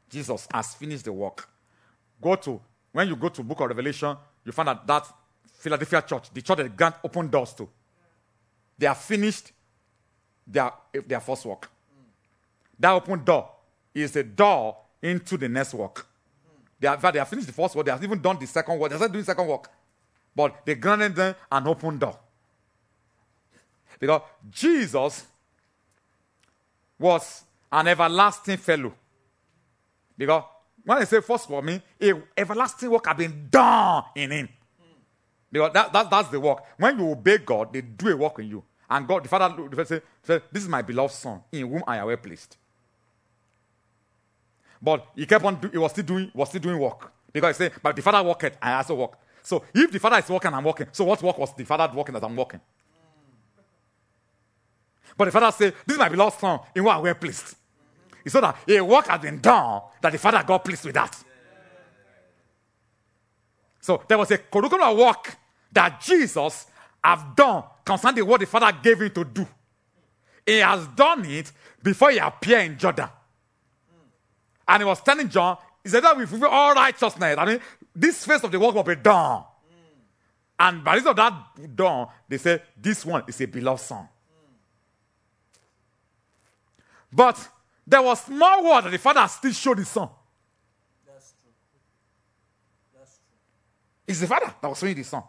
[0.09, 1.49] Jesus has finished the work.
[2.21, 2.61] Go to
[2.93, 5.07] when you go to Book of Revelation, you find that that
[5.59, 7.69] Philadelphia church, the church that grant open doors to,
[8.79, 9.53] they have finished
[10.47, 10.73] their
[11.07, 11.71] their first work.
[12.79, 13.51] That open door
[13.95, 16.07] is a door into the next work.
[16.81, 17.87] They have, they have finished the first work.
[17.87, 18.91] They have even done the second work.
[18.91, 19.71] They're still doing second work,
[20.35, 22.19] but they granted them an open door
[24.03, 25.25] because Jesus
[26.99, 28.93] was an everlasting fellow.
[30.19, 30.43] Because
[30.85, 34.49] when I say first for me, a everlasting work has been done in him.
[35.53, 36.65] Because that, that, that's the work.
[36.79, 38.65] When you obey God, they do a work in you.
[38.91, 41.99] And God, the Father, the Father say, This is my beloved Son, in whom I
[41.99, 42.57] am well pleased.
[44.83, 47.13] But he kept on, do, he was still doing, was still doing work.
[47.33, 49.13] Because he said, But the Father worked, I also work.
[49.45, 50.89] So if the Father is working, I'm working.
[50.91, 52.61] So what work was the Father working that I'm working?
[55.23, 57.55] But the Father said, This is my beloved Son, in what we're pleased.
[58.25, 61.17] He said that a work has been done that the Father got pleased with that.
[63.81, 65.37] So there was a curriculum work
[65.71, 66.67] that Jesus
[67.05, 69.47] have done concerning what the Father gave him to do.
[70.45, 73.09] He has done it before he appeared in Jordan.
[74.67, 77.37] And he was telling John, he said that we fulfill all righteousness.
[77.39, 77.61] I mean,
[77.95, 79.45] this phase of the work will be done.
[80.59, 84.09] And by reason of that done, they said, this one is a beloved son.
[87.13, 87.49] But
[87.87, 90.09] there was more word that the father still showed his son.
[91.07, 91.53] That's true.
[92.97, 93.37] That's true.
[94.07, 95.23] It's the father that was showing the son.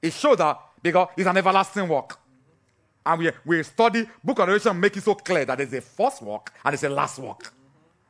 [0.00, 2.10] It showed that because it's an everlasting work.
[2.10, 3.12] Mm-hmm.
[3.12, 6.22] And we, we study Book of Revelation make it so clear that there's a first
[6.22, 7.40] work and there's a last work.
[7.40, 7.52] Mm-hmm.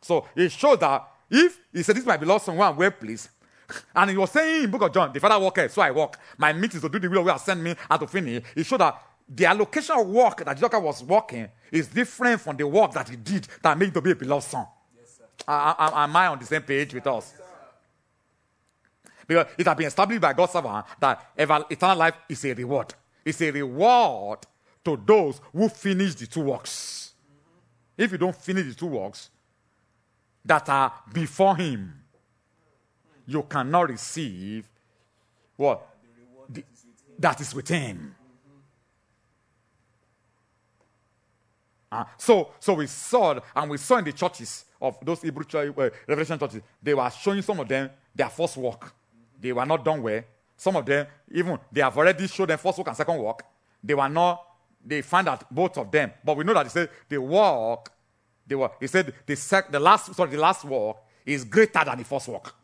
[0.03, 3.31] So it showed that if he said, This might be lost one where please.
[3.95, 6.19] And he was saying in Book of John, the father worked, so I work.
[6.39, 8.45] My meat is to do the will of God send me and to finish.
[8.55, 12.67] It showed that the allocation of work that Jesus was working is different from the
[12.67, 14.67] work that he did that made him to be a beloved son.
[15.49, 17.35] I- I- am I on the same page with us?
[19.27, 22.95] Because it has been established by God's servant that eternal life is a reward.
[23.25, 24.47] It's a reward
[24.85, 27.13] to those who finish the two works.
[27.29, 28.03] Mm-hmm.
[28.05, 29.31] If you don't finish the two works
[30.45, 31.93] that are before Him,
[33.27, 34.69] you cannot receive
[35.57, 35.85] what?
[36.49, 36.65] The-
[37.19, 38.15] that is with Him.
[41.91, 45.73] Ah, so, so we saw, and we saw in the churches of those Hebrew church,
[45.77, 48.93] uh, Revelation churches, they were showing some of them their first work.
[49.41, 50.23] They were not done well.
[50.57, 53.45] Some of them, even they have already showed them first work and second work.
[53.83, 54.43] They were not.
[54.85, 57.93] They found out both of them, but we know that he said the work.
[58.47, 58.71] They were.
[58.81, 62.29] He said the sec, the last sorry the last work is greater than the first
[62.29, 62.55] work.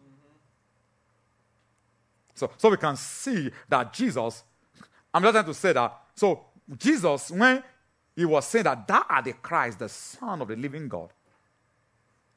[2.35, 4.43] So, so we can see that Jesus.
[5.13, 6.01] I'm just trying to say that.
[6.15, 6.45] So
[6.77, 7.63] Jesus, when
[8.15, 11.11] he was saying that thou art the Christ, the Son of the living God,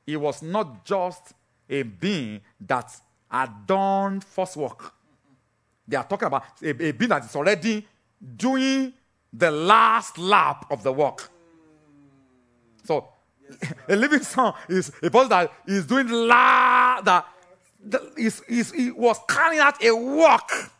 [0.06, 1.34] he was not just
[1.69, 2.91] a being that
[3.30, 4.93] had done first work.
[5.88, 7.85] They are talking about a, a being that is already
[8.38, 8.93] doing
[9.31, 11.30] the last lap of the work.
[12.84, 13.10] So,
[13.89, 17.27] a living son is a person that is doing la that,
[17.85, 20.72] that is, is, he was carrying out a work.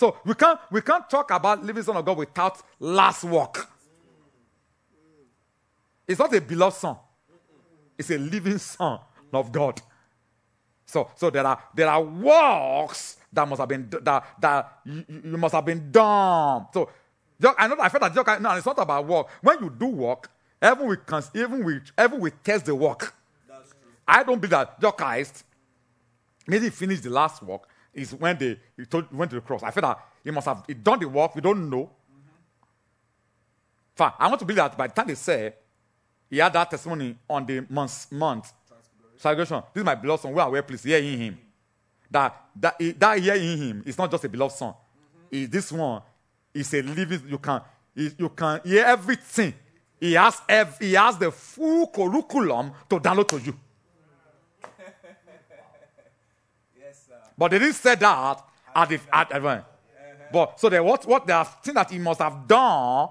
[0.00, 3.68] So we can't we can't talk about living son of God without last work.
[6.08, 6.96] It's not a beloved son.
[7.98, 8.98] It's a living son
[9.30, 9.82] of God.
[10.86, 15.36] So, so there are there are works that must have been that that you, you
[15.36, 16.66] must have been done.
[16.72, 16.88] So,
[17.58, 19.26] I know I felt that just, no, it's not about work.
[19.42, 20.30] When you do work,
[20.64, 23.14] even we can even we even we test the work.
[23.46, 23.92] That's true.
[24.08, 25.44] I don't believe that Christ
[26.46, 29.62] maybe he finished the last work is when they he told, went to the cross.
[29.62, 31.34] I feel that he must have he done the work.
[31.34, 31.90] We don't know.
[33.94, 34.12] Fine.
[34.18, 35.54] I want to believe that by the time they say
[36.28, 38.52] he had that testimony on the month month
[39.16, 39.62] salvation.
[39.74, 40.32] This is my beloved son.
[40.32, 41.38] Where are we please hear in him?
[42.10, 44.74] That that that hear in him is not just a beloved son.
[45.30, 46.02] Is this one
[46.54, 47.22] is a living.
[47.28, 47.60] You can
[47.94, 49.54] you can hear everything.
[50.00, 50.40] He has
[50.80, 53.54] he has the full curriculum to download to you.
[56.78, 57.20] Yes, sir.
[57.40, 58.44] But they didn't say that
[58.74, 59.58] at the at, at when.
[59.60, 59.64] Uh-huh.
[60.30, 63.08] But so they what what they have seen that he must have done uh-huh.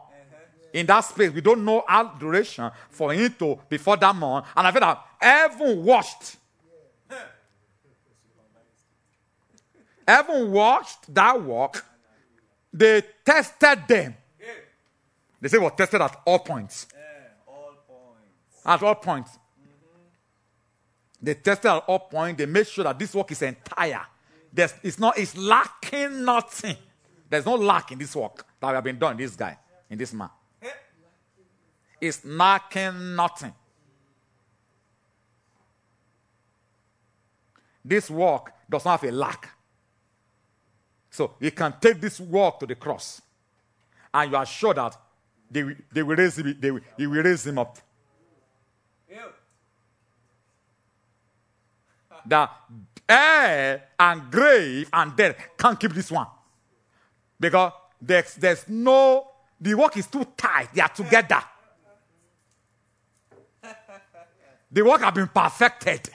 [0.71, 1.31] in that space.
[1.31, 4.45] We don't know how duration for him to before that month.
[4.55, 6.37] And I feel that heaven watched.
[10.07, 11.83] Heaven watched that work.
[12.71, 14.15] They tested them.
[15.41, 16.85] They say was tested at all points.
[17.47, 18.63] All points.
[18.63, 19.31] At all points.
[19.31, 20.05] Mm-hmm.
[21.19, 22.37] They tested at all points.
[22.37, 24.05] They made sure that this work is entire.
[24.51, 25.17] There's, it's not.
[25.17, 26.75] It's lacking nothing.
[27.29, 29.17] There's no lack in this work that we have been done.
[29.17, 29.57] This guy,
[29.89, 30.29] in this man,
[32.01, 33.53] it's lacking nothing.
[37.85, 39.49] This work does not have a lack.
[41.09, 43.21] So you can take this work to the cross,
[44.13, 44.97] and you are sure that
[45.49, 46.55] they, they will raise him.
[46.59, 47.77] They will, will raise him up.
[52.29, 52.51] That
[53.07, 56.27] air and grave and death can't keep this one.
[57.39, 59.27] Because there's, there's no,
[59.59, 60.69] the work is too tight.
[60.73, 61.41] They are together.
[64.71, 66.09] The work has been perfected.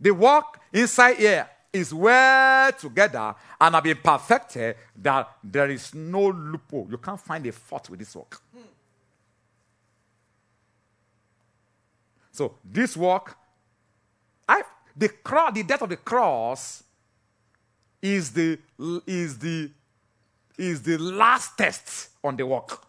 [0.00, 6.28] The work inside here is well together and have been perfected that there is no
[6.28, 6.86] loophole.
[6.90, 8.40] You can't find a fault with this work.
[12.34, 13.36] So this work,
[14.48, 14.62] I,
[14.96, 16.82] the cross, the death of the cross,
[18.02, 18.58] is the
[19.06, 19.70] is the
[20.58, 22.86] is the last test on the work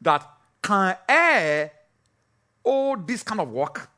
[0.00, 0.30] that
[0.62, 1.72] can air
[2.62, 3.90] all this kind of work.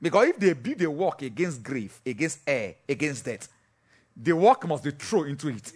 [0.00, 3.48] Because if they build a work against grief, against air, against death,
[4.14, 5.72] the work must be thrown into it.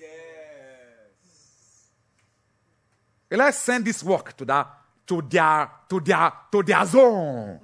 [3.31, 4.80] Let's send this work to that
[5.11, 7.59] to their to their to their zone.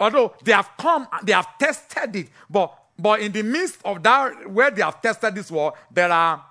[0.00, 4.50] Although they have come, they have tested it, but but in the midst of that,
[4.50, 6.42] where they have tested this work, there are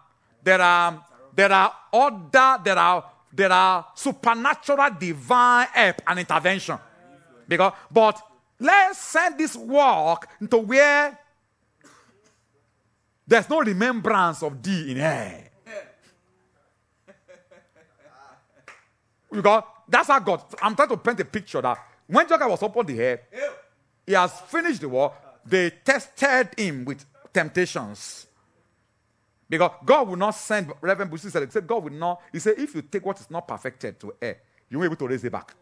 [0.43, 1.03] there are
[1.35, 3.03] there are other there are
[3.33, 6.77] there are supernatural divine help and intervention.
[7.47, 8.21] Because but
[8.59, 11.17] let's send this work into where
[13.27, 15.49] there's no remembrance of thee in air.
[19.31, 20.43] Because that's how God.
[20.61, 23.21] I'm trying to paint a picture that when Joker was upon the air,
[24.05, 25.13] he has finished the war.
[25.45, 28.27] They tested him with temptations.
[29.47, 32.55] Because God will not send, Reverend Bushi said, he said, God will not, he said,
[32.57, 34.37] if you take what is not perfected to air,
[34.69, 35.53] you won't be able to raise it back.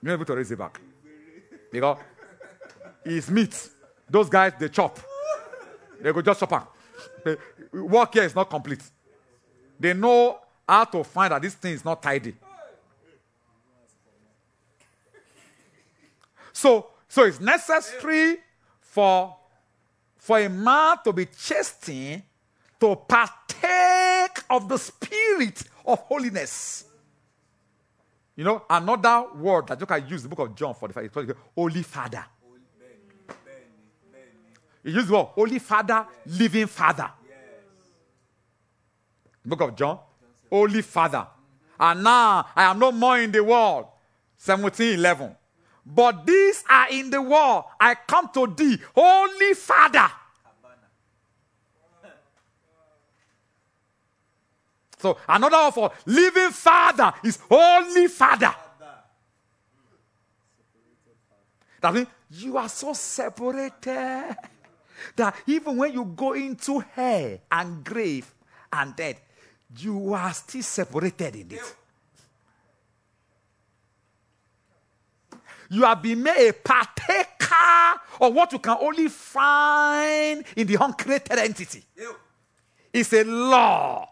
[0.00, 0.80] you won't be able to raise it back.
[1.72, 1.98] Because
[3.04, 3.70] it's meat.
[4.08, 5.00] Those guys, they chop.
[6.00, 6.76] They go just chop
[7.72, 8.82] Work here is not complete.
[9.78, 10.38] They know
[10.70, 12.32] how to find that this thing is not tidy.
[16.52, 18.36] So, so it's necessary
[18.80, 19.36] for,
[20.16, 22.22] for a man to be chastened
[22.78, 26.84] to partake of the spirit of holiness.
[28.36, 31.82] You know, another word that you can use the book of John 45 is Holy
[31.82, 32.24] Father.
[34.84, 37.10] He used the word Holy Father, Living Father.
[39.44, 39.98] Book of John,
[40.50, 41.26] Holy Father.
[41.78, 43.86] And now I am no more in the world.
[44.44, 45.36] 1711.
[45.86, 47.64] But these are in the world.
[47.80, 50.10] I come to thee, Holy Father.
[54.98, 58.54] So another word for living Father is Holy Father.
[61.80, 64.36] That means you are so separated
[65.16, 68.32] that even when you go into hell and grave
[68.70, 69.20] and death,
[69.78, 71.76] you are still separated in it.
[75.70, 81.38] You have been made a partaker of what you can only find in the uncreated
[81.38, 81.84] entity.
[82.92, 84.08] It's a law.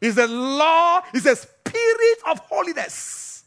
[0.00, 3.44] It's a law, it's a spirit of holiness.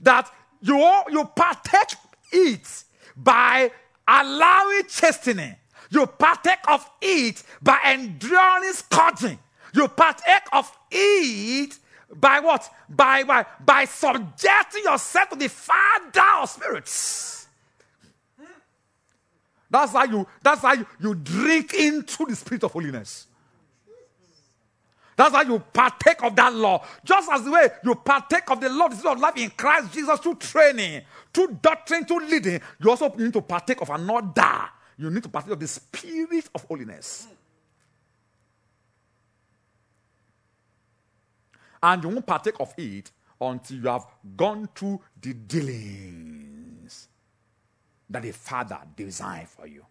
[0.00, 0.30] That
[0.60, 0.76] you,
[1.10, 1.96] you partake
[2.32, 2.84] it
[3.16, 3.70] by
[4.06, 5.54] allowing chastening.
[5.90, 9.38] You partake of it by enduring scourging.
[9.72, 11.78] You partake of it
[12.14, 12.68] by what?
[12.88, 17.48] By, by, by subjecting yourself to the Father of spirits.
[19.68, 23.26] That's how you that's how you, you drink into the spirit of holiness.
[25.16, 26.84] That's how you partake of that law.
[27.04, 30.20] Just as the way you partake of the law, the of life in Christ Jesus
[30.20, 31.02] through training,
[31.32, 34.68] through doctrine, through leading, you also need to partake of another.
[34.98, 37.28] You need to partake of the spirit of holiness.
[41.82, 43.10] And you won't partake of it
[43.40, 44.06] until you have
[44.36, 47.08] gone through the dealings
[48.08, 49.84] that the Father designed for you.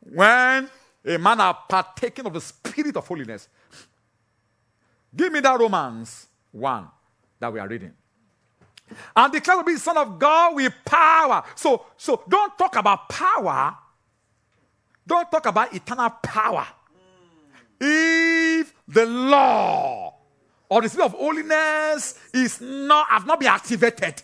[0.00, 0.68] When
[1.04, 3.48] a man are partaking of the spirit of holiness,
[5.14, 6.88] give me that Romans 1
[7.38, 7.94] that we are reading.
[9.16, 11.42] And declare to be the Son of God with power.
[11.54, 13.76] So, so don't talk about power.
[15.06, 16.66] Don't talk about eternal power.
[17.80, 20.14] If the law
[20.68, 24.22] or the spirit of holiness is not have not been activated,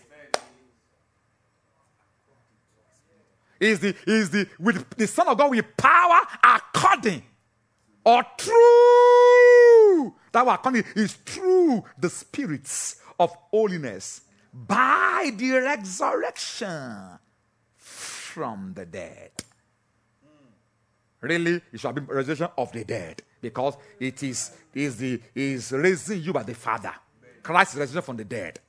[3.60, 7.22] is the is the with the Son of God with power according
[8.04, 10.14] or true.
[10.32, 14.22] That word according is true the spirits of holiness
[14.55, 17.18] by the resurrection
[17.76, 19.32] from the dead.
[21.20, 26.22] Really, it have been resurrection of the dead because it is, is, the, is raising
[26.22, 26.93] you by the Father.
[27.43, 28.60] Christ is resurrection from the dead.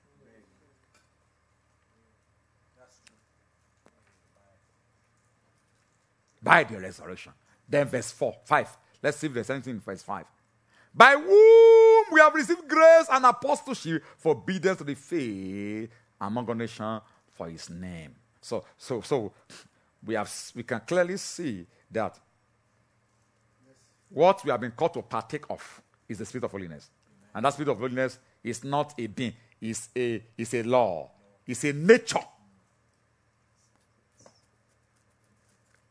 [6.42, 7.34] By the resurrection.
[7.68, 8.78] Then verse 4, 5.
[9.04, 10.26] Let's see if there's anything in verse 5.
[10.96, 15.90] By whom we have received grace and apostleship for obedience to the faith
[16.22, 17.02] among all nations
[17.34, 18.16] for his name.
[18.40, 19.34] So, so, so
[20.06, 22.18] we have we can clearly see that
[24.10, 26.90] what we have been called to partake of is the spirit of holiness.
[27.34, 31.12] And that spirit of holiness is not a being, it's a, it's a law,
[31.46, 32.20] it's a nature.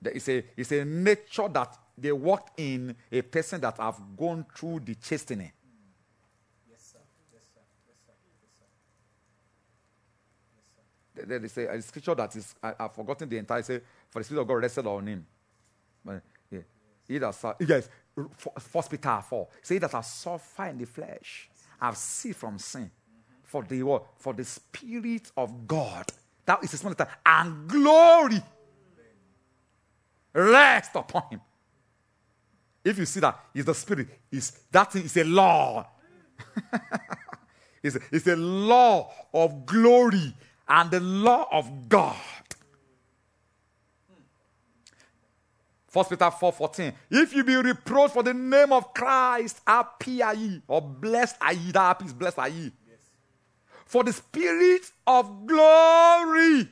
[0.03, 4.81] It's a, it's a nature that they work in a person that have gone through
[4.81, 5.53] the chastening.
[11.15, 13.81] There- There is a, a scripture that is, I, I've forgotten the entire, say,
[14.11, 15.27] for the Spirit of God rested on him.
[16.05, 16.61] But, yeah.
[17.07, 17.89] He that, yes,
[18.59, 19.49] First Peter 4.
[19.63, 21.49] Say that I suffer in the flesh,
[21.81, 22.91] I've ceased from sin.
[23.43, 24.07] For the what?
[24.19, 26.07] For the Spirit of God.
[26.47, 27.07] That is his letter.
[27.25, 28.43] And glory
[30.33, 31.41] rest upon him.
[32.85, 35.87] If you see that, is the spirit, is that thing is a law.
[37.83, 40.35] it's, a, it's a law of glory
[40.69, 42.17] and the law of God.
[45.89, 46.93] First Peter 4:14.
[47.09, 51.53] If you be reproached for the name of Christ, happy are ye, or blessed are
[51.53, 51.71] ye.
[51.71, 52.73] That happy is blessed are ye.
[53.87, 56.69] For the spirit of glory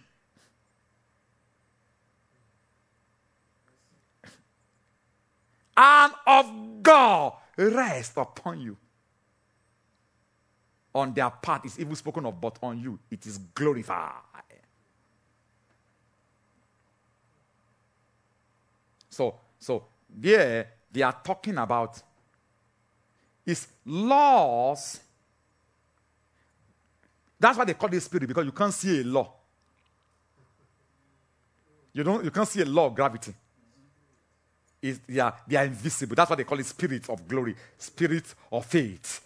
[5.77, 8.77] and of God rest upon you.
[10.95, 14.13] On their part is evil spoken of, but on you it is glorified.
[19.09, 22.03] So, so there they are talking about
[23.47, 25.01] is laws.
[27.41, 29.33] That's why they call it spirit because you can't see a law.
[31.95, 32.25] You don't.
[32.25, 33.35] You can't see a law of gravity
[34.83, 36.17] is they are, they are invisible.
[36.17, 39.21] That's why they call it spirit of glory, spirit of faith.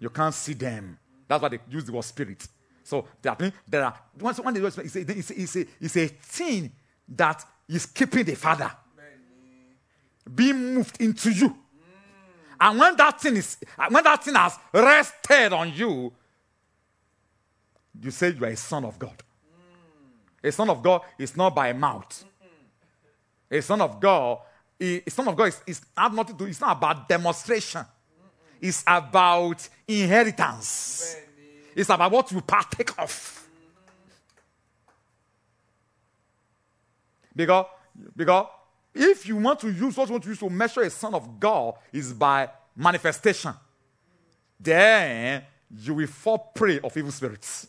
[0.00, 0.98] You can't see them.
[1.28, 2.48] That's why they use the word spirit.
[2.82, 5.96] So there are, there are once they use it's a, it's, a, it's, a, it's
[5.96, 6.72] a thing
[7.08, 8.72] that is keeping the Father
[10.34, 11.56] being moved into you.
[12.60, 13.56] And when that thing is
[13.88, 16.12] when that thing has rested on you,
[18.02, 19.22] you say you are a son of God.
[20.42, 22.24] A son of God is not by mouth.
[23.50, 24.38] A son of God
[24.80, 26.44] a son of God is, is have nothing to.
[26.46, 27.84] It's not about demonstration.
[28.60, 31.16] It's about inheritance.
[31.74, 33.48] It's about what you partake of.
[37.34, 37.66] Because,
[38.16, 38.46] because
[38.94, 41.38] if you want to use what you want to use to measure a son of
[41.38, 43.54] God is by manifestation,
[44.58, 45.44] then
[45.78, 47.68] you will fall prey of evil spirits.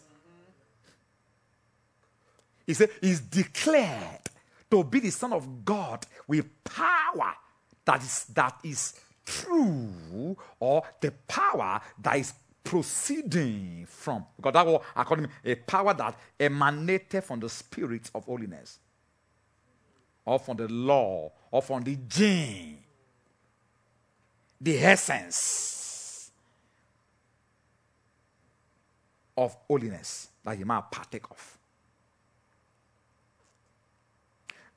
[2.65, 4.30] He said, "Is declared
[4.71, 7.35] to be the Son of God with power
[7.85, 8.93] that is, that is
[9.25, 12.33] true, or the power that is
[12.63, 14.25] proceeding from.
[14.37, 18.79] Because that was, according to a power that emanated from the spirit of holiness,
[20.25, 22.77] or from the law, or from the gene,
[24.59, 26.31] the essence
[29.35, 31.57] of holiness that you might partake of.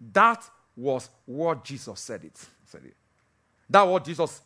[0.01, 0.45] That
[0.77, 2.37] was what Jesus said it.
[2.67, 2.95] Said it.
[3.69, 4.43] That what Jesus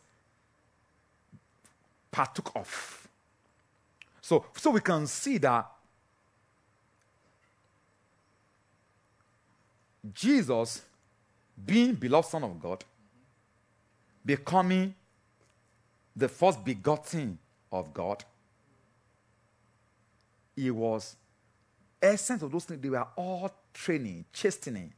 [2.11, 3.07] partook of.
[4.21, 5.69] So, so we can see that
[10.13, 10.81] Jesus,
[11.65, 12.83] being beloved Son of God,
[14.25, 14.93] becoming
[16.15, 17.37] the first begotten
[17.71, 18.23] of God.
[20.55, 21.15] He was
[22.01, 24.93] essence of those things, they were all training, chastening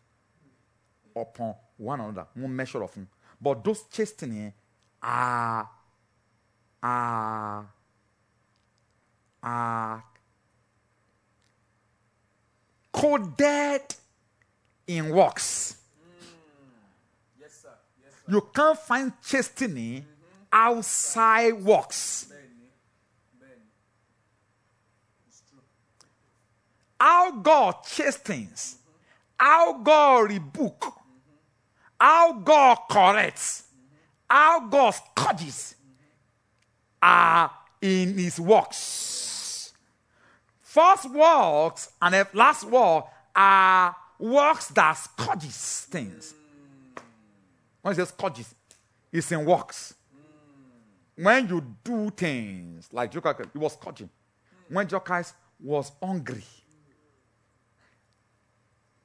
[1.15, 3.07] upon one another, one measure of them.
[3.39, 4.53] But those chastening
[5.01, 5.69] are
[6.83, 7.65] are
[9.43, 10.03] are
[12.91, 13.81] coded
[14.87, 15.75] in works.
[15.75, 16.27] Mm.
[17.39, 17.69] Yes, sir.
[18.03, 18.31] Yes, sir.
[18.31, 20.07] You can't find chastening mm-hmm.
[20.51, 22.27] outside works.
[22.29, 22.65] Bẹ́ẹ̀ni.
[22.65, 23.39] Eh?
[23.39, 23.65] Bẹ́ẹ̀ni.
[25.27, 25.63] It's true.
[26.99, 28.77] How God chastens,
[29.39, 30.93] how God rebuke,
[32.01, 33.63] how God corrects,
[34.27, 35.75] how God scourges
[36.99, 39.71] are in his works.
[40.63, 43.05] First works and last work
[43.35, 46.33] are works that scourges things.
[47.83, 48.55] When it says scourges,
[49.11, 49.93] it's in works.
[51.15, 54.09] When you do things like Jokai, he was scourging.
[54.69, 56.43] When Jokai was hungry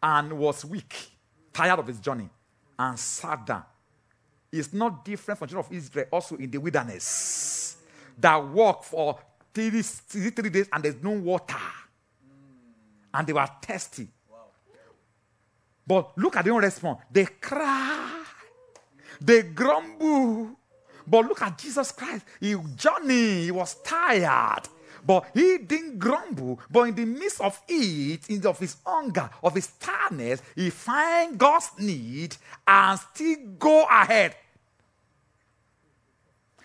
[0.03, 1.11] and was weak,
[1.53, 2.31] tired of his journey,
[2.79, 3.67] and sat
[4.53, 7.77] is not different from the children of Israel also in the wilderness
[8.19, 9.19] that walk for
[9.53, 11.57] three, three days and there's no water.
[13.13, 14.09] And they were thirsty.
[15.87, 16.99] But look at they don't.
[17.11, 18.25] They cry.
[19.21, 20.51] They grumble.
[21.07, 22.25] But look at Jesus Christ.
[22.41, 23.45] He journey.
[23.45, 24.69] He was tired.
[25.07, 26.59] But he didn't grumble.
[26.69, 31.39] But in the midst of it, in of his hunger, of his tiredness, he find
[31.39, 34.35] God's need and still go ahead.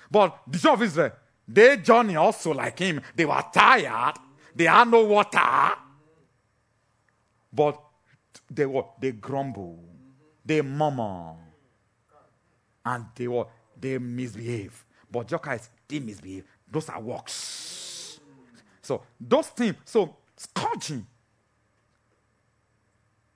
[0.09, 1.11] But the children of Israel,
[1.47, 3.01] they journey also like him.
[3.15, 4.15] They were tired.
[4.55, 5.73] They had no water.
[7.53, 7.79] But
[8.49, 9.79] they were they grumble,
[10.45, 11.35] they murmur,
[12.85, 13.45] and they were
[13.79, 14.85] they misbehave.
[15.11, 16.45] But Jokai they misbehave.
[16.69, 17.80] Those are works.
[18.81, 21.05] So those things, so scourging,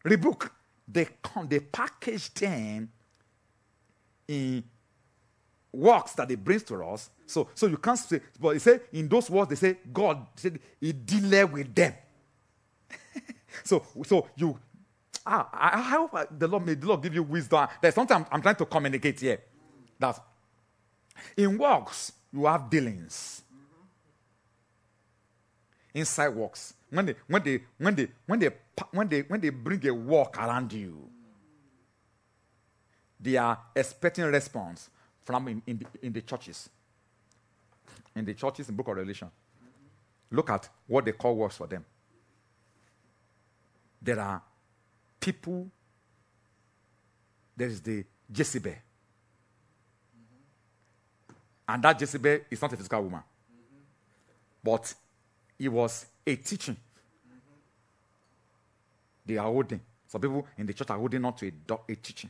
[0.04, 0.52] rebuke,
[0.88, 2.92] they come, they package them
[4.28, 4.64] in
[5.72, 7.10] works that they bring to us.
[7.26, 10.60] So, so you can't say, but they say in those words, they say God said
[10.80, 11.94] he deal with them.
[13.64, 14.58] so, so you,
[15.26, 17.68] ah, I, I hope uh, the Lord may the Lord give you wisdom.
[17.82, 19.42] There's something I'm, I'm trying to communicate here.
[20.00, 20.20] That
[21.38, 23.42] in works you have dealings.
[25.96, 28.50] Inside works, when they when they when they when they
[28.92, 31.10] when they when they bring a walk around you,
[33.18, 34.90] they are expecting response
[35.24, 36.70] from in, in, the, in the churches.
[38.14, 39.32] In the churches in Book of Revelation.
[40.30, 41.86] Look at what they call works for them.
[44.02, 44.42] There are
[45.18, 45.72] people,
[47.56, 48.04] there is the
[48.36, 48.76] Jezebel.
[51.70, 53.24] And that Jezebel is not a physical woman.
[54.62, 54.94] But
[55.60, 56.78] it was a teaching.
[59.26, 59.80] They are holding.
[60.08, 62.30] Some people in the church are holding on to a, a teaching.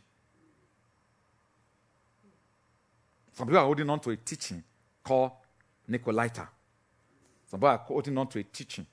[3.33, 4.63] Some people are holding on to a teaching
[5.03, 5.31] called
[5.89, 6.47] Nicolaita.
[7.47, 8.85] Some people are holding on to a teaching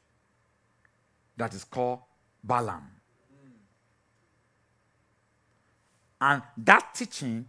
[1.36, 2.00] that is called
[2.42, 2.88] Balaam.
[6.20, 7.46] And that teaching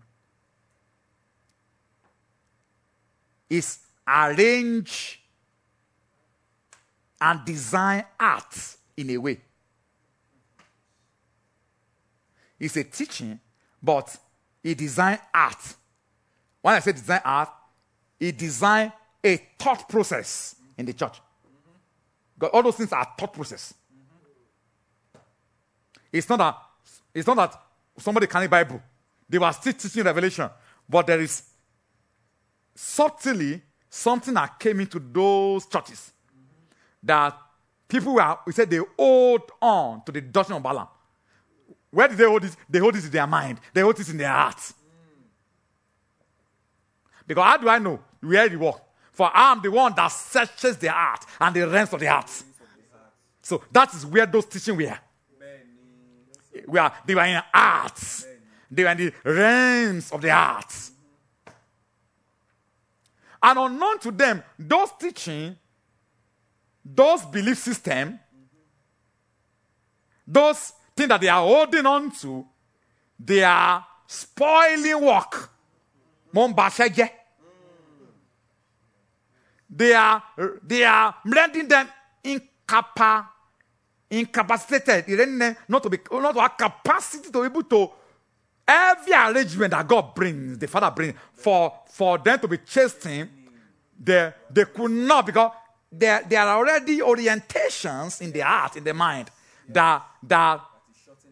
[3.50, 5.18] is arranged
[7.24, 9.40] and design art in a way.
[12.60, 13.40] It's a teaching,
[13.82, 14.16] but
[14.62, 15.76] it design art.
[16.62, 17.50] When I say design art,
[18.20, 18.92] it design
[19.24, 21.22] a thought process in the church.
[22.38, 23.74] Because all those things are thought process.
[26.12, 26.58] It's not that
[27.14, 27.62] it's not that
[28.00, 28.82] somebody can carrying Bible.
[29.30, 30.50] They were still teaching Revelation,
[30.90, 31.42] but there is
[32.76, 36.12] subtly something that came into those churches
[37.04, 37.38] that
[37.88, 40.88] people were, we said they hold on to the doctrine of Balaam.
[41.92, 42.58] Where did they hold this?
[42.70, 43.60] They hold this in their mind.
[43.74, 44.74] They hold this in their hearts.
[47.28, 48.82] Because how do I know where you walk?
[49.12, 52.32] For I am the one that searches the heart and the realms of the heart.
[53.44, 54.98] So that is where those teaching were.
[56.66, 58.26] Where they were in arts.
[58.72, 60.92] They were in the realms of the arts.
[63.42, 65.56] And unknown to them, those teaching,
[66.84, 68.20] those belief system,
[70.28, 72.46] those things that they are holding on to,
[73.20, 75.50] they are spoiling work.
[79.70, 80.24] They are,
[80.62, 81.88] they are rendering them
[82.24, 83.28] incapa,
[84.10, 87.92] incapacitated, not to be, not to have capacity to be able to
[88.68, 93.30] every arrangement that God brings, the Father brings, for, for them to be chastened,
[94.00, 95.52] they, they could not because
[95.96, 99.30] there, there are already orientations in the heart, in the mind,
[99.70, 100.62] that, that,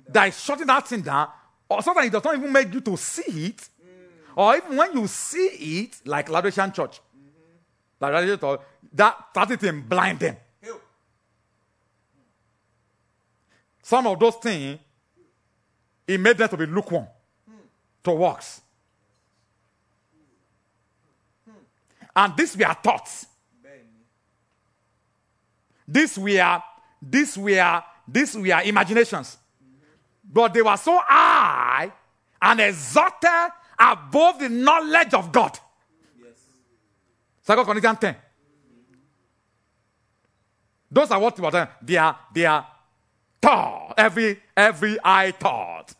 [0.07, 1.29] that is shutting that thing down,
[1.67, 4.35] or sometimes it does not even make you to see it, mm.
[4.35, 5.47] or even when you see
[5.81, 7.99] it, like Laodicean Church, mm-hmm.
[7.99, 8.59] like Laodicean Church,
[8.93, 10.37] that started to blind them.
[13.83, 14.79] Some of those things,
[16.07, 17.07] it made them to be lukewarm
[17.45, 17.55] hmm.
[18.03, 18.61] to works.
[21.45, 21.51] Hmm.
[21.51, 21.57] Hmm.
[22.15, 23.25] And these were thoughts.
[25.91, 26.63] These were,
[27.01, 29.37] these were, these were imaginations.
[30.23, 31.91] But they were so high
[32.41, 35.59] and exalted above the knowledge of God.
[36.17, 36.39] Yes.
[37.41, 38.15] Second Corinthians 10.
[40.89, 41.35] Those are what.
[41.81, 42.65] They are, they are
[43.41, 43.93] thought.
[43.97, 45.93] Every, every eye thought.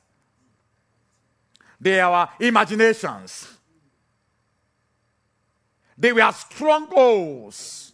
[1.82, 3.58] They are imaginations.
[5.98, 7.91] They were strongholds.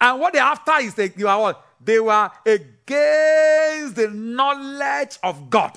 [0.00, 1.66] And what they after is they, they were what?
[1.80, 5.76] They were against the knowledge of God.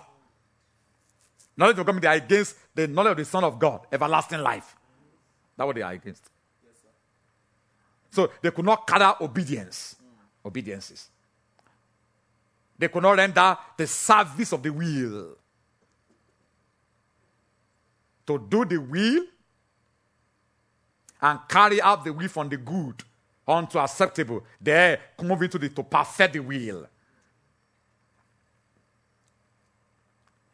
[1.55, 4.75] Knowledge of God, they are against the knowledge of the Son of God, everlasting life.
[5.55, 6.29] That's what they are against.
[8.11, 9.95] So they could not carry obedience.
[10.45, 11.09] Obediences.
[12.77, 15.35] They could not render the service of the will.
[18.27, 19.25] To do the will
[21.21, 23.03] and carry out the will from the good
[23.47, 24.43] unto acceptable.
[24.59, 26.87] They move into the to perfect the will.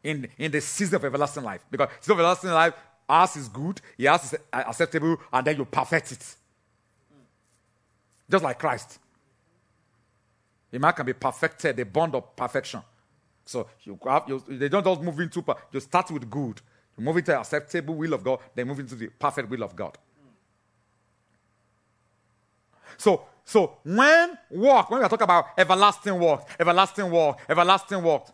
[0.04, 1.62] In, in the season of everlasting life.
[1.72, 2.74] Because season of everlasting life,
[3.08, 6.36] ours is good, yours is acceptable, and then you perfect it.
[8.30, 9.00] Just like Christ.
[10.72, 12.82] A man can be perfected, the bond of perfection.
[13.46, 16.62] So you have, you, they don't just move into, you start with good.
[16.98, 19.76] You move into the acceptable will of God, then move into the perfect will of
[19.76, 19.98] God.
[22.98, 28.34] So, so when walk, when we are talking about everlasting walk, everlasting walk, everlasting walk,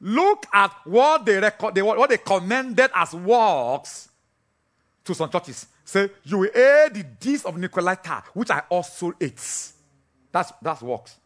[0.00, 4.08] look at what they record, they, what they commended as walks
[5.04, 5.66] to some churches.
[5.84, 9.72] Say, you will aid the deeds of Nicolaitan, which I also ate.
[10.32, 11.16] That's that's works.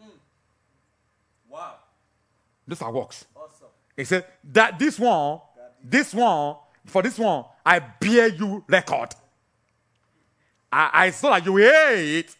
[0.00, 0.10] Hmm.
[1.48, 1.74] Wow.
[2.66, 3.24] Those are works.
[3.34, 3.66] Awesome.
[3.96, 5.40] He said that this one,
[5.82, 6.56] this one,
[6.86, 9.10] for this one, I bear you record.
[10.72, 12.34] I, I saw that you hate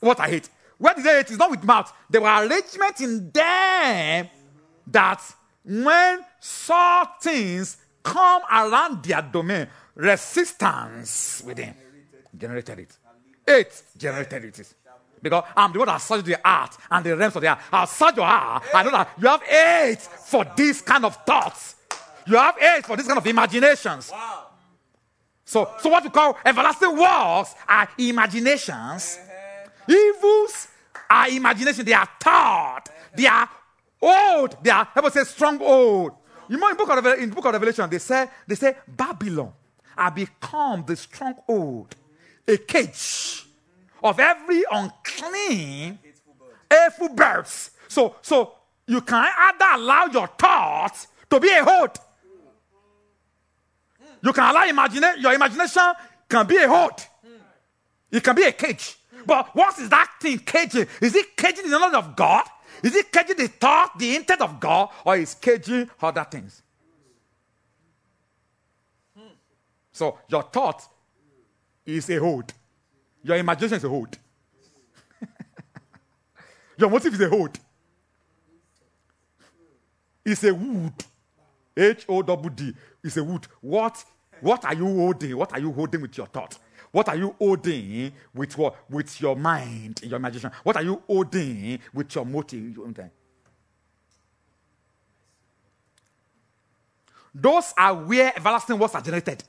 [0.00, 0.48] what I hate.
[0.78, 1.30] What is it?
[1.30, 1.92] It's not with mouth.
[2.10, 4.28] There were arrangements in them
[4.88, 5.22] that
[5.64, 11.74] when saw things come around their domain, resistance within
[12.36, 12.96] generated it.
[13.46, 14.74] It generated it.
[15.22, 17.60] Because I'm the one that searched the heart and the realms of the heart.
[17.72, 18.64] I'll search your heart.
[18.74, 21.76] I know that you have eight for this kind of thoughts.
[22.26, 24.10] You have eight for this kind of imaginations.
[24.10, 24.43] Wow.
[25.44, 29.18] So, so what we call everlasting works are imaginations.
[29.88, 30.68] Evils
[31.10, 31.84] are imagination.
[31.84, 32.88] They are thought.
[33.14, 33.48] They are
[34.00, 34.56] old.
[34.62, 36.12] They are, let us say, strong old.
[36.48, 39.52] You know, in book of in book of Revelation, they say they say Babylon
[39.96, 41.94] are become the stronghold,
[42.46, 43.46] a cage
[44.02, 45.98] of every unclean,
[46.70, 47.70] hateful birds.
[47.88, 48.54] So, so
[48.86, 51.98] you can either allow your thoughts to be a hold.
[54.24, 55.92] You can allow imagine your imagination
[56.28, 56.98] can be a hold.
[58.10, 58.96] It can be a cage.
[59.26, 60.86] But what is that thing caging?
[61.02, 62.44] Is it caging the knowledge of God?
[62.82, 66.62] Is it caging the thought, the intent of God, or is caging other things?
[69.92, 70.88] So your thought
[71.84, 72.52] is a hold.
[73.22, 74.18] Your imagination is a hold.
[76.78, 77.58] your motive is a hold.
[80.24, 81.04] It's a wood.
[81.76, 82.72] H O W D.
[83.02, 83.46] It's a wood.
[83.60, 84.04] What,
[84.40, 85.36] what are you holding?
[85.36, 86.58] What are you holding with your thought?
[86.90, 88.76] What are you holding with what?
[88.88, 90.52] With your mind, your imagination?
[90.62, 92.76] What are you holding with your motive?
[97.34, 99.42] Those are where everlasting works are generated.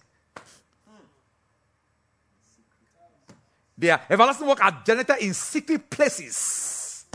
[3.78, 7.06] Their everlasting work are generated in secret places.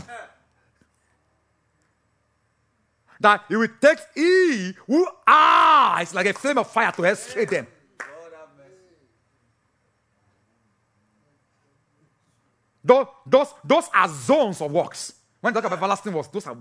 [3.21, 7.67] That it will take he who it's like a flame of fire to escape them.
[12.83, 15.13] Those, those, those are zones of works.
[15.39, 16.57] When you talk about everlasting works, those are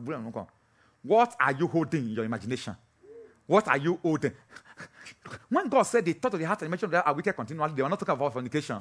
[1.02, 2.76] what are you holding in your imagination?
[3.46, 4.32] What are you holding?
[5.48, 7.82] When God said the thought of the heart and of the are wicked continually, they
[7.82, 8.78] were not talking about fornication.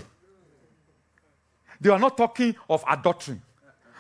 [1.79, 3.39] They were not talking of adultery.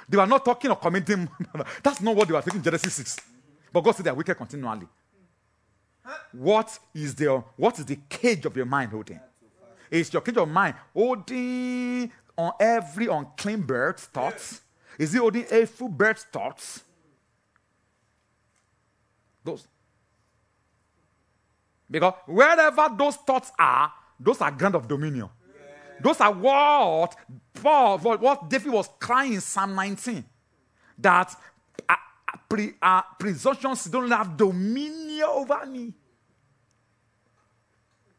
[0.07, 1.29] They were not talking of committing.
[1.83, 3.28] That's not what they were talking in Genesis 6.
[3.71, 4.87] But God said they are wicked continually.
[6.31, 9.19] What is the what is the cage of your mind holding?
[9.91, 14.61] Is your cage of mind holding on every unclean bird's thoughts?
[14.97, 16.83] Is it holding a full bird's thoughts?
[19.43, 19.67] Those.
[21.89, 25.29] Because wherever those thoughts are, those are ground of dominion.
[26.01, 27.15] Those are what
[27.53, 30.23] Paul, what, David was crying in Psalm 19.
[30.99, 31.35] That
[32.49, 35.93] pre, uh, presumptions don't have dominion over me.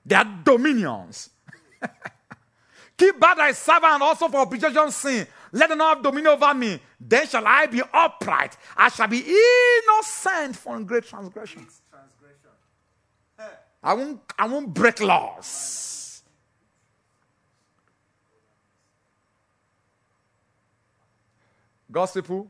[0.04, 1.30] They are dominions.
[2.96, 5.26] Keep back thy servant also for presumption's sin.
[5.52, 6.80] Let them not have dominion over me.
[7.00, 8.56] Then shall I be upright.
[8.76, 11.82] I shall be innocent from great transgressions.
[11.90, 12.50] Transgression.
[13.82, 16.22] I won't, I won't break laws.
[21.90, 22.48] God's people,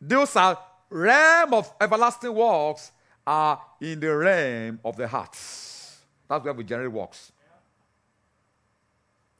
[0.00, 0.58] those are
[0.90, 2.92] realm of everlasting works
[3.26, 6.00] are in the realm of the hearts.
[6.28, 7.32] That's where we generate works.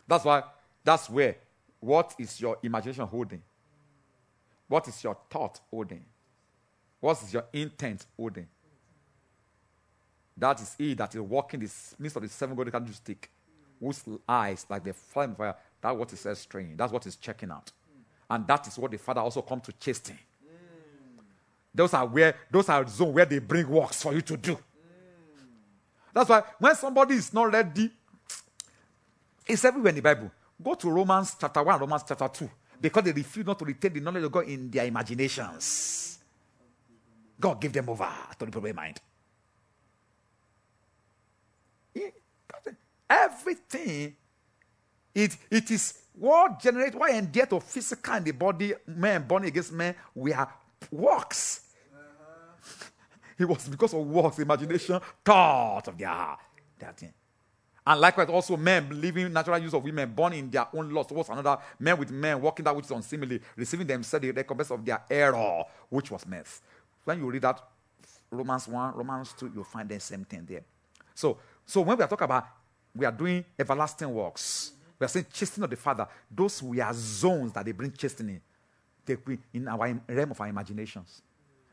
[0.07, 0.43] That's why,
[0.83, 1.37] that's where,
[1.81, 3.43] what is your imagination holding?
[4.67, 6.05] What is your thought holding?
[7.01, 8.47] What is your intent holding?
[10.37, 13.31] That is he that is walking the midst of the seven golden candlestick,
[13.81, 15.55] whose eyes like the flame fire.
[15.81, 16.47] That's what is says.
[16.77, 17.71] That's what is checking out.
[18.31, 20.19] And that is what the Father also come to chasten.
[21.79, 24.59] Those are where those are zones where they bring works for you to do.
[26.13, 27.89] That's why when somebody is not ready,
[29.47, 30.29] it's everywhere in the Bible.
[30.61, 32.51] Go to Romans chapter 1, Romans chapter 2.
[32.81, 36.19] Because they refuse not to retain the knowledge of God in their imaginations.
[37.39, 39.01] God gave them over to the problem mind.
[43.09, 44.17] Everything,
[45.15, 49.73] it, it is what generates, what endear to physical in the body, men born against
[49.73, 50.53] men, we are
[50.91, 51.68] works.
[53.39, 56.41] It was because of works, imagination, thought of their heart.
[57.87, 61.31] And likewise, also men believing natural use of women born in their own lust towards
[61.31, 65.03] another, men with men walking that which is unseemly, receiving themselves the recompense of their
[65.09, 66.61] error, which was meth.
[67.05, 67.63] When you read that
[68.31, 70.65] Romans 1, Romans 2, you'll find the same thing there.
[71.15, 72.47] So, so when we are talking about
[72.95, 76.93] we are doing everlasting works, we are saying chastening of the Father, those we are
[76.93, 78.41] zones that they bring chastening.
[79.07, 79.17] They
[79.55, 81.23] in our realm of our imaginations.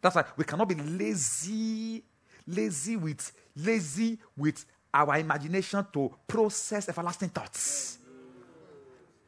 [0.05, 2.03] That's why we cannot be lazy,
[2.45, 4.63] lazy with lazy with
[4.93, 7.97] our imagination to process everlasting thoughts.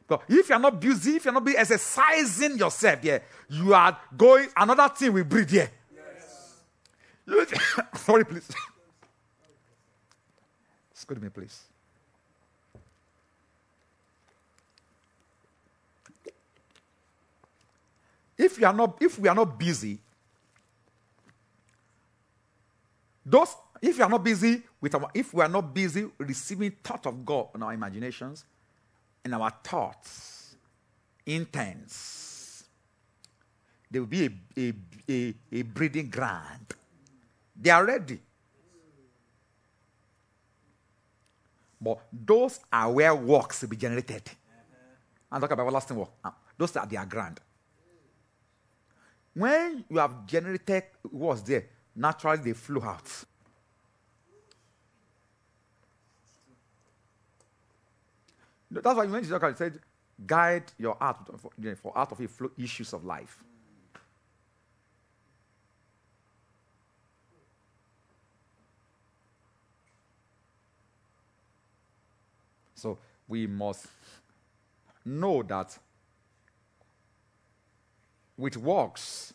[0.06, 3.18] But if you're not busy, if you're not be exercising yourself, yeah,
[3.48, 5.68] you are going another thing will breathe here.
[7.26, 7.44] You-
[7.96, 8.48] Sorry, please.
[10.92, 11.60] Excuse me, please.
[18.38, 19.98] If you are not, if we are not busy,
[23.28, 27.06] those if you are not busy with our if we are not busy receiving thought
[27.06, 28.44] of God in our imaginations,
[29.24, 30.56] in our thoughts,
[31.26, 32.64] intents,
[33.90, 34.74] there will be a, a,
[35.08, 36.74] a, a breeding ground.
[37.60, 38.20] They are ready.
[41.80, 44.22] But those are where works will be generated.
[45.30, 46.10] I'm talking about everlasting work.
[46.56, 47.40] Those are their ground.
[49.34, 51.66] When you have generated what's there,
[51.98, 53.24] naturally they flow out.
[58.70, 59.80] That's why when Jesus said,
[60.26, 63.42] guide your heart, for, for out of it flow issues of life.
[72.74, 73.86] So we must
[75.04, 75.76] know that
[78.36, 79.34] with works,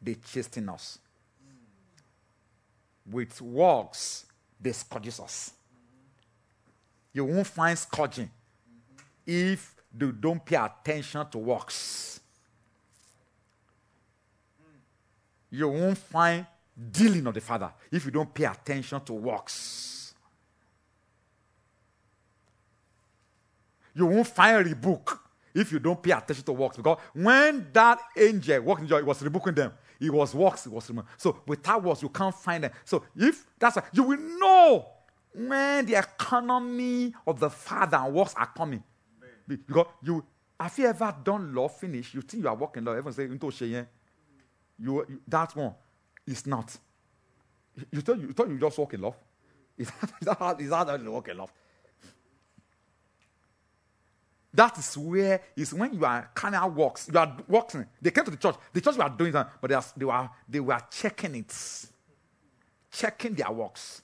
[0.00, 0.98] they chasten us.
[3.10, 4.26] With works,
[4.60, 5.52] they scourges us.
[7.12, 8.30] You won't find scourging
[9.26, 12.20] if you don't pay attention to works.
[15.50, 16.46] You won't find
[16.90, 20.14] dealing of the Father if you don't pay attention to works.
[23.94, 25.20] You won't find a rebuke
[25.54, 26.78] if you don't pay attention to works.
[26.78, 29.72] Because when that angel walked in joy, was rebuking them.
[30.02, 30.90] It was works, it was.
[31.16, 32.72] So without works, you can't find them.
[32.84, 34.86] So if that's why you will know
[35.32, 38.82] when the economy of the Father and works are coming.
[39.46, 40.24] Be- Because you
[40.58, 42.14] have you ever done law finish?
[42.14, 43.66] You think you are working law, everyone say.
[43.66, 43.86] You,
[44.78, 45.74] you that one
[46.26, 46.76] is not.
[47.76, 49.16] You- You thought you, thought you just walk in love?
[49.78, 51.52] Is that, is that how, is that how you walk in love?
[54.54, 57.08] That is where is when you are carnal works.
[57.10, 57.86] You are working.
[58.00, 58.56] They came to the church.
[58.72, 61.86] The church were doing that, but they, they were they were checking it,
[62.90, 64.02] checking their works.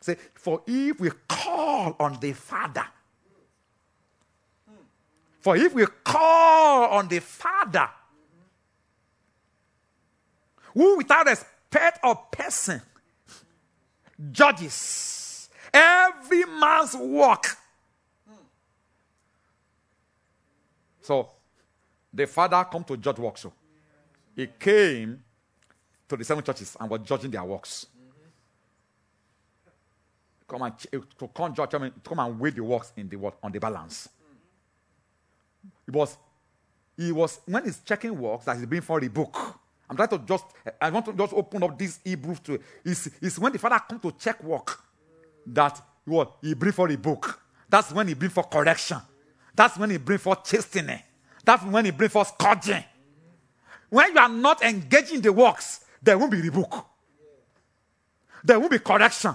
[0.00, 2.84] Say, for if we call on the Father,
[5.40, 7.88] for if we call on the Father,
[10.74, 12.80] who without respect of person
[14.30, 17.56] judges every man's work.
[21.04, 21.28] So
[22.10, 23.46] the Father come to judge works.
[24.34, 25.22] He came
[26.08, 27.86] to the seven churches and was judging their works.
[30.48, 30.72] Come and
[31.18, 34.08] to come judge, I mean, come and weigh the works in the on the balance.
[35.86, 36.16] It was,
[36.96, 39.36] he was when he's checking works that he's being for the book.
[39.88, 40.46] I'm trying to just,
[40.80, 44.00] I want to just open up this Hebrew to it's, it's when the father come
[44.00, 44.82] to check work
[45.48, 47.42] that what he bring for the book.
[47.68, 49.02] That's when he bring for correction.
[49.54, 51.00] That's when he bring for chastening.
[51.44, 52.84] That's when he bring for scourging.
[53.88, 56.74] When you are not engaging the works, there won't be rebuke.
[58.42, 59.34] There won't be correction.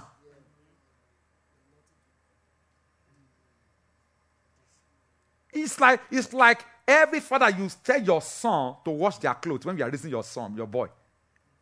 [5.52, 9.78] It's like it's like every father you tell your son to wash their clothes when
[9.78, 10.88] you are raising your son, your boy,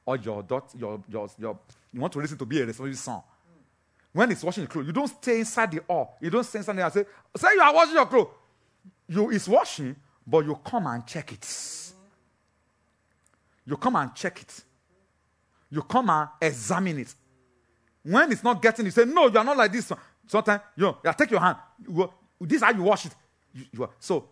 [0.05, 1.59] or your daughter, your, your, your
[1.93, 3.21] you want to listen to be a responsible son.
[4.11, 6.17] When he's washing the clothes, you don't stay inside the hall.
[6.21, 7.05] You don't stay inside there and say,
[7.35, 8.29] say you are washing your clothes.
[9.07, 9.95] You is washing,
[10.25, 11.93] but you come and check it.
[13.65, 14.63] You come and check it.
[15.69, 17.13] You come and examine it.
[18.03, 19.91] When it's not getting, you say, No, you are not like this.
[20.25, 21.57] Sometimes, you know, you take your hand.
[21.87, 22.11] You,
[22.41, 23.15] this is how you wash it.
[23.53, 24.29] You, you are, so,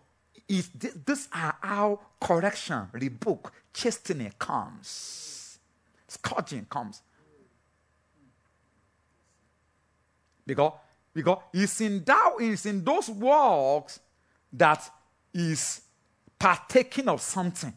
[0.48, 5.58] is this, are how correction, rebuke, chastening comes.
[6.08, 7.02] Scourging comes.
[10.46, 10.72] Because,
[11.12, 13.98] because it's in that it's in those works
[14.56, 14.90] that
[15.32, 15.82] is
[16.38, 17.72] partaking of something.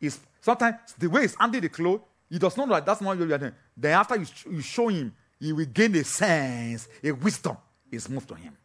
[0.00, 3.16] Is sometimes the way he's handling the clothes, he does not know that that's not
[3.16, 3.52] what you are doing.
[3.76, 7.56] Then after you, you show him, he will gain a sense, a wisdom
[7.90, 8.56] is moved to him.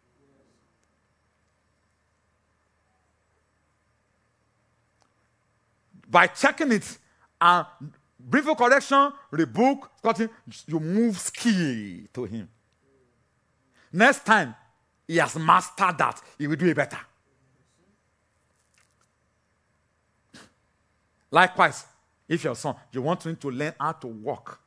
[6.09, 6.97] By checking it
[7.39, 7.65] and
[8.19, 9.89] bring for correction, rebuke,
[10.67, 12.49] you move skill to him.
[13.93, 14.55] Next time
[15.07, 16.99] he has mastered that, he will do it better.
[21.29, 21.85] Likewise,
[22.27, 24.59] if your son, you want him to learn how to walk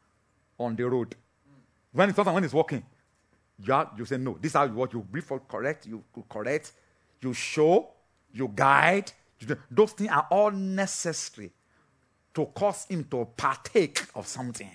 [0.59, 1.15] on the road.
[1.93, 2.83] When it's when he's walking,
[3.59, 4.93] you, are, you say, no, this is how you walk.
[4.93, 6.73] You brief correct, you correct,
[7.21, 7.91] you show,
[8.33, 9.13] you guide.
[9.39, 11.53] You those things are all necessary
[12.35, 14.71] to cause him to partake of something.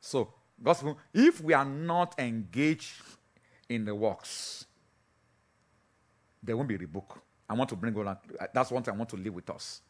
[0.00, 0.32] So,
[0.62, 3.02] gospel, if we are not engaged
[3.68, 4.66] in the works,
[6.42, 7.22] there won't be a book.
[7.48, 8.16] I want to bring on
[8.54, 9.82] that's one thing I want to leave with us.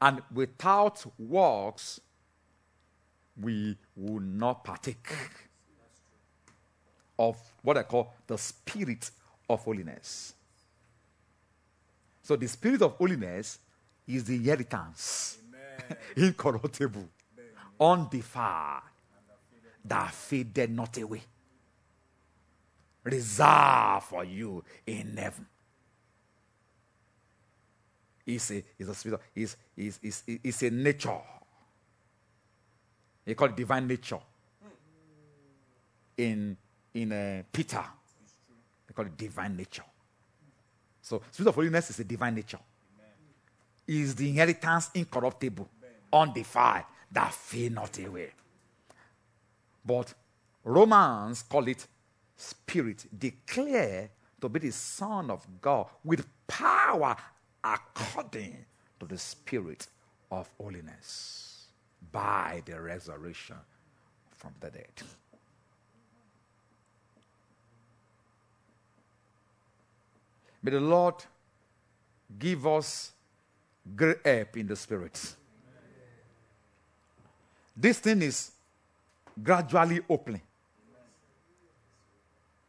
[0.00, 2.00] And without works,
[3.40, 5.12] we will not partake
[7.18, 9.10] of what I call the spirit
[9.48, 10.34] of holiness.
[12.22, 13.58] So the spirit of holiness
[14.06, 15.38] is the inheritance,
[16.16, 17.08] incorruptible,
[17.80, 18.82] undefiled,
[19.84, 21.22] that faded not away,
[23.04, 25.46] reserved for you in heaven.
[28.26, 31.18] It's a, it's a spirit, it's, it's, it's, it's a nature.
[33.24, 34.20] They call it divine nature.
[36.16, 36.56] In,
[36.94, 37.84] in uh, Peter,
[38.86, 39.84] they call it divine nature.
[41.00, 42.58] So, spirit of holiness is a divine nature.
[43.86, 45.66] Is the inheritance incorruptible,
[46.12, 48.30] undefiled, that fade not away.
[49.88, 50.12] But
[50.64, 51.86] Romans call it
[52.36, 57.16] spirit, declare to be the Son of God with power
[57.64, 58.66] according
[59.00, 59.86] to the spirit
[60.30, 61.68] of holiness
[62.12, 63.56] by the resurrection
[64.36, 64.92] from the dead.
[70.62, 71.14] May the Lord
[72.38, 73.12] give us
[73.96, 75.34] great help in the spirit.
[77.74, 78.52] This thing is
[79.42, 80.42] gradually opening.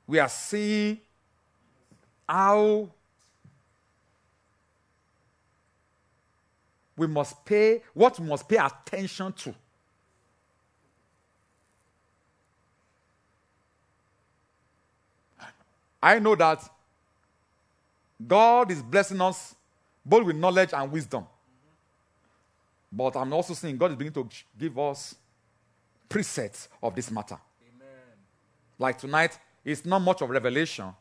[0.07, 0.99] We are seeing
[2.27, 2.89] how
[6.95, 9.55] we must pay, what we must pay attention to.
[16.01, 16.67] I know that
[18.25, 19.55] God is blessing us
[20.05, 21.25] both with knowledge and wisdom.
[22.91, 25.15] But I'm also seeing God is beginning to give us
[26.09, 27.37] presets of this matter.
[27.75, 27.87] Amen.
[28.77, 30.93] Like tonight, it's not much of revelation,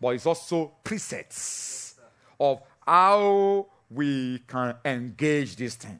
[0.00, 1.94] but it's also presets
[2.38, 5.98] of how we can engage this thing.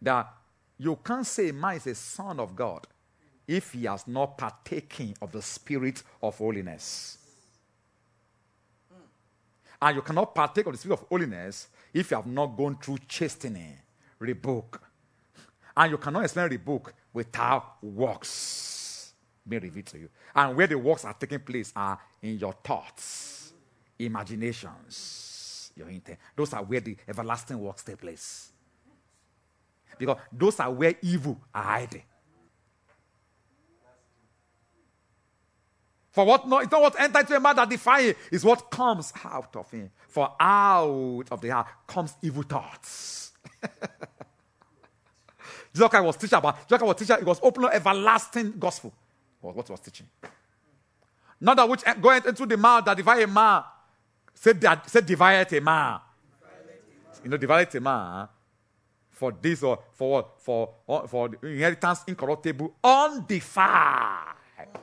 [0.00, 0.32] That
[0.78, 2.86] you can't say man is a son of God
[3.46, 7.18] if he has not partaken of the spirit of holiness.
[8.92, 8.96] Mm.
[9.82, 12.98] And you cannot partake of the spirit of holiness if you have not gone through
[13.08, 13.78] chastening,
[14.18, 14.80] rebuke.
[15.76, 19.12] And you cannot explain rebuke without works
[19.46, 20.08] being revealed to you.
[20.34, 23.52] And where the works are taking place are in your thoughts,
[23.98, 26.18] imaginations, your intent.
[26.34, 28.50] Those are where the everlasting works take place.
[29.98, 32.02] Because those are where evil are hiding.
[36.10, 38.70] For what no, it's not what enters into a man that defy it, it's what
[38.70, 39.90] comes out of him.
[40.08, 43.32] For out of the heart comes evil thoughts.
[45.72, 48.92] Jesus Christ was teaching about, Jesus Christ was teaching, it was opening everlasting gospel.
[49.40, 50.06] What, what was teaching?
[51.40, 53.62] Not that which going into the mouth that divide a man,
[54.34, 56.00] say, that, say divide a man.
[57.22, 58.28] You know, divide a man
[59.10, 60.40] for this or for what?
[60.40, 60.74] For,
[61.08, 64.34] for the inheritance incorruptible, undefiled.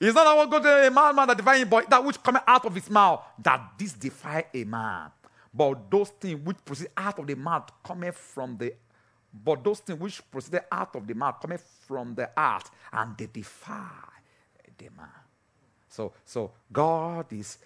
[0.00, 2.64] It's not what go to a man, man that him, but that which coming out
[2.64, 5.12] of his mouth, that this defy a man.
[5.54, 8.74] But those things which proceed out of the mouth coming from the
[9.32, 13.26] but those things which proceed out of the mouth coming from the heart, and they
[13.32, 13.88] defy
[14.76, 15.08] the man.
[15.88, 17.58] So, so God is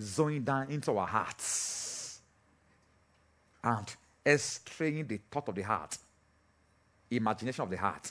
[0.00, 2.20] zoning down into our hearts
[3.62, 5.96] and extraying the thought of the heart,
[7.10, 8.10] imagination of the heart,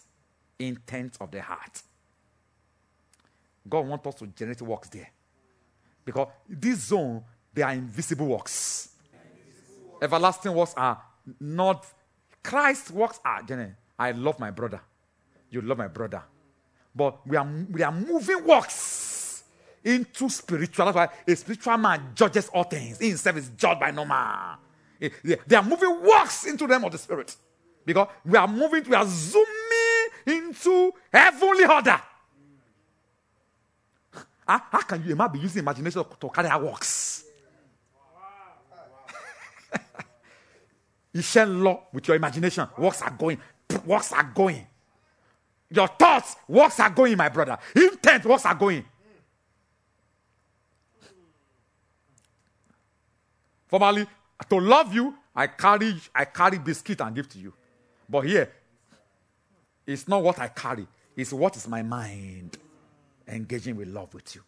[0.58, 1.82] intent of the heart.
[3.68, 5.10] God wants us to generate works there.
[6.04, 8.91] Because this zone, they are invisible works.
[10.02, 11.02] Everlasting works are
[11.40, 11.86] not.
[12.44, 13.42] Christ's works are.
[14.00, 14.82] I love my brother.
[15.52, 16.24] You love my brother.
[16.96, 19.44] But we are, we are moving works
[19.84, 20.86] into spiritual.
[20.86, 23.00] That's why a spiritual man judges all things.
[23.00, 24.58] In himself is judged by no man.
[25.24, 27.36] They are moving works into them of the spirit.
[27.86, 32.02] Because we are moving, we are zooming into heavenly order.
[34.48, 37.24] How, how can you be using imagination to carry out works?
[41.14, 42.68] You share law with your imagination.
[42.78, 43.40] Works are going.
[43.86, 44.66] Works are going.
[45.70, 47.58] Your thoughts, works are going, my brother.
[47.76, 48.84] Intent, works are going.
[53.68, 54.06] Formally,
[54.50, 57.54] to love you, I carry, I carry biscuit and give to you.
[58.10, 58.52] But here,
[59.88, 62.58] it's not what I carry, it's what is my mind
[63.26, 64.42] engaging with love with you.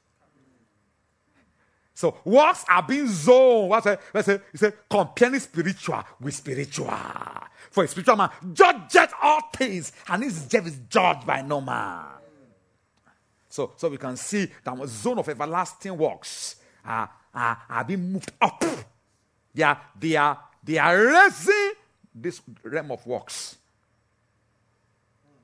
[1.93, 3.69] So works are being zoned.
[3.69, 3.99] What's it?
[4.13, 6.91] Let's say, it's a comparing spiritual with spiritual.
[7.69, 12.05] For a spiritual man, judges all things, and his death is judged by no man.
[13.49, 18.13] So, so we can see that a zone of everlasting works are, are, are being
[18.13, 18.63] moved up.
[19.53, 21.73] They are, they are, they are raising
[22.15, 23.57] this realm of works.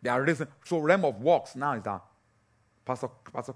[0.02, 0.48] They are raising.
[0.66, 2.02] So realm of works now is that
[2.84, 3.54] Pastor, Pastor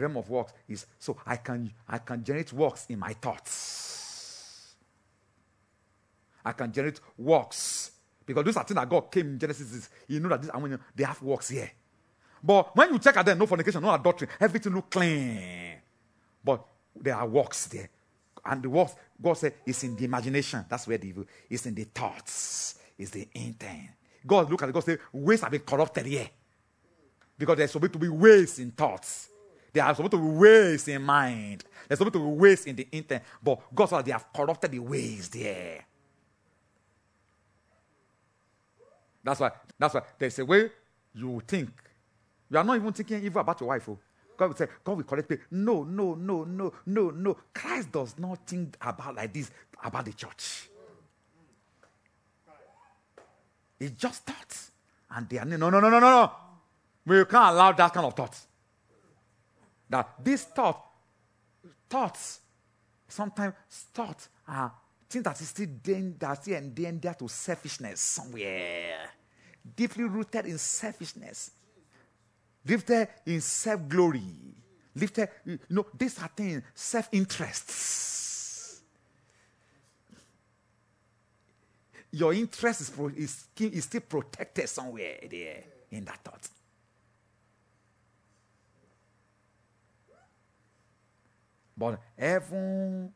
[0.00, 4.74] realm of works is so I can I can generate works in my thoughts.
[6.44, 7.90] I can generate works
[8.24, 9.72] because those are things that God came in Genesis.
[9.72, 11.70] Is, you know that this, I mean, they have works here.
[12.42, 15.74] But when you check at them, no fornication, no adultery, everything look clean.
[16.44, 17.88] But there are works there.
[18.44, 20.64] And the works, God said, is in the imagination.
[20.68, 23.90] That's where the evil is in the thoughts, is the intent.
[24.24, 26.28] God look at it, God say, ways have been corrupted here.
[27.38, 29.28] Because there's supposed to be ways in thoughts.
[29.76, 31.62] There are supposed to be ways in mind.
[31.86, 33.22] There's supposed to be ways in the intent.
[33.42, 35.84] But God said they have corrupted the ways there.
[39.22, 40.70] That's why, that's why there's a way
[41.12, 41.68] you think.
[42.48, 43.86] You are not even thinking evil about your wife.
[43.86, 43.98] Oh.
[44.38, 45.36] God will say, God will correct me.
[45.50, 47.36] No, no, no, no, no, no.
[47.52, 49.50] Christ does not think about like this
[49.84, 50.70] about the church.
[53.78, 54.70] It's just thoughts.
[55.10, 56.32] And they are no, no, no, no, no, no.
[57.04, 58.45] We can't allow that kind of thought.
[59.88, 60.84] That these thought,
[61.88, 62.40] thoughts,
[63.08, 63.54] sometimes
[63.92, 64.72] thoughts are
[65.08, 65.68] things that is still
[66.40, 69.10] still danger to selfishness somewhere.
[69.76, 71.50] Deeply rooted in selfishness.
[72.66, 74.22] Lifted in self glory.
[74.94, 78.80] Lifted, you know, these are things, self interests.
[82.10, 86.48] Your interest is, is, is still protected somewhere there in that thought.
[91.76, 93.12] But heaven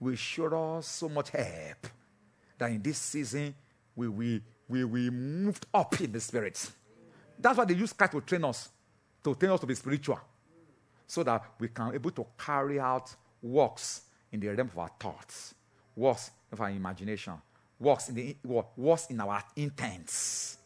[0.00, 1.86] will show us so much help
[2.58, 3.54] that in this season
[3.94, 6.70] we will we, we moved up in the spirit.
[7.38, 8.70] That's why they use Christ to train us,
[9.22, 10.18] to train us to be spiritual,
[11.06, 15.54] so that we can able to carry out works in the realm of our thoughts,
[15.94, 17.34] works of our imagination,
[17.78, 18.36] works in the
[18.76, 20.56] works in our intents.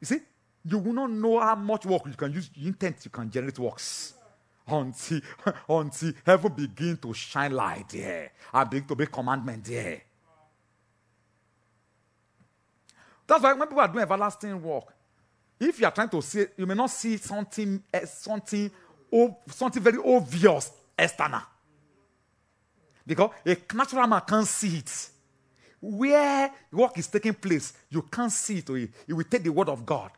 [0.00, 0.20] You see,
[0.64, 4.14] you will not know how much work you can use intent you can generate works
[4.66, 5.20] until
[5.68, 10.02] until heaven begin to shine light there and begin to make commandment there.
[13.26, 14.92] That's why when people are doing everlasting work,
[15.58, 18.70] if you are trying to see, you may not see something, uh, something,
[19.48, 21.42] something very obvious external.
[23.06, 25.08] Because a natural man can't see it.
[25.80, 28.70] Where work is taking place, you can't see it.
[29.08, 30.10] It will take the word of God.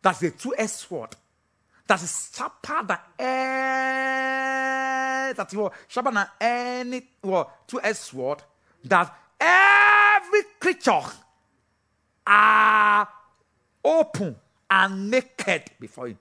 [0.00, 1.16] That's the two-edged sword.
[1.86, 3.34] That is sharper than any,
[5.34, 8.42] that is sharper than any well, two-edged sword.
[8.84, 11.02] That every creature
[12.26, 13.08] are
[13.84, 14.36] open
[14.70, 16.18] and naked before him.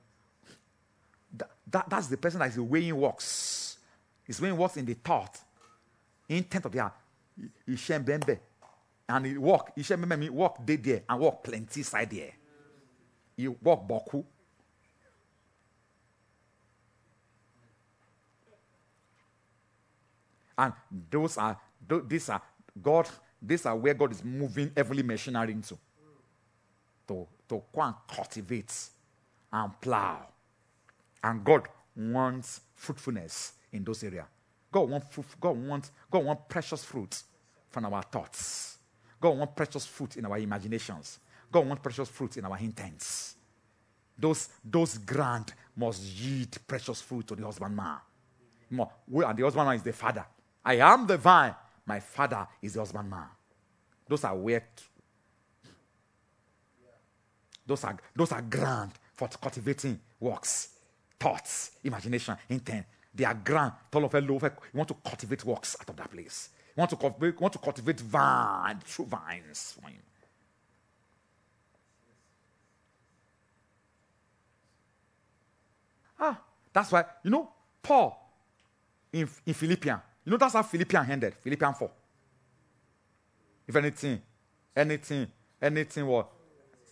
[1.38, 3.78] That, that, that's the person that is weighing works.
[4.26, 5.40] He's weighing works in the thought,
[6.28, 6.94] intent of the heart.
[7.66, 8.40] He shame bembe.
[9.08, 12.32] And he walk, he shame bembe, walk day there and walk plenty side there.
[13.38, 14.24] He walk boku.
[20.58, 20.74] And
[21.10, 21.58] those are,
[22.08, 22.42] these are
[22.82, 23.08] God,
[23.42, 25.78] these are where God is moving heavenly machinery into.
[27.08, 28.74] To, to go and cultivate
[29.52, 30.26] and plow.
[31.24, 34.26] And God wants fruitfulness in those areas.
[34.72, 35.08] God wants,
[35.40, 37.22] God wants, God wants precious fruit
[37.70, 38.78] from our thoughts.
[39.20, 41.20] God wants precious fruit in our imaginations.
[41.52, 43.36] God wants precious fruit in our intents.
[44.18, 47.98] Those, those grant must yield precious fruit to the husbandman.
[48.70, 50.26] And the husbandman is the father.
[50.66, 51.56] I am the vine.
[51.86, 53.28] My father is the husbandman.
[54.08, 54.64] Those are where
[57.66, 60.70] those are those are grand for cultivating works,
[61.20, 62.86] thoughts, imagination, intent.
[63.14, 63.74] They are grand.
[63.94, 64.02] You
[64.74, 66.50] want to cultivate works out of that place.
[66.76, 70.02] You want to cultivate, want to cultivate vine, true vines for him.
[76.20, 76.40] Ah,
[76.72, 77.50] that's why, you know,
[77.82, 78.20] Paul
[79.12, 81.34] in, in Philippians, you know, that's how Philippians ended.
[81.42, 81.92] Philippians 4.
[83.68, 84.22] If anything,
[84.76, 85.28] anything,
[85.62, 86.30] anything, what?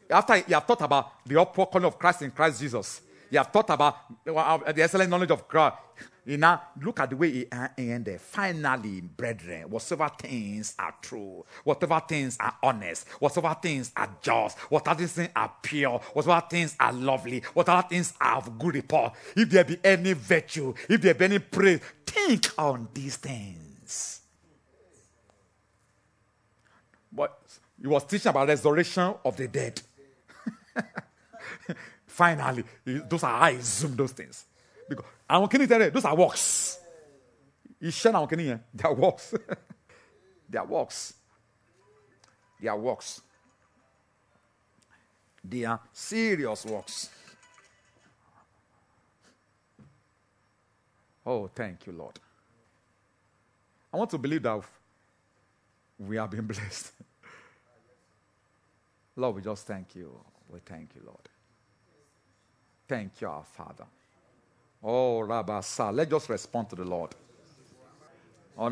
[0.10, 3.48] After you have thought about the upward calling of Christ in Christ Jesus, you have
[3.48, 5.74] thought about uh, the excellent knowledge of God.
[6.24, 8.22] You now look at the way he ended.
[8.22, 15.08] Finally, brethren, whatsoever things are true, whatever things are honest, whatever things are just, whatever
[15.08, 19.64] things are pure, whatever things are lovely, whatever things are of good report, if there
[19.64, 24.22] be any virtue, if there be any praise, think on these things.
[27.11, 27.40] But
[27.82, 29.82] he was teaching about resurrection of the dead.
[32.06, 34.45] Finally, those are I zoom those things.
[35.32, 36.77] Àwọn tẹ́lẹ̀ those are works.
[37.82, 39.34] Iṣẹ́ náà àwọn yẹn they are works.
[40.50, 41.14] they are works.
[42.60, 43.22] They are works.
[45.43, 47.10] They are serious works.
[51.26, 52.19] Oh, thank you, Lord.
[53.93, 54.61] I want to believe that
[55.98, 56.92] we have been blessed.
[59.16, 60.11] Lord, we just thank you.
[60.50, 61.30] We thank you, Lord.
[62.88, 63.85] Thank you, our Father.
[64.84, 65.93] Oh, Rabasa.
[65.93, 67.14] Let's just respond to the Lord.
[68.58, 68.69] Oh,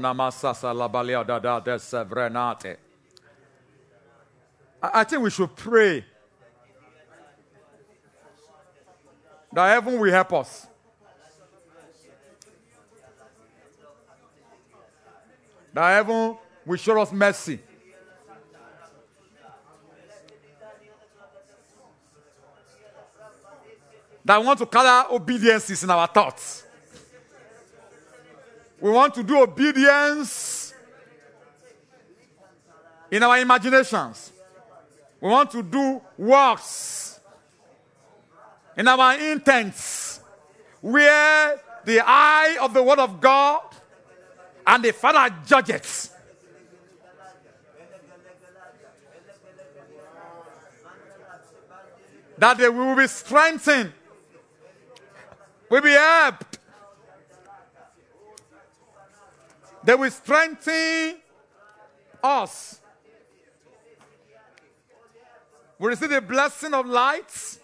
[4.81, 6.05] I think we should pray
[9.51, 10.67] that heaven will help us.
[15.73, 17.59] That heaven will show us mercy.
[24.29, 26.63] That want to color obediences in our thoughts.
[28.79, 30.71] We want to do obedience
[33.09, 34.31] in our imaginations.
[35.19, 37.19] We want to do works
[38.77, 40.19] in our intents
[40.79, 43.63] where the eye of the Word of God
[44.67, 46.11] and the Father judges.
[52.37, 53.93] That they will be strengthened
[55.69, 56.59] will be helped.
[59.83, 61.15] They will strengthen
[62.23, 62.81] us.
[65.77, 67.59] We receive the blessing of light.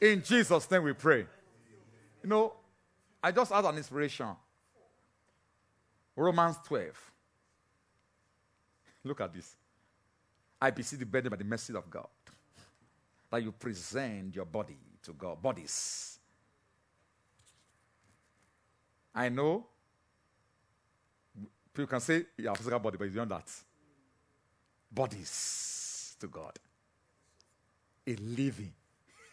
[0.00, 1.24] In Jesus' name we pray.
[2.22, 2.52] You know,
[3.22, 4.28] I just had an inspiration.
[6.14, 7.13] Romans 12.
[9.04, 9.54] Look at this.
[10.60, 12.08] I beseech the brethren by the mercy of God
[13.30, 16.18] that you present your body to God, bodies.
[19.14, 19.66] I know
[21.72, 23.50] people can say you have physical body, but it's beyond that.
[24.90, 26.52] Bodies to God.
[28.06, 28.72] A living,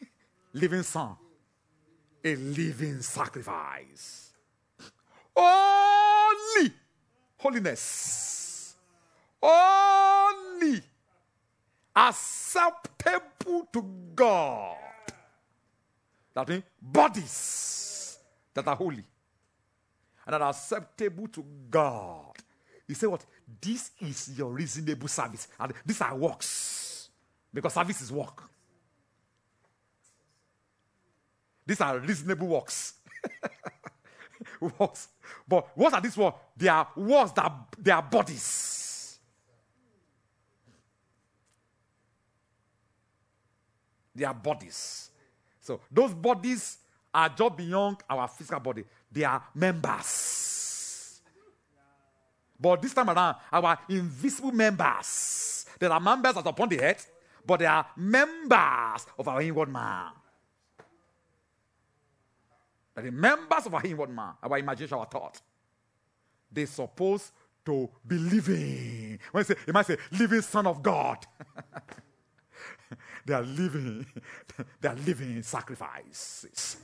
[0.53, 1.15] living son,
[2.23, 4.31] a living sacrifice.
[5.35, 6.71] Holy,
[7.37, 8.40] holiness.
[9.41, 10.81] Only
[11.95, 13.81] acceptable to
[14.15, 14.77] God.
[16.33, 18.17] That means bodies
[18.53, 19.03] that are holy
[20.25, 22.35] and are acceptable to God.
[22.87, 23.25] He said, What?
[23.59, 25.47] This is your reasonable service.
[25.59, 27.09] And these are works.
[27.53, 28.43] Because service is work.
[31.65, 32.93] These are reasonable works.
[34.79, 35.09] works.
[35.47, 36.37] But what are these works?
[36.55, 38.80] They are works that they are bodies.
[44.13, 45.09] They are bodies.
[45.59, 46.77] So those bodies
[47.13, 48.83] are just beyond our physical body.
[49.11, 51.21] They are members.
[52.59, 55.65] But this time around, our invisible members.
[55.79, 56.97] There are members that are upon the head,
[57.45, 60.11] but they are members of our inward man.
[62.93, 65.41] That the members of our inward man, our imagination, our thought,
[66.51, 67.31] they supposed
[67.65, 69.19] to be living.
[69.31, 71.25] When I say, you might say, living son of God.
[73.25, 74.05] they are living,
[74.79, 76.77] they are living sacrifices.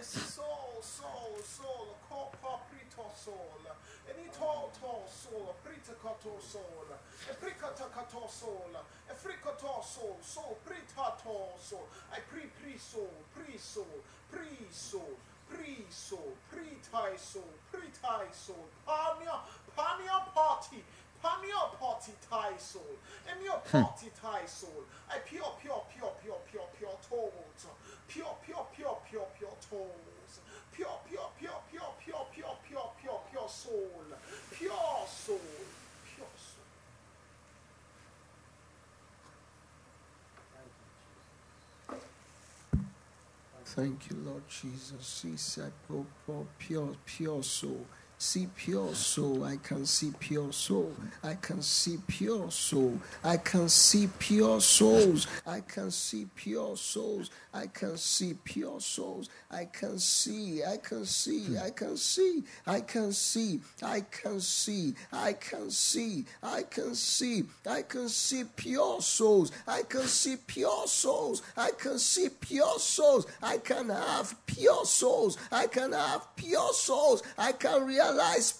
[0.00, 3.60] Medio soul, soul, soul, soul, corpo prito soul.
[4.32, 6.86] Tall, tall soul, priticato soul.
[7.28, 8.74] A pricatacato soul.
[8.74, 11.86] A fricato soul, soul, pritato soul.
[12.12, 15.18] I pre pre soul, pre soul, pre soul.
[15.50, 19.42] Pre soul, pre tie soul, pre tie soul, pania,
[19.76, 20.82] pania party,
[21.22, 22.96] Pamio party Thai soul.
[23.30, 24.84] And your party Thai soul.
[25.10, 27.66] I pure, pure, pure, pure, pure, pure toes.
[28.12, 30.40] Pure, pure, pure, pure, pure toes.
[30.72, 34.02] Pure, pure, pure, pure, pure, pure, pure, pure, pure soul.
[34.50, 35.38] Pure soul.
[36.16, 36.64] Pure soul.
[43.64, 45.22] Thank you, Lord Jesus.
[45.22, 46.04] He said, poor
[46.58, 47.86] pure, pure soul
[48.20, 49.44] see pure soul.
[49.44, 50.92] I can see pure soul.
[51.24, 53.00] I can see pure soul.
[53.24, 55.26] I can see pure souls.
[55.46, 57.30] I can see pure souls.
[57.54, 59.30] I can see pure souls.
[59.50, 60.62] I can see.
[60.62, 61.56] I can see.
[61.58, 62.44] I can see.
[62.66, 63.60] I can see.
[63.82, 64.94] I can see.
[65.12, 66.24] I can see.
[66.42, 67.44] I can see.
[67.66, 69.50] I can see pure souls.
[69.66, 71.42] I can see pure souls.
[71.56, 73.26] I can see pure souls.
[73.42, 75.38] I can have pure souls.
[75.50, 77.22] I can have pure souls.
[77.38, 78.09] I can realize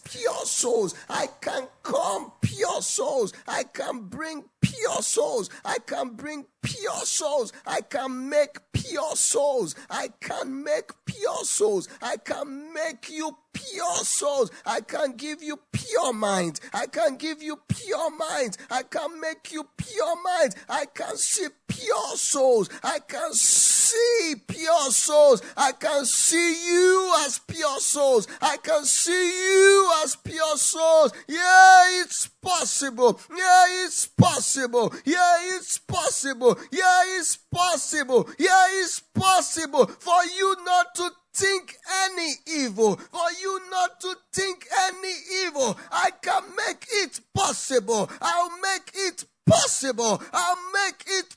[0.05, 0.95] pure souls.
[1.09, 3.33] I can come pure souls.
[3.49, 5.51] I can bring pure souls.
[5.65, 7.53] I can bring pure souls.
[7.67, 9.75] I can make pure souls.
[9.89, 11.89] I can make pure souls.
[12.03, 14.51] I can make you pure souls.
[14.65, 16.61] I can give you pure minds.
[16.73, 18.59] I can give you pure minds.
[18.71, 20.57] I can make you pure minds.
[20.69, 22.69] I can see pure souls.
[22.83, 25.43] I can see pure souls.
[25.57, 28.29] I can see you as pure souls.
[28.41, 31.13] I can see you as pure souls.
[31.29, 33.21] Yeah, it's possible.
[33.31, 34.93] Yeah, it's possible.
[35.05, 36.59] Yeah, it's possible.
[36.71, 38.29] Yeah, it's possible.
[38.39, 44.67] Yeah, it's possible for you not to think any evil, for you not to think
[44.89, 45.15] any
[45.47, 45.79] evil.
[45.91, 48.11] I can make it possible.
[48.21, 50.23] I'll make it possible.
[50.33, 51.37] I'll make it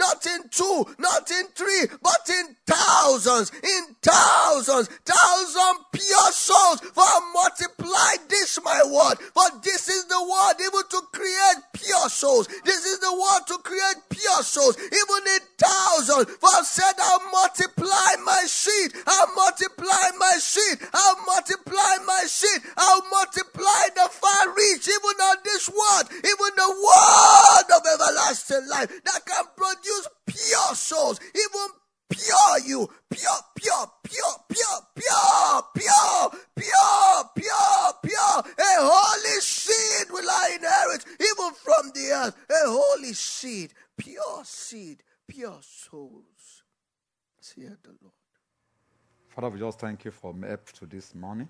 [0.01, 6.81] not in two, not in three, but in thousands, in thousands, thousand pure souls.
[6.81, 9.21] For multiply this my word.
[9.37, 12.47] For this is the word even to create pure souls.
[12.65, 16.25] This is the word to create pure souls, even in thousands.
[16.41, 18.97] For I've said, I'll multiply my seed.
[19.05, 20.79] I'll multiply my seed.
[20.93, 22.61] I'll multiply my seed.
[22.75, 28.89] I'll multiply the far reach, even on this word, even the word of everlasting life
[28.89, 29.90] that can produce
[30.25, 31.67] pure souls, even
[32.09, 38.43] pure you, pure, pure, pure, pure, pure, pure, pure, pure, pure.
[38.59, 42.35] A holy seed will I inherit, even from the earth.
[42.49, 46.63] A holy seed, pure seed, pure souls.
[47.39, 48.13] Say the Lord.
[49.29, 51.47] Father, we just thank you for help to this morning.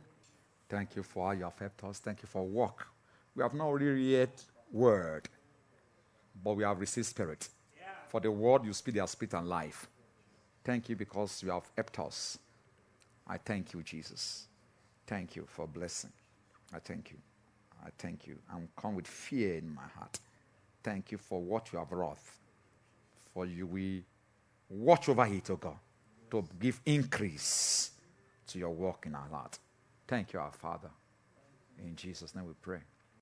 [0.70, 2.00] Thank you for how you have helped us.
[2.00, 2.88] Thank you for work.
[3.36, 5.28] We have not really yet word,
[6.44, 7.50] but we have received spirit.
[8.12, 9.88] For the word you speak, their spirit and life.
[10.66, 12.38] Thank you because you have helped us.
[13.26, 14.48] I thank you, Jesus.
[15.08, 16.12] Thank you for blessing.
[16.74, 17.18] I thank you.
[17.86, 18.36] I thank you.
[18.54, 20.20] I'm come with fear in my heart.
[20.84, 22.18] Thank you for what you have wrought.
[23.34, 24.04] For you we
[24.70, 25.78] watch over it, O God,
[26.32, 27.92] to give increase
[28.48, 29.58] to your work in our heart.
[30.06, 30.90] Thank you, our Father.
[31.80, 32.82] In Jesus' name we pray.